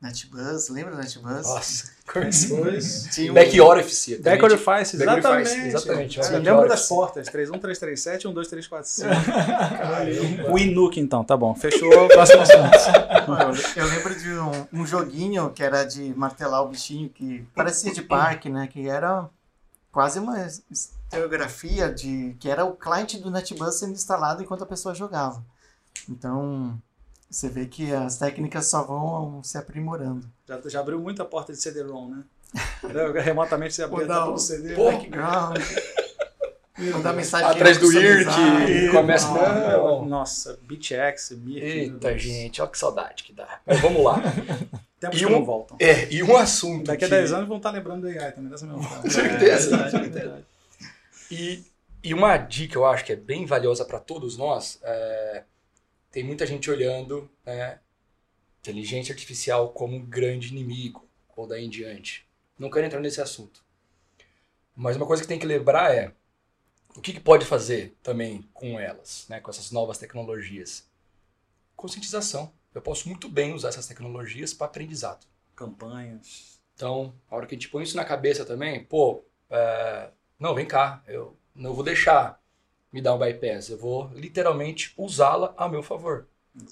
NetBuzz, 0.00 0.70
lembra 0.70 0.92
do 0.92 0.98
NetBuzz? 0.98 1.46
Nossa, 1.46 1.92
começou. 2.10 2.64
Tinha 3.12 3.30
um... 3.30 3.34
Back 3.34 3.60
Orifice. 3.60 4.16
Back 4.16 4.42
Orifice, 4.42 4.96
exatamente. 4.96 6.18
Lembro 6.20 6.66
das 6.66 6.88
portas, 6.88 7.28
31337, 7.28 8.26
12345. 8.26 10.48
o 10.50 10.58
Inuk, 10.58 10.98
então, 10.98 11.22
tá 11.22 11.36
bom. 11.36 11.54
Fechou, 11.54 11.90
próximo 12.08 12.40
assunto. 12.40 12.78
Eu 13.76 13.86
lembro 13.86 14.18
de 14.18 14.30
um, 14.30 14.66
um, 14.80 14.86
joguinho 14.86 15.50
que 15.50 15.62
era 15.62 15.84
de 15.84 16.14
martelar 16.14 16.62
o 16.62 16.68
bichinho, 16.68 17.10
que 17.10 17.46
parecia 17.54 17.92
de 17.92 18.00
parque, 18.00 18.48
né? 18.48 18.66
Que 18.68 18.88
era 18.88 19.28
quase 19.92 20.18
uma 20.18 20.48
estereografia 20.70 21.92
de... 21.92 22.34
que 22.40 22.48
era 22.48 22.64
o 22.64 22.74
cliente 22.74 23.18
do 23.18 23.30
NetBuzz 23.30 23.74
sendo 23.74 23.92
instalado 23.92 24.42
enquanto 24.42 24.64
a 24.64 24.66
pessoa 24.66 24.94
jogava. 24.94 25.44
Então, 26.08 26.80
você 27.30 27.48
vê 27.48 27.66
que 27.66 27.92
as 27.92 28.18
técnicas 28.18 28.66
só 28.66 28.82
vão 28.82 29.40
se 29.44 29.56
aprimorando. 29.56 30.28
Já, 30.48 30.60
já 30.66 30.80
abriu 30.80 30.98
muita 30.98 31.24
porta 31.24 31.52
de 31.52 31.62
CD-ROM, 31.62 32.08
né? 32.08 32.24
Remotamente 33.22 33.74
você 33.74 33.84
abriu 33.84 34.06
todo 34.06 34.34
o 34.34 34.38
CD. 34.38 34.74
Background. 34.74 35.58
Mandar 36.76 37.12
mensagem 37.12 37.46
atrás 37.46 37.78
do 37.78 37.92
IRC 37.92 38.90
começa 38.90 39.28
não. 39.28 40.04
Nossa, 40.06 40.58
BitX, 40.62 41.30
Mir. 41.32 41.62
Eita, 41.62 42.18
gente, 42.18 42.60
olha 42.60 42.70
que 42.70 42.78
saudade 42.78 43.22
que 43.22 43.32
dá. 43.32 43.60
Mas 43.66 43.80
vamos 43.80 44.02
lá. 44.02 44.20
Tempos 44.98 45.20
e 45.20 45.26
um, 45.26 45.30
não 45.30 45.44
voltam. 45.44 45.76
É, 45.80 46.12
e 46.12 46.22
um 46.22 46.36
assunto. 46.36 46.86
Daqui 46.86 47.04
a 47.04 47.08
que... 47.08 47.14
10 47.14 47.32
anos 47.32 47.48
vão 47.48 47.58
estar 47.58 47.70
lembrando 47.70 48.02
do 48.02 48.08
AI 48.08 48.32
também, 48.32 48.50
dessa 48.50 48.66
mesma 48.66 48.82
forma. 48.82 49.02
Com 49.02 49.10
certeza. 49.10 49.76
É, 49.76 49.90
certeza. 49.90 50.44
E, 51.30 51.64
e 52.02 52.12
uma 52.12 52.36
dica 52.36 52.76
eu 52.76 52.84
acho 52.84 53.04
que 53.04 53.12
é 53.12 53.16
bem 53.16 53.46
valiosa 53.46 53.84
para 53.84 53.98
todos 53.98 54.36
nós 54.36 54.78
é 54.82 55.44
tem 56.10 56.24
muita 56.24 56.46
gente 56.46 56.70
olhando 56.70 57.30
né, 57.44 57.78
inteligência 58.60 59.12
artificial 59.12 59.72
como 59.72 59.96
um 59.96 60.04
grande 60.04 60.48
inimigo, 60.48 61.08
ou 61.36 61.46
daí 61.46 61.64
em 61.64 61.70
diante. 61.70 62.26
Não 62.58 62.70
quero 62.70 62.86
entrar 62.86 63.00
nesse 63.00 63.20
assunto. 63.20 63.64
Mas 64.74 64.96
uma 64.96 65.06
coisa 65.06 65.22
que 65.22 65.28
tem 65.28 65.38
que 65.38 65.46
lembrar 65.46 65.94
é 65.94 66.12
o 66.96 67.00
que, 67.00 67.12
que 67.12 67.20
pode 67.20 67.46
fazer 67.46 67.96
também 68.02 68.42
com 68.52 68.78
elas, 68.78 69.26
né, 69.28 69.40
com 69.40 69.50
essas 69.50 69.70
novas 69.70 69.98
tecnologias. 69.98 70.88
Conscientização. 71.76 72.52
Eu 72.74 72.82
posso 72.82 73.08
muito 73.08 73.28
bem 73.28 73.52
usar 73.52 73.68
essas 73.68 73.86
tecnologias 73.86 74.52
para 74.52 74.66
aprendizado. 74.66 75.26
Campanhas. 75.56 76.60
Então, 76.74 77.14
a 77.30 77.36
hora 77.36 77.46
que 77.46 77.54
a 77.54 77.58
gente 77.58 77.68
põe 77.68 77.82
isso 77.82 77.96
na 77.96 78.04
cabeça 78.04 78.44
também, 78.44 78.84
pô, 78.84 79.24
é, 79.48 80.10
não, 80.38 80.54
vem 80.54 80.66
cá, 80.66 81.02
eu 81.06 81.36
não 81.54 81.74
vou 81.74 81.84
deixar 81.84 82.40
me 82.92 83.00
dar 83.00 83.14
um 83.14 83.18
bypass. 83.18 83.68
Eu 83.68 83.78
vou 83.78 84.10
literalmente 84.14 84.92
usá-la 84.96 85.54
a 85.56 85.68
meu 85.68 85.82
favor. 85.82 86.26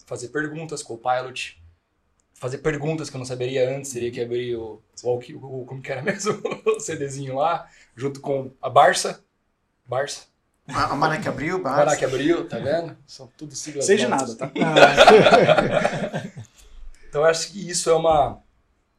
Fazer 0.06 0.28
perguntas 0.28 0.82
com 0.82 0.94
o 0.94 0.98
pilot. 0.98 1.62
Fazer 2.34 2.58
perguntas 2.58 3.08
que 3.10 3.16
eu 3.16 3.18
não 3.18 3.26
saberia 3.26 3.68
antes. 3.76 3.92
Teria 3.92 4.10
que 4.10 4.20
abrir 4.20 4.56
o, 4.56 4.82
o, 5.02 5.60
o 5.60 5.64
como 5.66 5.80
que 5.80 5.92
era 5.92 6.02
mesmo? 6.02 6.40
o 6.66 6.80
CDzinho 6.80 7.36
lá, 7.36 7.68
junto 7.96 8.20
com 8.20 8.52
a 8.60 8.68
Barça. 8.68 9.24
Barça. 9.86 10.26
A, 10.68 10.94
a 10.94 11.20
que 11.20 11.28
abriu, 11.28 11.62
Barça. 11.62 11.84
Mara 11.84 11.96
que 11.96 12.04
abriu, 12.04 12.46
tá 12.46 12.58
vendo? 12.58 12.96
São 13.06 13.26
tudo 13.38 13.54
siglas 13.54 13.86
Seja 13.86 14.06
nada, 14.06 14.34
tá? 14.36 14.52
então 17.08 17.22
eu 17.22 17.24
acho 17.26 17.50
que 17.50 17.70
isso 17.70 17.88
é 17.88 17.94
uma, 17.94 18.38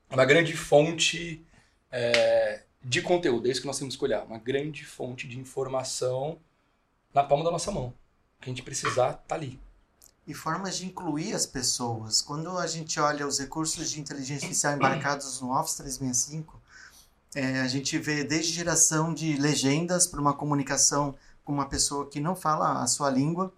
uma 0.09 0.25
grande 0.25 0.57
fonte 0.57 1.45
é, 1.91 2.63
de 2.83 3.03
conteúdo. 3.03 3.47
É 3.47 3.51
isso 3.51 3.61
que 3.61 3.67
nós 3.67 3.77
temos 3.77 3.95
que 3.95 4.03
olhar. 4.03 4.25
Uma 4.25 4.39
grande 4.39 4.83
fonte 4.83 5.27
de 5.27 5.37
informação 5.37 6.39
na 7.13 7.23
palma 7.23 7.43
da 7.43 7.51
nossa 7.51 7.71
mão. 7.71 7.87
O 7.87 8.41
que 8.41 8.49
a 8.49 8.53
gente 8.53 8.63
precisar 8.63 9.13
tá 9.27 9.35
ali. 9.35 9.59
E 10.25 10.33
formas 10.33 10.77
de 10.77 10.85
incluir 10.85 11.33
as 11.33 11.45
pessoas. 11.45 12.21
Quando 12.21 12.57
a 12.57 12.67
gente 12.67 12.99
olha 12.99 13.27
os 13.27 13.39
recursos 13.39 13.89
de 13.89 13.99
inteligência 13.99 14.45
artificial 14.45 14.73
embarcados 14.73 15.41
no 15.41 15.51
Office 15.51 15.75
365, 15.75 16.61
é, 17.35 17.61
a 17.61 17.67
gente 17.67 17.97
vê 17.97 18.23
desde 18.23 18.53
geração 18.53 19.13
de 19.13 19.35
legendas 19.37 20.07
para 20.07 20.21
uma 20.21 20.33
comunicação 20.33 21.15
com 21.43 21.51
uma 21.53 21.67
pessoa 21.67 22.07
que 22.07 22.19
não 22.19 22.35
fala 22.35 22.83
a 22.83 22.87
sua 22.87 23.09
língua, 23.09 23.51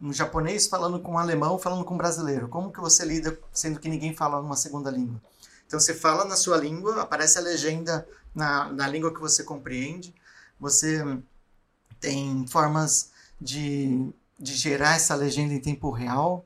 um 0.00 0.12
japonês 0.12 0.66
falando 0.66 1.00
com 1.00 1.12
um 1.12 1.18
alemão, 1.18 1.58
falando 1.58 1.84
com 1.84 1.94
um 1.94 1.98
brasileiro. 1.98 2.48
Como 2.48 2.72
que 2.72 2.80
você 2.80 3.04
lida 3.04 3.38
sendo 3.52 3.80
que 3.80 3.88
ninguém 3.88 4.14
fala 4.14 4.40
uma 4.40 4.56
segunda 4.56 4.90
língua? 4.90 5.20
Então 5.66 5.78
você 5.78 5.94
fala 5.94 6.24
na 6.24 6.36
sua 6.36 6.56
língua, 6.56 7.02
aparece 7.02 7.38
a 7.38 7.42
legenda 7.42 8.06
na, 8.34 8.72
na 8.72 8.88
língua 8.88 9.12
que 9.12 9.20
você 9.20 9.42
compreende. 9.42 10.14
Você 10.58 11.04
tem 12.00 12.46
formas 12.46 13.10
de, 13.40 14.10
de 14.38 14.54
gerar 14.54 14.96
essa 14.96 15.14
legenda 15.14 15.54
em 15.54 15.60
tempo 15.60 15.90
real. 15.90 16.44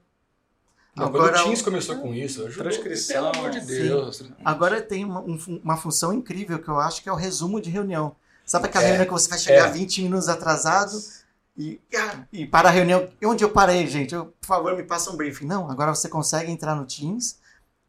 Não, 0.94 1.06
agora, 1.06 1.40
o 1.40 1.44
Teams 1.44 1.62
começou 1.62 1.96
com 1.96 2.12
isso, 2.14 2.44
ajudou, 2.44 2.64
transcrição, 2.64 3.14
pelo 3.14 3.28
amor 3.28 3.50
de 3.50 3.60
Deus. 3.60 4.18
Sim. 4.18 4.32
Agora 4.44 4.82
tem 4.82 5.04
uma, 5.04 5.20
um, 5.20 5.38
uma 5.64 5.76
função 5.76 6.12
incrível 6.12 6.58
que 6.58 6.68
eu 6.68 6.78
acho 6.78 7.02
que 7.02 7.08
é 7.08 7.12
o 7.12 7.16
resumo 7.16 7.60
de 7.60 7.70
reunião. 7.70 8.14
Sabe 8.44 8.66
aquela 8.66 8.84
é, 8.84 8.88
reunião 8.88 9.06
que 9.06 9.12
você 9.12 9.28
vai 9.28 9.38
chegar 9.38 9.68
é. 9.68 9.72
20 9.72 10.02
minutos 10.02 10.28
atrasado 10.28 11.00
e, 11.56 11.80
ah, 11.94 12.24
e 12.32 12.46
para 12.46 12.68
a 12.68 12.72
reunião, 12.72 13.08
onde 13.24 13.44
eu 13.44 13.50
parei, 13.50 13.86
gente? 13.86 14.14
Eu, 14.14 14.26
por 14.26 14.46
favor, 14.46 14.76
me 14.76 14.82
passa 14.82 15.10
um 15.10 15.16
briefing. 15.16 15.46
Não, 15.46 15.70
agora 15.70 15.94
você 15.94 16.08
consegue 16.08 16.50
entrar 16.50 16.74
no 16.74 16.86
Teams 16.86 17.38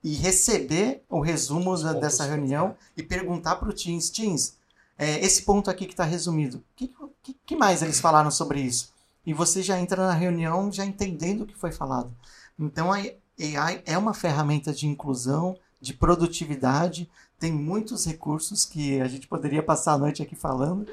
e 0.04 0.14
receber 0.16 1.04
o 1.10 1.22
resumo 1.22 1.76
dessa 1.94 2.26
reunião 2.26 2.76
e 2.96 3.02
perguntar 3.02 3.56
para 3.56 3.70
o 3.70 3.74
Teams, 3.74 4.10
Teams, 4.10 4.58
é, 4.98 5.24
esse 5.26 5.44
ponto 5.44 5.70
aqui 5.70 5.86
que 5.86 5.94
está 5.94 6.04
resumido, 6.04 6.58
o 6.58 6.64
que, 6.76 6.88
que, 6.90 7.03
que, 7.24 7.56
mais 7.56 7.82
eles 7.82 8.00
falaram 8.00 8.30
sobre 8.30 8.60
isso? 8.60 8.92
E 9.26 9.34
você 9.34 9.64
já 9.64 9.80
entra 9.80 10.06
na 10.06 10.14
reunião 10.14 10.72
já 10.72 10.86
entendendo 10.86 11.42
o 11.42 11.46
que 11.46 11.56
foi 11.56 11.72
falado. 11.72 12.14
Então 12.60 12.92
a 12.92 12.98
AI 12.98 13.82
é 13.86 13.98
uma 13.98 14.14
ferramenta 14.14 14.74
de 14.74 14.88
inclusão, 14.88 15.58
de 15.80 15.94
produtividade, 15.94 17.10
tem 17.40 17.52
muitos 17.52 18.06
recursos 18.06 18.66
que 18.66 19.02
a 19.02 19.08
gente 19.08 19.28
poderia 19.28 19.64
passar 19.64 19.94
a 19.94 19.98
noite 19.98 20.22
aqui 20.22 20.36
falando. 20.36 20.88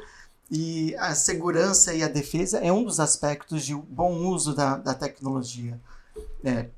E 0.51 0.97
a 0.97 1.15
segurança 1.15 1.95
e 1.95 2.03
a 2.03 2.09
defesa 2.09 2.59
é 2.59 2.73
um 2.73 2.83
dos 2.83 2.99
aspectos 2.99 3.65
de 3.65 3.75
bom 3.75 4.27
uso 4.27 4.55
da, 4.55 4.77
da 4.77 4.95
tecnologia. 4.95 5.81
É, 6.45 6.69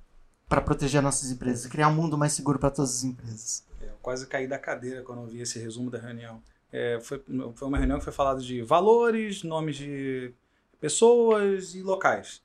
para 0.47 0.61
proteger 0.61 1.01
nossas 1.01 1.31
empresas, 1.31 1.65
criar 1.65 1.89
um 1.89 1.95
mundo 1.95 2.19
mais 2.19 2.35
seguro 2.35 2.59
para 2.59 2.71
todas 2.71 2.97
as 2.97 3.05
empresas. 3.05 3.65
É, 3.81 3.87
eu 3.87 3.97
quase 4.03 4.27
caí 4.27 4.47
da 4.47 4.59
cadeira 4.59 5.03
quando 5.03 5.23
eu 5.23 5.27
vi 5.27 5.41
esse 5.41 5.59
resumo 5.59 5.91
da 5.91 5.99
reunião. 5.99 6.43
É, 6.73 6.99
foi, 7.01 7.23
foi 7.55 7.69
uma 7.69 7.77
reunião 7.79 7.99
que 7.99 8.05
foi 8.05 8.13
falado 8.13 8.43
de 8.43 8.63
valores, 8.63 9.43
nomes 9.43 9.77
de 9.77 10.33
pessoas 10.81 11.75
e 11.75 11.83
locais. 11.83 12.43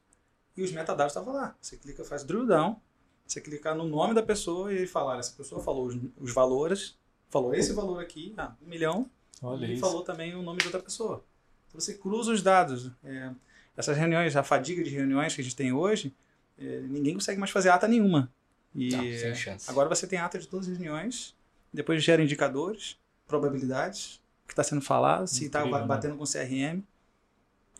E 0.55 0.61
os 0.61 0.71
metadados 0.71 1.11
estavam 1.13 1.33
lá. 1.33 1.55
Você 1.61 1.77
clica, 1.77 2.03
faz 2.03 2.23
drill 2.23 2.45
down, 2.45 2.79
você 3.25 3.39
clica 3.41 3.73
no 3.73 3.85
nome 3.85 4.13
da 4.13 4.21
pessoa 4.21 4.71
e 4.73 4.77
ele 4.77 4.87
fala, 4.87 5.17
essa 5.17 5.33
pessoa 5.35 5.61
falou 5.61 5.85
os, 5.87 5.97
os 6.19 6.33
valores, 6.33 6.97
falou 7.29 7.53
esse 7.53 7.73
valor 7.73 8.01
aqui, 8.01 8.33
ah, 8.37 8.53
um 8.61 8.67
milhão, 8.67 9.09
Olha 9.41 9.65
e 9.65 9.73
isso. 9.73 9.81
falou 9.81 10.01
também 10.03 10.35
o 10.35 10.41
nome 10.41 10.59
de 10.59 10.65
outra 10.65 10.81
pessoa. 10.81 11.23
Então 11.67 11.79
você 11.79 11.93
cruza 11.93 12.31
os 12.31 12.41
dados. 12.41 12.91
É, 13.03 13.31
essas 13.75 13.95
reuniões, 13.97 14.35
a 14.35 14.43
fadiga 14.43 14.83
de 14.83 14.89
reuniões 14.89 15.35
que 15.35 15.41
a 15.41 15.43
gente 15.43 15.55
tem 15.55 15.71
hoje, 15.71 16.13
é, 16.57 16.79
ninguém 16.81 17.13
consegue 17.13 17.39
mais 17.39 17.51
fazer 17.51 17.69
ata 17.69 17.87
nenhuma. 17.87 18.31
E 18.73 18.89
Não, 18.89 19.01
sem 19.03 19.35
chance. 19.35 19.69
agora 19.69 19.87
você 19.87 20.05
tem 20.07 20.19
ata 20.19 20.37
de 20.39 20.47
todas 20.47 20.67
as 20.67 20.77
reuniões, 20.77 21.35
depois 21.71 22.03
gera 22.03 22.21
indicadores, 22.23 22.99
probabilidades, 23.27 24.19
que 24.47 24.53
está 24.53 24.63
sendo 24.63 24.81
falado, 24.81 25.27
se 25.27 25.45
está 25.45 25.65
né? 25.65 25.85
batendo 25.85 26.15
com 26.15 26.23
CRM, 26.23 26.81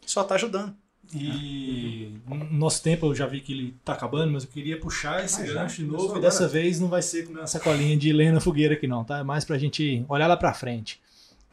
só 0.06 0.22
está 0.22 0.36
ajudando. 0.36 0.76
E 1.14 2.12
nosso 2.52 2.84
tempo 2.84 3.06
eu 3.06 3.16
já 3.16 3.26
vi 3.26 3.40
que 3.40 3.54
ele 3.54 3.76
está 3.80 3.94
acabando, 3.94 4.34
mas 4.34 4.44
eu 4.44 4.50
queria 4.50 4.78
puxar 4.78 5.24
esse 5.24 5.42
gancho 5.54 5.78
de 5.78 5.88
novo. 5.88 6.18
E 6.18 6.22
dessa 6.22 6.48
vez 6.48 6.80
não 6.80 6.90
vai 6.90 7.02
ser 7.02 7.28
com 7.28 7.40
essa 7.40 7.60
colinha 7.60 7.96
de 7.96 8.12
lenha 8.12 8.34
na 8.34 8.42
fogueira 8.42 8.74
aqui, 8.74 8.88
não, 8.88 9.06
tá? 9.06 9.20
É 9.20 9.24
mais 9.24 9.46
para 9.46 9.56
a 9.56 9.60
gente 9.60 10.06
olhar 10.10 10.28
lá 10.28 10.36
para 10.36 10.54
frente. 10.54 11.00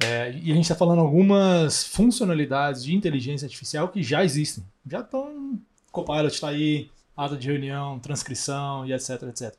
É, 0.02 0.32
e 0.32 0.50
a 0.50 0.54
gente 0.54 0.64
está 0.64 0.74
falando 0.74 1.00
algumas 1.00 1.84
funcionalidades 1.84 2.82
de 2.82 2.94
inteligência 2.94 3.46
artificial 3.46 3.88
que 3.88 4.02
já 4.02 4.24
existem. 4.24 4.64
Já 4.90 5.00
estão. 5.00 5.58
Copilot 5.92 6.34
está 6.34 6.48
aí, 6.48 6.90
ata 7.16 7.36
de 7.36 7.46
reunião, 7.46 8.00
transcrição 8.00 8.84
e 8.84 8.92
etc, 8.92 9.22
etc. 9.22 9.54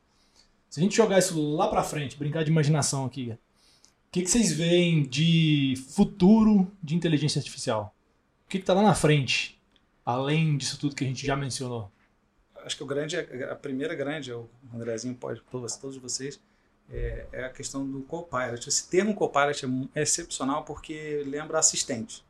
Se 0.70 0.82
a 0.82 0.84
gente 0.84 0.96
jogar 0.96 1.20
isso 1.20 1.40
lá 1.56 1.70
para 1.70 1.82
frente, 1.84 2.18
brincar 2.18 2.44
de 2.44 2.52
imaginação 2.52 3.06
aqui, 3.06 3.34
que, 4.16 4.22
que 4.22 4.32
vocês 4.32 4.54
veem 4.54 5.04
de 5.04 5.74
futuro 5.90 6.72
de 6.82 6.96
inteligência 6.96 7.38
artificial? 7.38 7.94
O 8.46 8.50
que 8.50 8.60
está 8.60 8.74
lá 8.74 8.82
na 8.82 8.96
frente, 8.96 9.62
além 10.06 10.56
disso 10.56 10.80
tudo 10.80 10.96
que 10.96 11.04
a 11.04 11.08
gente 11.08 11.28
já 11.28 11.36
mencionou? 11.36 11.92
Acho 12.64 12.78
que 12.78 12.84
o 12.84 12.86
grande, 12.86 13.18
a 13.18 13.56
primeira 13.56 13.94
grande, 13.94 14.32
o 14.32 14.50
Andrezinho 14.74 15.16
pode, 15.16 15.42
todos 15.82 15.98
vocês, 15.98 16.40
é, 16.90 17.26
é 17.34 17.44
a 17.44 17.50
questão 17.50 17.86
do 17.86 18.04
Copilot. 18.04 18.70
Esse 18.70 18.88
termo 18.88 19.14
Copilot 19.14 19.66
é, 19.66 20.00
é 20.00 20.04
excepcional 20.04 20.64
porque 20.64 21.22
lembra 21.28 21.60
assistente. 21.60 22.24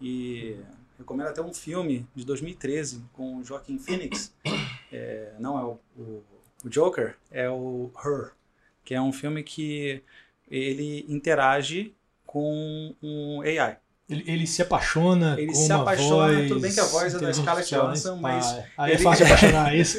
E 0.00 0.56
recomendo 0.98 1.28
até 1.28 1.40
um 1.40 1.54
filme 1.54 2.08
de 2.12 2.24
2013 2.24 3.04
com 3.12 3.36
o 3.36 3.44
Joaquim 3.44 3.78
Phoenix. 3.78 4.34
É, 4.92 5.34
não 5.38 5.56
é 5.56 5.62
o, 5.62 5.78
o, 5.96 6.24
o, 6.64 6.68
Joker, 6.68 7.16
é 7.30 7.48
o 7.48 7.92
Her, 8.04 8.32
que 8.84 8.92
é 8.92 9.00
um 9.00 9.12
filme 9.12 9.40
que 9.44 10.02
ele 10.50 11.06
interage 11.08 11.94
com 12.26 12.94
um 13.02 13.40
AI. 13.42 13.78
Ele, 14.08 14.24
ele, 14.26 14.46
se 14.46 14.60
apaixona 14.60 15.36
ele 15.38 15.52
com 15.52 15.54
se 15.54 15.72
uma 15.72 15.82
apaixona, 15.82 16.34
voz 16.34 16.48
tudo 16.48 16.60
bem 16.60 16.72
que 16.72 16.80
a 16.80 16.84
voz 16.84 17.14
é 17.14 17.18
da 17.20 17.32
Scarlett 17.32 17.70
Johansson, 17.72 18.16
mas... 18.16 18.44
Ah, 18.44 18.64
aí 18.78 18.90
é 18.90 18.94
ele... 18.94 19.00
é 19.00 19.04
fácil 19.04 19.26
apaixonar, 19.26 19.72
é 19.72 19.78
isso? 19.78 19.98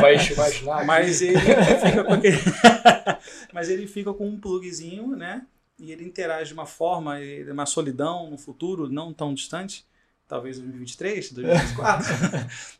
Vai 0.00 0.14
imaginar 0.14 0.84
Mas 0.86 1.20
ele 1.20 1.38
fica 1.38 2.04
com 2.04 2.12
aquele... 2.14 2.38
mas 3.52 3.68
ele 3.68 3.86
fica 3.86 4.14
com 4.14 4.26
um 4.26 4.40
plugzinho, 4.40 5.14
né? 5.14 5.42
E 5.78 5.92
ele 5.92 6.04
interage 6.04 6.48
de 6.48 6.54
uma 6.54 6.64
forma, 6.64 7.16
uma 7.50 7.66
solidão 7.66 8.30
no 8.30 8.38
futuro 8.38 8.88
não 8.88 9.12
tão 9.12 9.34
distante, 9.34 9.84
talvez 10.26 10.58
2023, 10.58 11.32
2024. 11.32 12.06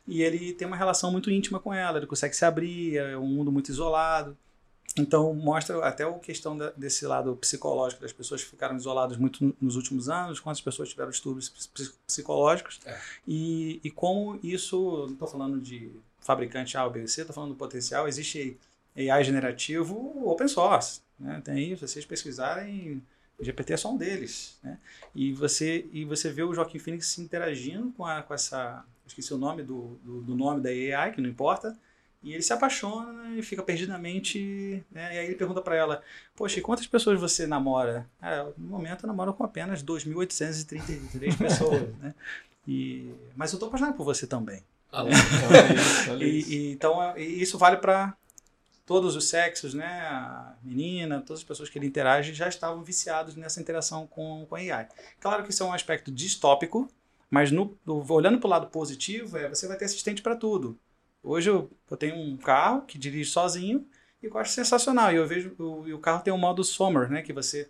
e 0.07 0.23
ele 0.23 0.53
tem 0.53 0.67
uma 0.67 0.77
relação 0.77 1.11
muito 1.11 1.29
íntima 1.29 1.59
com 1.59 1.71
ela, 1.71 1.99
ele 1.99 2.07
consegue 2.07 2.35
se 2.35 2.43
abrir, 2.43 2.97
é 2.97 3.17
um 3.17 3.27
mundo 3.27 3.51
muito 3.51 3.69
isolado. 3.69 4.35
Então, 4.97 5.33
mostra 5.33 5.83
até 5.85 6.03
a 6.03 6.11
questão 6.19 6.57
da, 6.57 6.71
desse 6.71 7.05
lado 7.05 7.35
psicológico 7.37 8.01
das 8.01 8.11
pessoas 8.11 8.43
que 8.43 8.49
ficaram 8.49 8.75
isoladas 8.75 9.17
muito 9.17 9.55
nos 9.61 9.75
últimos 9.75 10.09
anos, 10.09 10.39
quantas 10.39 10.61
pessoas 10.61 10.89
tiveram 10.89 11.09
distúrbios 11.09 11.49
psicológicos, 12.05 12.79
é. 12.85 12.99
e, 13.27 13.79
e 13.83 13.89
como 13.89 14.39
isso, 14.43 15.05
não 15.05 15.13
estou 15.13 15.27
falando 15.27 15.59
de 15.59 15.91
fabricante 16.19 16.77
A 16.77 16.85
ou 16.85 16.91
B 16.91 17.07
C, 17.07 17.21
estou 17.21 17.33
falando 17.33 17.51
do 17.51 17.55
potencial, 17.55 18.07
existe 18.07 18.57
AI 18.95 19.23
generativo 19.23 20.27
open 20.29 20.47
source, 20.47 21.01
né? 21.19 21.41
tem 21.43 21.53
aí, 21.53 21.75
vocês 21.75 22.05
pesquisarem, 22.05 23.01
GPT 23.39 23.73
é 23.73 23.77
só 23.77 23.91
um 23.91 23.97
deles, 23.97 24.57
né? 24.61 24.77
e, 25.15 25.31
você, 25.33 25.87
e 25.91 26.05
você 26.05 26.29
vê 26.29 26.43
o 26.43 26.53
Joaquim 26.53 26.79
Phoenix 26.79 27.17
interagindo 27.17 27.91
com, 27.93 28.05
a, 28.05 28.21
com 28.21 28.33
essa, 28.33 28.85
esqueci 29.07 29.33
o 29.33 29.37
nome 29.37 29.63
do, 29.63 29.97
do, 30.03 30.21
do 30.21 30.35
nome 30.35 30.61
da 30.61 30.69
AI, 30.69 31.13
que 31.13 31.21
não 31.21 31.29
importa, 31.29 31.77
e 32.23 32.33
ele 32.33 32.43
se 32.43 32.53
apaixona 32.53 33.35
e 33.35 33.41
fica 33.41 33.63
perdidamente. 33.63 34.83
Né? 34.91 35.15
E 35.15 35.17
aí 35.19 35.25
ele 35.25 35.35
pergunta 35.35 35.61
para 35.61 35.75
ela: 35.75 36.01
Poxa, 36.35 36.59
e 36.59 36.61
quantas 36.61 36.87
pessoas 36.87 37.19
você 37.19 37.47
namora? 37.47 38.07
Ah, 38.21 38.47
no 38.57 38.67
momento 38.67 39.03
eu 39.03 39.07
namoro 39.07 39.33
com 39.33 39.43
apenas 39.43 39.83
2.833 39.83 41.37
pessoas. 41.37 41.95
né? 41.97 42.13
E, 42.67 43.11
mas 43.35 43.51
eu 43.51 43.59
tô 43.59 43.65
apaixonado 43.65 43.95
por 43.95 44.03
você 44.03 44.27
também. 44.27 44.61
Ah, 44.91 45.03
né? 45.03 45.11
e, 46.21 46.55
e, 46.55 46.71
então 46.73 47.17
e 47.17 47.41
isso 47.41 47.57
vale 47.57 47.77
para 47.77 48.15
todos 48.85 49.15
os 49.15 49.29
sexos, 49.29 49.73
né? 49.73 49.87
A 49.87 50.53
menina, 50.61 51.21
todas 51.21 51.39
as 51.39 51.47
pessoas 51.47 51.69
que 51.69 51.79
ele 51.79 51.87
interage 51.87 52.33
já 52.33 52.47
estavam 52.47 52.83
viciados 52.83 53.35
nessa 53.35 53.59
interação 53.59 54.05
com, 54.05 54.45
com 54.47 54.55
a 54.55 54.59
AI. 54.59 54.87
Claro 55.19 55.43
que 55.43 55.51
isso 55.51 55.63
é 55.63 55.65
um 55.65 55.73
aspecto 55.73 56.11
distópico, 56.11 56.87
mas 57.29 57.51
no, 57.51 57.77
olhando 58.09 58.37
para 58.37 58.47
o 58.47 58.51
lado 58.51 58.67
positivo, 58.67 59.37
é 59.37 59.49
você 59.49 59.67
vai 59.67 59.77
ter 59.77 59.85
assistente 59.85 60.21
para 60.21 60.35
tudo. 60.35 60.77
Hoje 61.23 61.49
eu, 61.49 61.69
eu 61.89 61.97
tenho 61.97 62.15
um 62.15 62.37
carro 62.37 62.81
que 62.81 62.97
dirige 62.97 63.29
sozinho 63.29 63.85
e 64.21 64.25
eu 64.25 64.37
acho 64.37 64.53
sensacional. 64.53 65.11
E 65.11 65.15
eu 65.15 65.27
vejo 65.27 65.55
o, 65.59 65.87
e 65.87 65.93
o 65.93 65.99
carro 65.99 66.23
tem 66.23 66.33
um 66.33 66.37
modo 66.37 66.63
Summer, 66.63 67.09
né? 67.09 67.21
Que 67.21 67.33
você 67.33 67.69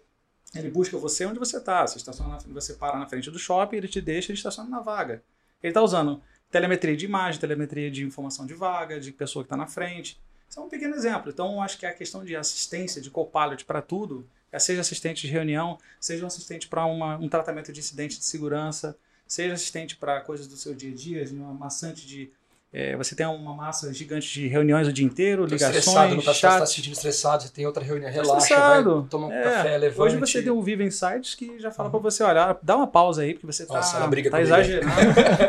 ele 0.54 0.70
busca 0.70 0.98
você 0.98 1.26
onde 1.26 1.40
você 1.40 1.58
está. 1.58 1.86
Você 1.86 1.98
estaciona, 1.98 2.38
você 2.48 2.74
para 2.74 2.98
na 2.98 3.08
frente 3.08 3.32
do 3.32 3.40
shopping, 3.40 3.78
ele 3.78 3.88
te 3.88 4.02
deixa, 4.02 4.32
ele 4.32 4.38
estaciona 4.38 4.70
na 4.70 4.80
vaga. 4.80 5.24
Ele 5.64 5.72
está 5.72 5.82
usando 5.82 6.22
telemetria 6.50 6.96
de 6.96 7.06
imagem, 7.06 7.40
telemetria 7.40 7.90
de 7.90 8.04
informação 8.04 8.46
de 8.46 8.54
vaga, 8.54 9.00
de 9.00 9.12
pessoa 9.12 9.44
que 9.44 9.48
está 9.48 9.56
na 9.56 9.68
frente. 9.68 10.20
Isso 10.50 10.60
é 10.60 10.64
um 10.64 10.68
pequeno 10.68 10.94
exemplo. 10.96 11.32
Então, 11.32 11.62
acho 11.62 11.78
que 11.78 11.86
a 11.86 11.94
questão 11.94 12.26
de 12.26 12.36
assistência, 12.36 13.02
de 13.02 13.10
copilot 13.10 13.64
para 13.64 13.82
tudo, 13.82 14.28
seja 14.60 14.82
assistente 14.82 15.26
de 15.26 15.32
reunião, 15.32 15.78
seja 15.98 16.26
um 16.26 16.28
assistente 16.28 16.68
para 16.68 16.86
um 16.86 17.30
tratamento 17.30 17.72
de 17.72 17.80
incidente 17.80 18.20
de 18.20 18.26
segurança, 18.26 18.98
seja 19.26 19.54
assistente 19.54 19.96
para 19.96 20.20
coisas 20.20 20.48
do 20.48 20.58
seu 20.58 20.76
dia 20.76 20.92
a 20.92 20.94
dia, 20.96 21.26
de 21.26 21.34
uma 21.34 21.54
maçante 21.54 22.06
de 22.06 22.30
é, 22.74 22.96
você 22.96 23.14
tem 23.14 23.26
uma 23.26 23.54
massa 23.54 23.94
gigante 23.94 24.32
de 24.32 24.48
reuniões 24.48 24.88
o 24.88 24.94
dia 24.94 25.06
inteiro, 25.06 25.46
tá 25.46 25.56
ligações, 25.56 25.78
estressado, 25.78 26.16
não 26.16 26.24
tá, 26.24 26.34
chat. 26.34 26.60
tá 26.60 26.66
se 26.66 26.76
sentindo 26.76 26.94
estressado, 26.94 27.44
você 27.44 27.50
tem 27.50 27.66
outra 27.66 27.84
reunião, 27.84 28.10
tá 28.10 28.16
relaxa, 28.16 28.58
vai, 28.58 28.84
toma 29.10 29.28
um 29.28 29.34
é, 29.34 29.44
café, 29.44 29.78
levante. 29.78 30.02
Hoje 30.02 30.18
você 30.18 30.42
tem 30.42 30.54
um 30.54 30.62
Viva 30.62 30.82
Insights 30.82 31.36
que 31.36 31.60
já 31.60 31.70
fala 31.70 31.90
uhum. 31.90 31.92
para 31.92 32.00
você, 32.00 32.24
olha, 32.24 32.58
dá 32.64 32.78
uma 32.78 32.88
pausa 32.88 33.24
aí, 33.24 33.34
porque 33.34 33.46
você 33.46 33.66
tá, 33.66 33.74
Nossa, 33.74 34.08
briga 34.08 34.32
tá 34.32 34.40
exagerando. 34.40 34.90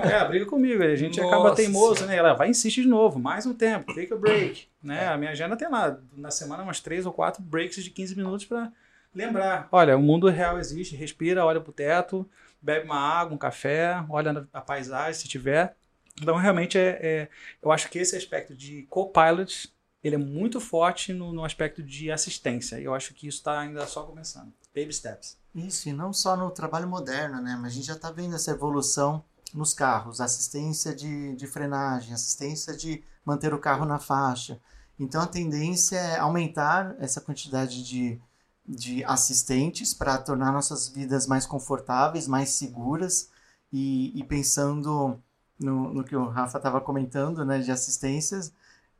é, 0.05 0.27
briga 0.27 0.47
comigo, 0.47 0.83
a 0.83 0.97
gente 0.97 1.21
Nossa 1.21 1.33
acaba 1.33 1.55
teimoso, 1.55 2.05
né? 2.07 2.17
Ela 2.17 2.33
vai 2.33 2.51
insistir 2.51 2.83
de 2.83 2.89
novo, 2.89 3.21
mais 3.21 3.47
um 3.47 3.55
tempo, 3.55 3.95
take 3.95 4.13
a 4.13 4.17
break. 4.17 4.71
Né? 4.83 5.05
É. 5.05 5.07
A 5.07 5.17
minha 5.17 5.31
agenda 5.31 5.57
tem 5.57 5.71
lá, 5.71 5.97
na 6.17 6.33
semana, 6.33 6.65
umas 6.65 6.81
três 6.81 7.07
ou 7.07 7.13
quatro 7.13 7.41
breaks 7.41 7.85
de 7.85 7.89
15 7.89 8.17
minutos 8.17 8.45
para 8.45 8.73
lembrar. 9.15 9.69
Olha, 9.71 9.97
o 9.97 10.03
mundo 10.03 10.29
real 10.29 10.59
existe, 10.59 10.97
respira, 10.97 11.47
olha 11.47 11.61
pro 11.61 11.73
teto, 11.73 12.29
bebe 12.61 12.87
uma 12.87 12.99
água, 12.99 13.33
um 13.33 13.39
café, 13.39 14.05
olha 14.09 14.45
a 14.53 14.61
paisagem 14.61 15.15
se 15.15 15.29
tiver 15.29 15.77
então, 16.23 16.37
realmente, 16.37 16.79
é, 16.79 16.99
é, 17.03 17.29
eu 17.61 17.71
acho 17.73 17.91
que 17.91 17.99
esse 17.99 18.17
aspecto 18.17 18.55
de 18.55 18.83
co-pilot 18.89 19.73
ele 20.03 20.17
é 20.17 20.19
muito 20.19 20.61
forte 20.61 21.13
no, 21.13 21.33
no 21.33 21.45
aspecto 21.45 21.83
de 21.83 22.11
assistência. 22.11 22.81
Eu 22.81 22.95
acho 22.95 23.15
que 23.15 23.29
isso 23.29 23.39
está 23.39 23.61
ainda 23.61 23.87
só 23.87 24.03
começando. 24.03 24.53
Baby 24.75 24.93
steps. 24.93 25.37
Isso, 25.55 25.89
e 25.89 25.93
não 25.93 26.13
só 26.13 26.37
no 26.37 26.51
trabalho 26.51 26.89
moderno, 26.89 27.41
né? 27.41 27.57
Mas 27.61 27.73
a 27.73 27.75
gente 27.75 27.87
já 27.87 27.95
está 27.95 28.11
vendo 28.11 28.35
essa 28.35 28.51
evolução 28.51 29.23
nos 29.55 29.73
carros. 29.73 30.21
Assistência 30.21 30.95
de, 30.95 31.37
de 31.37 31.47
frenagem, 31.47 32.15
assistência 32.15 32.75
de 32.75 33.05
manter 33.25 33.55
o 33.55 33.59
carro 33.59 33.85
na 33.85 33.99
faixa. 33.99 34.61
Então, 34.99 35.23
a 35.23 35.27
tendência 35.27 35.97
é 35.97 36.19
aumentar 36.19 36.97
essa 36.99 37.21
quantidade 37.21 37.85
de, 37.85 38.21
de 38.67 39.05
assistentes 39.05 39.95
para 39.95 40.19
tornar 40.19 40.53
nossas 40.53 40.89
vidas 40.89 41.27
mais 41.27 41.47
confortáveis, 41.47 42.27
mais 42.27 42.51
seguras 42.51 43.29
e, 43.73 44.19
e 44.19 44.25
pensando 44.25 45.21
no, 45.63 45.93
no 45.93 46.05
que 46.05 46.17
o 46.17 46.29
Rafa 46.29 46.59
estava 46.59 46.81
comentando, 46.81 47.45
né, 47.45 47.59
de 47.59 47.71
assistências, 47.71 48.53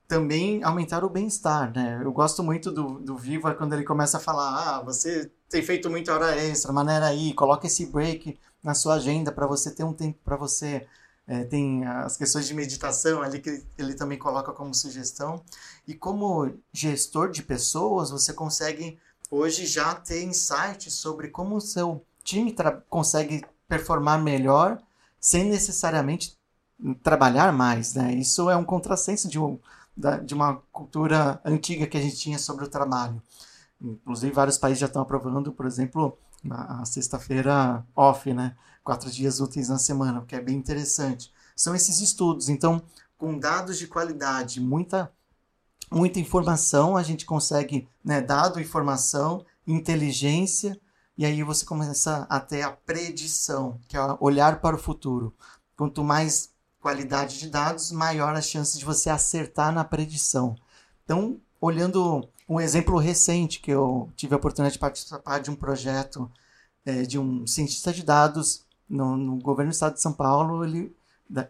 também 0.09 0.63
aumentar 0.63 1.05
o 1.05 1.11
bem-estar, 1.11 1.73
né? 1.75 2.01
Eu 2.03 2.13
gosto 2.13 2.43
muito 2.43 2.71
do, 2.71 2.99
do 2.99 3.17
Viva 3.17 3.55
quando 3.55 3.73
ele 3.73 3.85
começa 3.85 4.19
a 4.19 4.21
falar, 4.21 4.77
ah, 4.79 4.83
você 4.83 5.31
tem 5.49 5.63
feito 5.63 5.89
muita 5.91 6.13
hora 6.13 6.37
extra, 6.37 6.73
maneira 6.73 7.07
aí, 7.07 7.33
coloca 7.35 7.67
esse 7.67 7.87
break 7.87 8.39
na 8.63 8.75
sua 8.75 8.95
agenda 8.95 9.33
para 9.33 9.47
você 9.47 9.71
ter 9.71 9.85
um 9.85 9.93
tempo 9.93 10.19
para 10.25 10.37
você 10.37 10.87
é, 11.27 11.45
tem 11.45 11.87
as 11.87 12.17
questões 12.17 12.47
de 12.47 12.55
meditação 12.55 13.23
ali 13.23 13.41
que 13.41 13.63
ele 13.79 13.95
também 13.95 14.19
coloca 14.19 14.53
como 14.53 14.75
sugestão. 14.75 15.43
E 15.87 15.95
como 15.95 16.53
gestor 16.73 17.31
de 17.31 17.43
pessoas, 17.43 18.11
você 18.11 18.33
consegue 18.33 18.99
hoje 19.31 19.67
já 19.67 19.95
ter 19.95 20.25
insights 20.25 20.95
sobre 20.95 21.29
como 21.29 21.57
o 21.57 21.61
seu 21.61 22.05
time 22.25 22.55
consegue 22.89 23.45
performar 23.69 24.23
melhor 24.23 24.79
sem 25.21 25.45
necessariamente 25.45 26.37
trabalhar 27.03 27.53
mais, 27.53 27.95
né? 27.95 28.15
Isso 28.15 28.51
é 28.51 28.57
um 28.57 28.65
contrassenso 28.65 29.29
de 29.29 29.39
um, 29.39 29.59
de 30.25 30.35
uma 30.35 30.57
cultura 30.73 31.41
antiga 31.45 31.87
que 31.87 31.97
a 31.97 32.01
gente 32.01 32.17
tinha 32.17 32.39
sobre 32.39 32.65
o 32.65 32.69
trabalho. 32.69 33.23
Inclusive, 33.81 34.33
vários 34.33 34.59
países 34.59 34.81
já 34.81 34.87
estão 34.87 35.03
aprovando, 35.03 35.53
por 35.53 35.67
exemplo, 35.67 36.17
a 36.51 36.85
sexta-feira 36.85 37.85
off, 37.95 38.33
né? 38.33 38.57
Quatro 38.83 39.11
dias 39.11 39.41
úteis 39.41 39.69
na 39.69 39.79
semana, 39.79 40.21
o 40.21 40.27
que 40.27 40.35
é 40.35 40.41
bem 40.41 40.57
interessante. 40.57 41.33
São 41.55 41.75
esses 41.75 42.01
estudos. 42.01 42.49
Então, 42.49 42.83
com 43.17 43.39
dados 43.39 43.79
de 43.79 43.87
qualidade, 43.87 44.61
muita, 44.61 45.13
muita 45.91 46.19
informação, 46.19 46.97
a 46.97 47.03
gente 47.03 47.25
consegue, 47.25 47.89
né, 48.05 48.21
dado, 48.21 48.61
informação, 48.61 49.45
inteligência, 49.67 50.81
e 51.17 51.25
aí 51.25 51.43
você 51.43 51.65
começa 51.65 52.27
a 52.29 52.41
ter 52.41 52.63
a 52.63 52.73
predição, 52.73 53.79
que 53.87 53.97
é 53.97 54.01
olhar 54.19 54.61
para 54.61 54.75
o 54.75 54.79
futuro. 54.79 55.35
Quanto 55.77 56.03
mais 56.03 56.52
qualidade 56.83 57.39
de 57.39 57.49
dados, 57.49 57.93
maior 57.93 58.35
a 58.35 58.43
chance 58.43 58.77
de 58.77 58.85
você 58.85 59.09
acertar 59.09 59.73
na 59.73 59.85
predição. 59.85 60.57
Então, 61.05 61.41
olhando 61.61 62.29
um 62.49 62.61
exemplo 62.61 62.99
recente 62.99 63.61
que 63.61 63.71
eu 63.71 64.11
tive 64.17 64.35
a 64.35 64.37
oportunidade 64.37 64.75
de 64.75 64.81
participar 64.81 65.39
de 65.39 65.51
um 65.51 65.55
projeto 65.55 66.31
é, 66.85 67.03
de 67.03 67.19
um 67.19 67.47
cientista 67.47 67.93
de 67.93 68.03
dados 68.03 68.65
no, 68.89 69.17
no, 69.17 69.37
governo 69.37 69.71
do 69.71 69.75
estado 69.75 69.95
de 69.95 70.03
São 70.03 70.13
Paulo, 70.13 70.65
ele, 70.65 70.95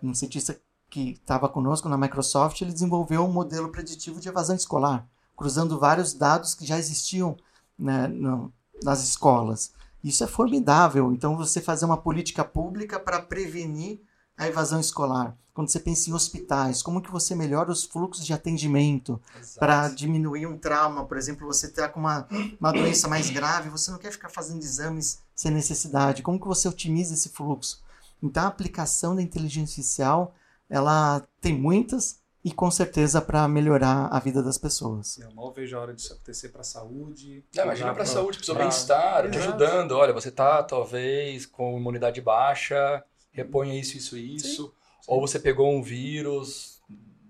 um 0.02 0.12
cientista 0.12 0.60
que 0.90 1.12
estava 1.12 1.48
conosco 1.48 1.88
na 1.88 1.96
Microsoft, 1.96 2.60
ele 2.60 2.72
desenvolveu 2.72 3.24
um 3.24 3.32
modelo 3.32 3.70
preditivo 3.70 4.20
de 4.20 4.28
evasão 4.28 4.54
escolar, 4.54 5.08
cruzando 5.34 5.78
vários 5.78 6.12
dados 6.12 6.54
que 6.54 6.66
já 6.66 6.78
existiam 6.78 7.38
né, 7.78 8.06
no, 8.06 8.52
nas 8.82 9.02
escolas. 9.02 9.72
Isso 10.04 10.22
é 10.22 10.26
formidável. 10.26 11.10
Então, 11.10 11.36
você 11.36 11.60
fazer 11.60 11.86
uma 11.86 11.96
política 11.96 12.44
pública 12.44 13.00
para 13.00 13.22
prevenir 13.22 14.02
a 14.36 14.48
evasão 14.48 14.80
escolar. 14.80 15.36
Quando 15.54 15.68
você 15.68 15.78
pensa 15.78 16.08
em 16.08 16.14
hospitais, 16.14 16.82
como 16.82 17.02
que 17.02 17.10
você 17.10 17.34
melhora 17.34 17.70
os 17.70 17.84
fluxos 17.84 18.24
de 18.24 18.32
atendimento 18.32 19.20
para 19.58 19.88
diminuir 19.88 20.46
um 20.46 20.56
trauma? 20.56 21.04
Por 21.04 21.18
exemplo, 21.18 21.46
você 21.46 21.66
está 21.66 21.88
com 21.88 22.00
uma, 22.00 22.26
uma 22.58 22.72
doença 22.72 23.06
mais 23.06 23.28
grave, 23.28 23.68
você 23.68 23.90
não 23.90 23.98
quer 23.98 24.12
ficar 24.12 24.30
fazendo 24.30 24.62
exames 24.62 25.20
sem 25.34 25.50
necessidade. 25.50 26.22
Como 26.22 26.40
que 26.40 26.46
você 26.46 26.66
otimiza 26.66 27.12
esse 27.12 27.28
fluxo? 27.28 27.82
Então, 28.22 28.44
a 28.44 28.46
aplicação 28.46 29.14
da 29.14 29.20
inteligência 29.20 29.80
artificial, 29.80 30.34
ela 30.70 31.22
tem 31.40 31.52
muitas 31.52 32.22
e 32.44 32.50
com 32.50 32.70
certeza 32.70 33.20
para 33.20 33.46
melhorar 33.46 34.08
a 34.10 34.18
vida 34.18 34.42
das 34.42 34.58
pessoas. 34.58 35.18
Eu 35.18 35.32
mal 35.32 35.52
vejo 35.52 35.76
a 35.76 35.80
hora 35.80 35.94
disso 35.94 36.12
acontecer 36.12 36.48
para 36.48 36.62
a 36.62 36.64
saúde. 36.64 37.44
Não, 37.54 37.64
imagina 37.64 37.92
para 37.92 38.02
a 38.02 38.06
saúde, 38.06 38.38
para 38.38 38.42
o 38.42 38.46
seu 38.46 38.54
bem-estar, 38.54 39.30
te 39.30 39.38
ajudando. 39.38 39.92
Olha, 39.92 40.12
você 40.12 40.28
está 40.28 40.62
talvez 40.62 41.46
com 41.46 41.78
imunidade 41.78 42.20
baixa, 42.20 43.04
reponha 43.32 43.78
isso, 43.78 43.96
isso 43.96 44.16
e 44.16 44.36
isso. 44.36 44.66
Sim, 44.66 44.72
Ou 45.08 45.20
você 45.20 45.38
pegou 45.38 45.70
um 45.72 45.82
vírus, 45.82 46.80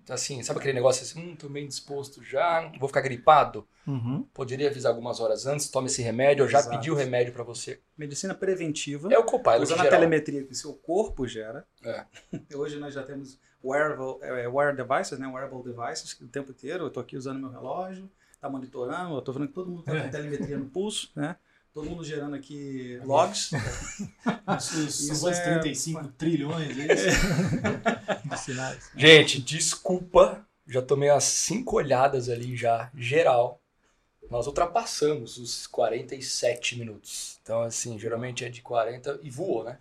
assim, 0.08 0.42
sabe 0.42 0.58
aquele 0.58 0.74
negócio 0.74 1.02
assim, 1.02 1.20
hum, 1.20 1.36
tô 1.36 1.48
meio 1.48 1.66
disposto 1.66 2.22
já, 2.22 2.70
vou 2.78 2.88
ficar 2.88 3.00
gripado? 3.00 3.66
Uhum. 3.86 4.24
Poderia 4.34 4.68
avisar 4.68 4.90
algumas 4.90 5.20
horas 5.20 5.46
antes, 5.46 5.68
tome 5.68 5.86
esse 5.86 6.02
remédio, 6.02 6.44
ou 6.44 6.50
já 6.50 6.58
Exato. 6.58 6.76
pediu 6.76 6.94
o 6.94 6.96
remédio 6.96 7.32
para 7.32 7.42
você. 7.42 7.80
Medicina 7.96 8.34
preventiva. 8.34 9.12
É 9.12 9.18
o 9.18 9.24
copilot 9.24 9.62
Usando 9.62 9.80
a 9.80 9.88
telemetria 9.88 10.44
que 10.44 10.52
o 10.52 10.56
seu 10.56 10.74
corpo 10.74 11.26
gera. 11.26 11.66
É. 11.84 12.04
Hoje 12.54 12.78
nós 12.78 12.94
já 12.94 13.02
temos 13.02 13.38
wearable, 13.64 14.18
é, 14.22 14.48
wear 14.48 14.74
devices, 14.74 15.18
né, 15.18 15.26
wearable 15.26 15.62
devices, 15.62 16.12
o 16.20 16.26
tempo 16.26 16.50
inteiro, 16.50 16.84
eu 16.84 16.90
tô 16.90 17.00
aqui 17.00 17.16
usando 17.16 17.38
meu 17.38 17.50
relógio, 17.50 18.10
tá 18.40 18.50
monitorando, 18.50 19.14
eu 19.14 19.22
tô 19.22 19.32
vendo 19.32 19.46
que 19.46 19.54
todo 19.54 19.70
mundo 19.70 19.84
tá 19.84 19.92
com 19.92 19.98
é. 19.98 20.08
telemetria 20.08 20.58
no 20.58 20.66
pulso, 20.66 21.10
né? 21.14 21.36
Todo 21.72 21.88
mundo 21.88 22.04
gerando 22.04 22.36
aqui 22.36 23.00
logs. 23.04 23.50
Isso, 24.86 25.14
São 25.14 25.30
é... 25.30 25.58
35 25.58 26.08
trilhões 26.18 26.78
é 26.78 26.94
de 28.28 28.38
sinais. 28.38 28.90
Gente, 28.96 29.40
desculpa, 29.40 30.46
já 30.66 30.82
tomei 30.82 31.10
umas 31.10 31.24
5 31.24 31.76
olhadas 31.76 32.28
ali 32.28 32.56
já, 32.56 32.90
geral. 32.94 33.60
Nós 34.30 34.46
ultrapassamos 34.46 35.36
os 35.36 35.66
47 35.66 36.78
minutos. 36.78 37.38
Então, 37.42 37.62
assim, 37.62 37.98
geralmente 37.98 38.44
é 38.44 38.48
de 38.48 38.62
40 38.62 39.20
e 39.22 39.30
voou, 39.30 39.64
né? 39.64 39.78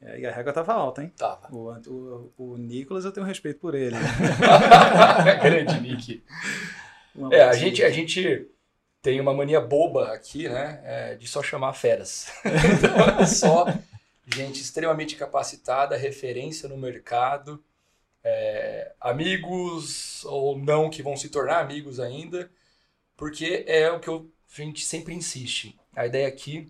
É, 0.00 0.20
e 0.20 0.26
a 0.26 0.32
régua 0.32 0.52
tava 0.52 0.72
alta, 0.72 1.02
hein? 1.02 1.12
Tava. 1.16 1.48
O, 1.54 1.72
o, 1.72 2.32
o 2.36 2.56
Nicolas, 2.56 3.04
eu 3.04 3.12
tenho 3.12 3.24
respeito 3.24 3.60
por 3.60 3.74
ele. 3.74 3.96
Grande 5.42 5.80
Nick. 5.80 6.22
é, 7.30 7.42
a 7.42 7.52
gente, 7.52 7.82
a 7.82 7.90
gente 7.90 8.50
tem 9.06 9.20
uma 9.20 9.32
mania 9.32 9.60
boba 9.60 10.12
aqui, 10.12 10.48
né? 10.48 10.80
É, 10.82 11.14
de 11.14 11.28
só 11.28 11.40
chamar 11.40 11.74
feras. 11.74 12.26
então, 12.44 13.20
é 13.20 13.24
só 13.24 13.66
gente 14.26 14.60
extremamente 14.60 15.14
capacitada, 15.14 15.96
referência 15.96 16.68
no 16.68 16.76
mercado, 16.76 17.62
é, 18.24 18.92
amigos 19.00 20.24
ou 20.24 20.58
não 20.58 20.90
que 20.90 21.04
vão 21.04 21.16
se 21.16 21.28
tornar 21.28 21.60
amigos 21.60 22.00
ainda, 22.00 22.50
porque 23.16 23.62
é 23.68 23.88
o 23.92 24.00
que 24.00 24.08
eu, 24.08 24.28
a 24.52 24.60
gente 24.60 24.84
sempre 24.84 25.14
insiste. 25.14 25.78
A 25.94 26.04
ideia 26.04 26.26
aqui, 26.26 26.68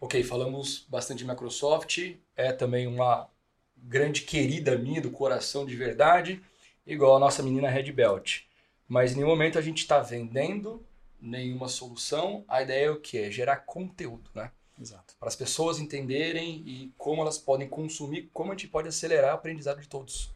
ok, 0.00 0.24
falamos 0.24 0.86
bastante 0.88 1.18
de 1.18 1.28
Microsoft, 1.28 2.14
é 2.34 2.50
também 2.50 2.86
uma 2.86 3.28
grande 3.76 4.22
querida 4.22 4.78
minha 4.78 5.02
do 5.02 5.10
coração 5.10 5.66
de 5.66 5.76
verdade, 5.76 6.40
igual 6.86 7.16
a 7.16 7.20
nossa 7.20 7.42
menina 7.42 7.68
Red 7.68 7.92
Belt. 7.92 8.44
Mas 8.88 9.12
em 9.12 9.16
nenhum 9.16 9.28
momento 9.28 9.58
a 9.58 9.62
gente 9.62 9.82
está 9.82 9.98
vendendo 9.98 10.82
nenhuma 11.20 11.68
solução. 11.68 12.44
A 12.48 12.62
ideia 12.62 12.86
é 12.86 12.90
o 12.90 13.00
que? 13.00 13.18
É 13.18 13.30
gerar 13.30 13.56
conteúdo, 13.58 14.30
né? 14.34 14.50
Exato. 14.80 15.14
Para 15.18 15.28
as 15.28 15.36
pessoas 15.36 15.78
entenderem 15.78 16.62
e 16.66 16.92
como 16.96 17.20
elas 17.20 17.36
podem 17.36 17.68
consumir, 17.68 18.30
como 18.32 18.50
a 18.50 18.54
gente 18.54 18.68
pode 18.68 18.88
acelerar 18.88 19.32
o 19.32 19.34
aprendizado 19.34 19.80
de 19.80 19.88
todos. 19.88 20.30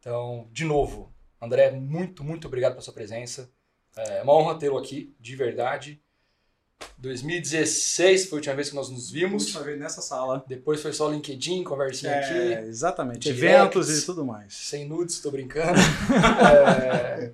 Então, 0.00 0.48
de 0.52 0.64
novo, 0.64 1.12
André, 1.40 1.70
muito, 1.70 2.24
muito 2.24 2.48
obrigado 2.48 2.72
pela 2.72 2.82
sua 2.82 2.94
presença. 2.94 3.50
É 3.96 4.22
uma 4.22 4.34
honra 4.34 4.58
tê-lo 4.58 4.78
aqui, 4.78 5.14
de 5.20 5.36
verdade. 5.36 6.00
2016 6.98 8.26
foi 8.26 8.36
a 8.36 8.38
última 8.38 8.54
vez 8.54 8.70
que 8.70 8.74
nós 8.74 8.88
nos 8.88 9.10
vimos. 9.10 9.44
Última 9.44 9.62
vez 9.62 9.78
nessa 9.78 10.00
sala. 10.00 10.44
Depois 10.46 10.80
foi 10.80 10.92
só 10.92 11.10
LinkedIn, 11.10 11.62
conversinha 11.62 12.12
é, 12.12 12.54
aqui. 12.54 12.68
Exatamente. 12.68 13.28
Eventos 13.28 13.90
e 13.90 14.06
tudo 14.06 14.24
mais. 14.24 14.54
Sem 14.54 14.86
nudes, 14.86 15.16
estou 15.16 15.30
brincando. 15.30 15.78
é... 16.42 17.32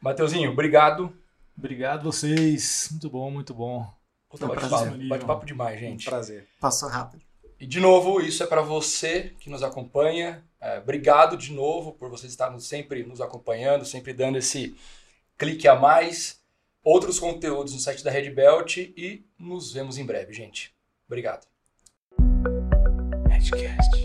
Mateuzinho, 0.00 0.50
obrigado. 0.50 1.12
Obrigado 1.56 2.02
vocês. 2.02 2.88
Muito 2.90 3.10
bom, 3.10 3.30
muito 3.30 3.54
bom. 3.54 3.92
Puta, 4.28 4.46
bate-papo 4.46 5.08
bate 5.08 5.24
-papo 5.24 5.44
demais, 5.44 5.78
gente. 5.78 6.06
Um 6.08 6.10
prazer. 6.10 6.48
Passou 6.60 6.88
rápido. 6.88 7.22
E 7.58 7.66
de 7.66 7.80
novo, 7.80 8.20
isso 8.20 8.42
é 8.42 8.46
para 8.46 8.62
você 8.62 9.32
que 9.38 9.48
nos 9.48 9.62
acompanha. 9.62 10.44
É, 10.60 10.78
obrigado 10.78 11.36
de 11.36 11.52
novo 11.52 11.92
por 11.92 12.10
vocês 12.10 12.32
estarem 12.32 12.58
sempre 12.58 13.04
nos 13.04 13.20
acompanhando, 13.20 13.84
sempre 13.84 14.12
dando 14.12 14.38
esse 14.38 14.74
clique 15.38 15.68
a 15.68 15.76
mais. 15.76 16.42
Outros 16.82 17.18
conteúdos 17.18 17.72
no 17.72 17.80
site 17.80 18.04
da 18.04 18.10
Red 18.10 18.30
Belt 18.30 18.76
e 18.76 19.24
nos 19.38 19.72
vemos 19.72 19.96
em 19.96 20.04
breve, 20.04 20.32
gente. 20.32 20.74
Obrigado. 21.06 21.46
Redcast. 23.30 24.03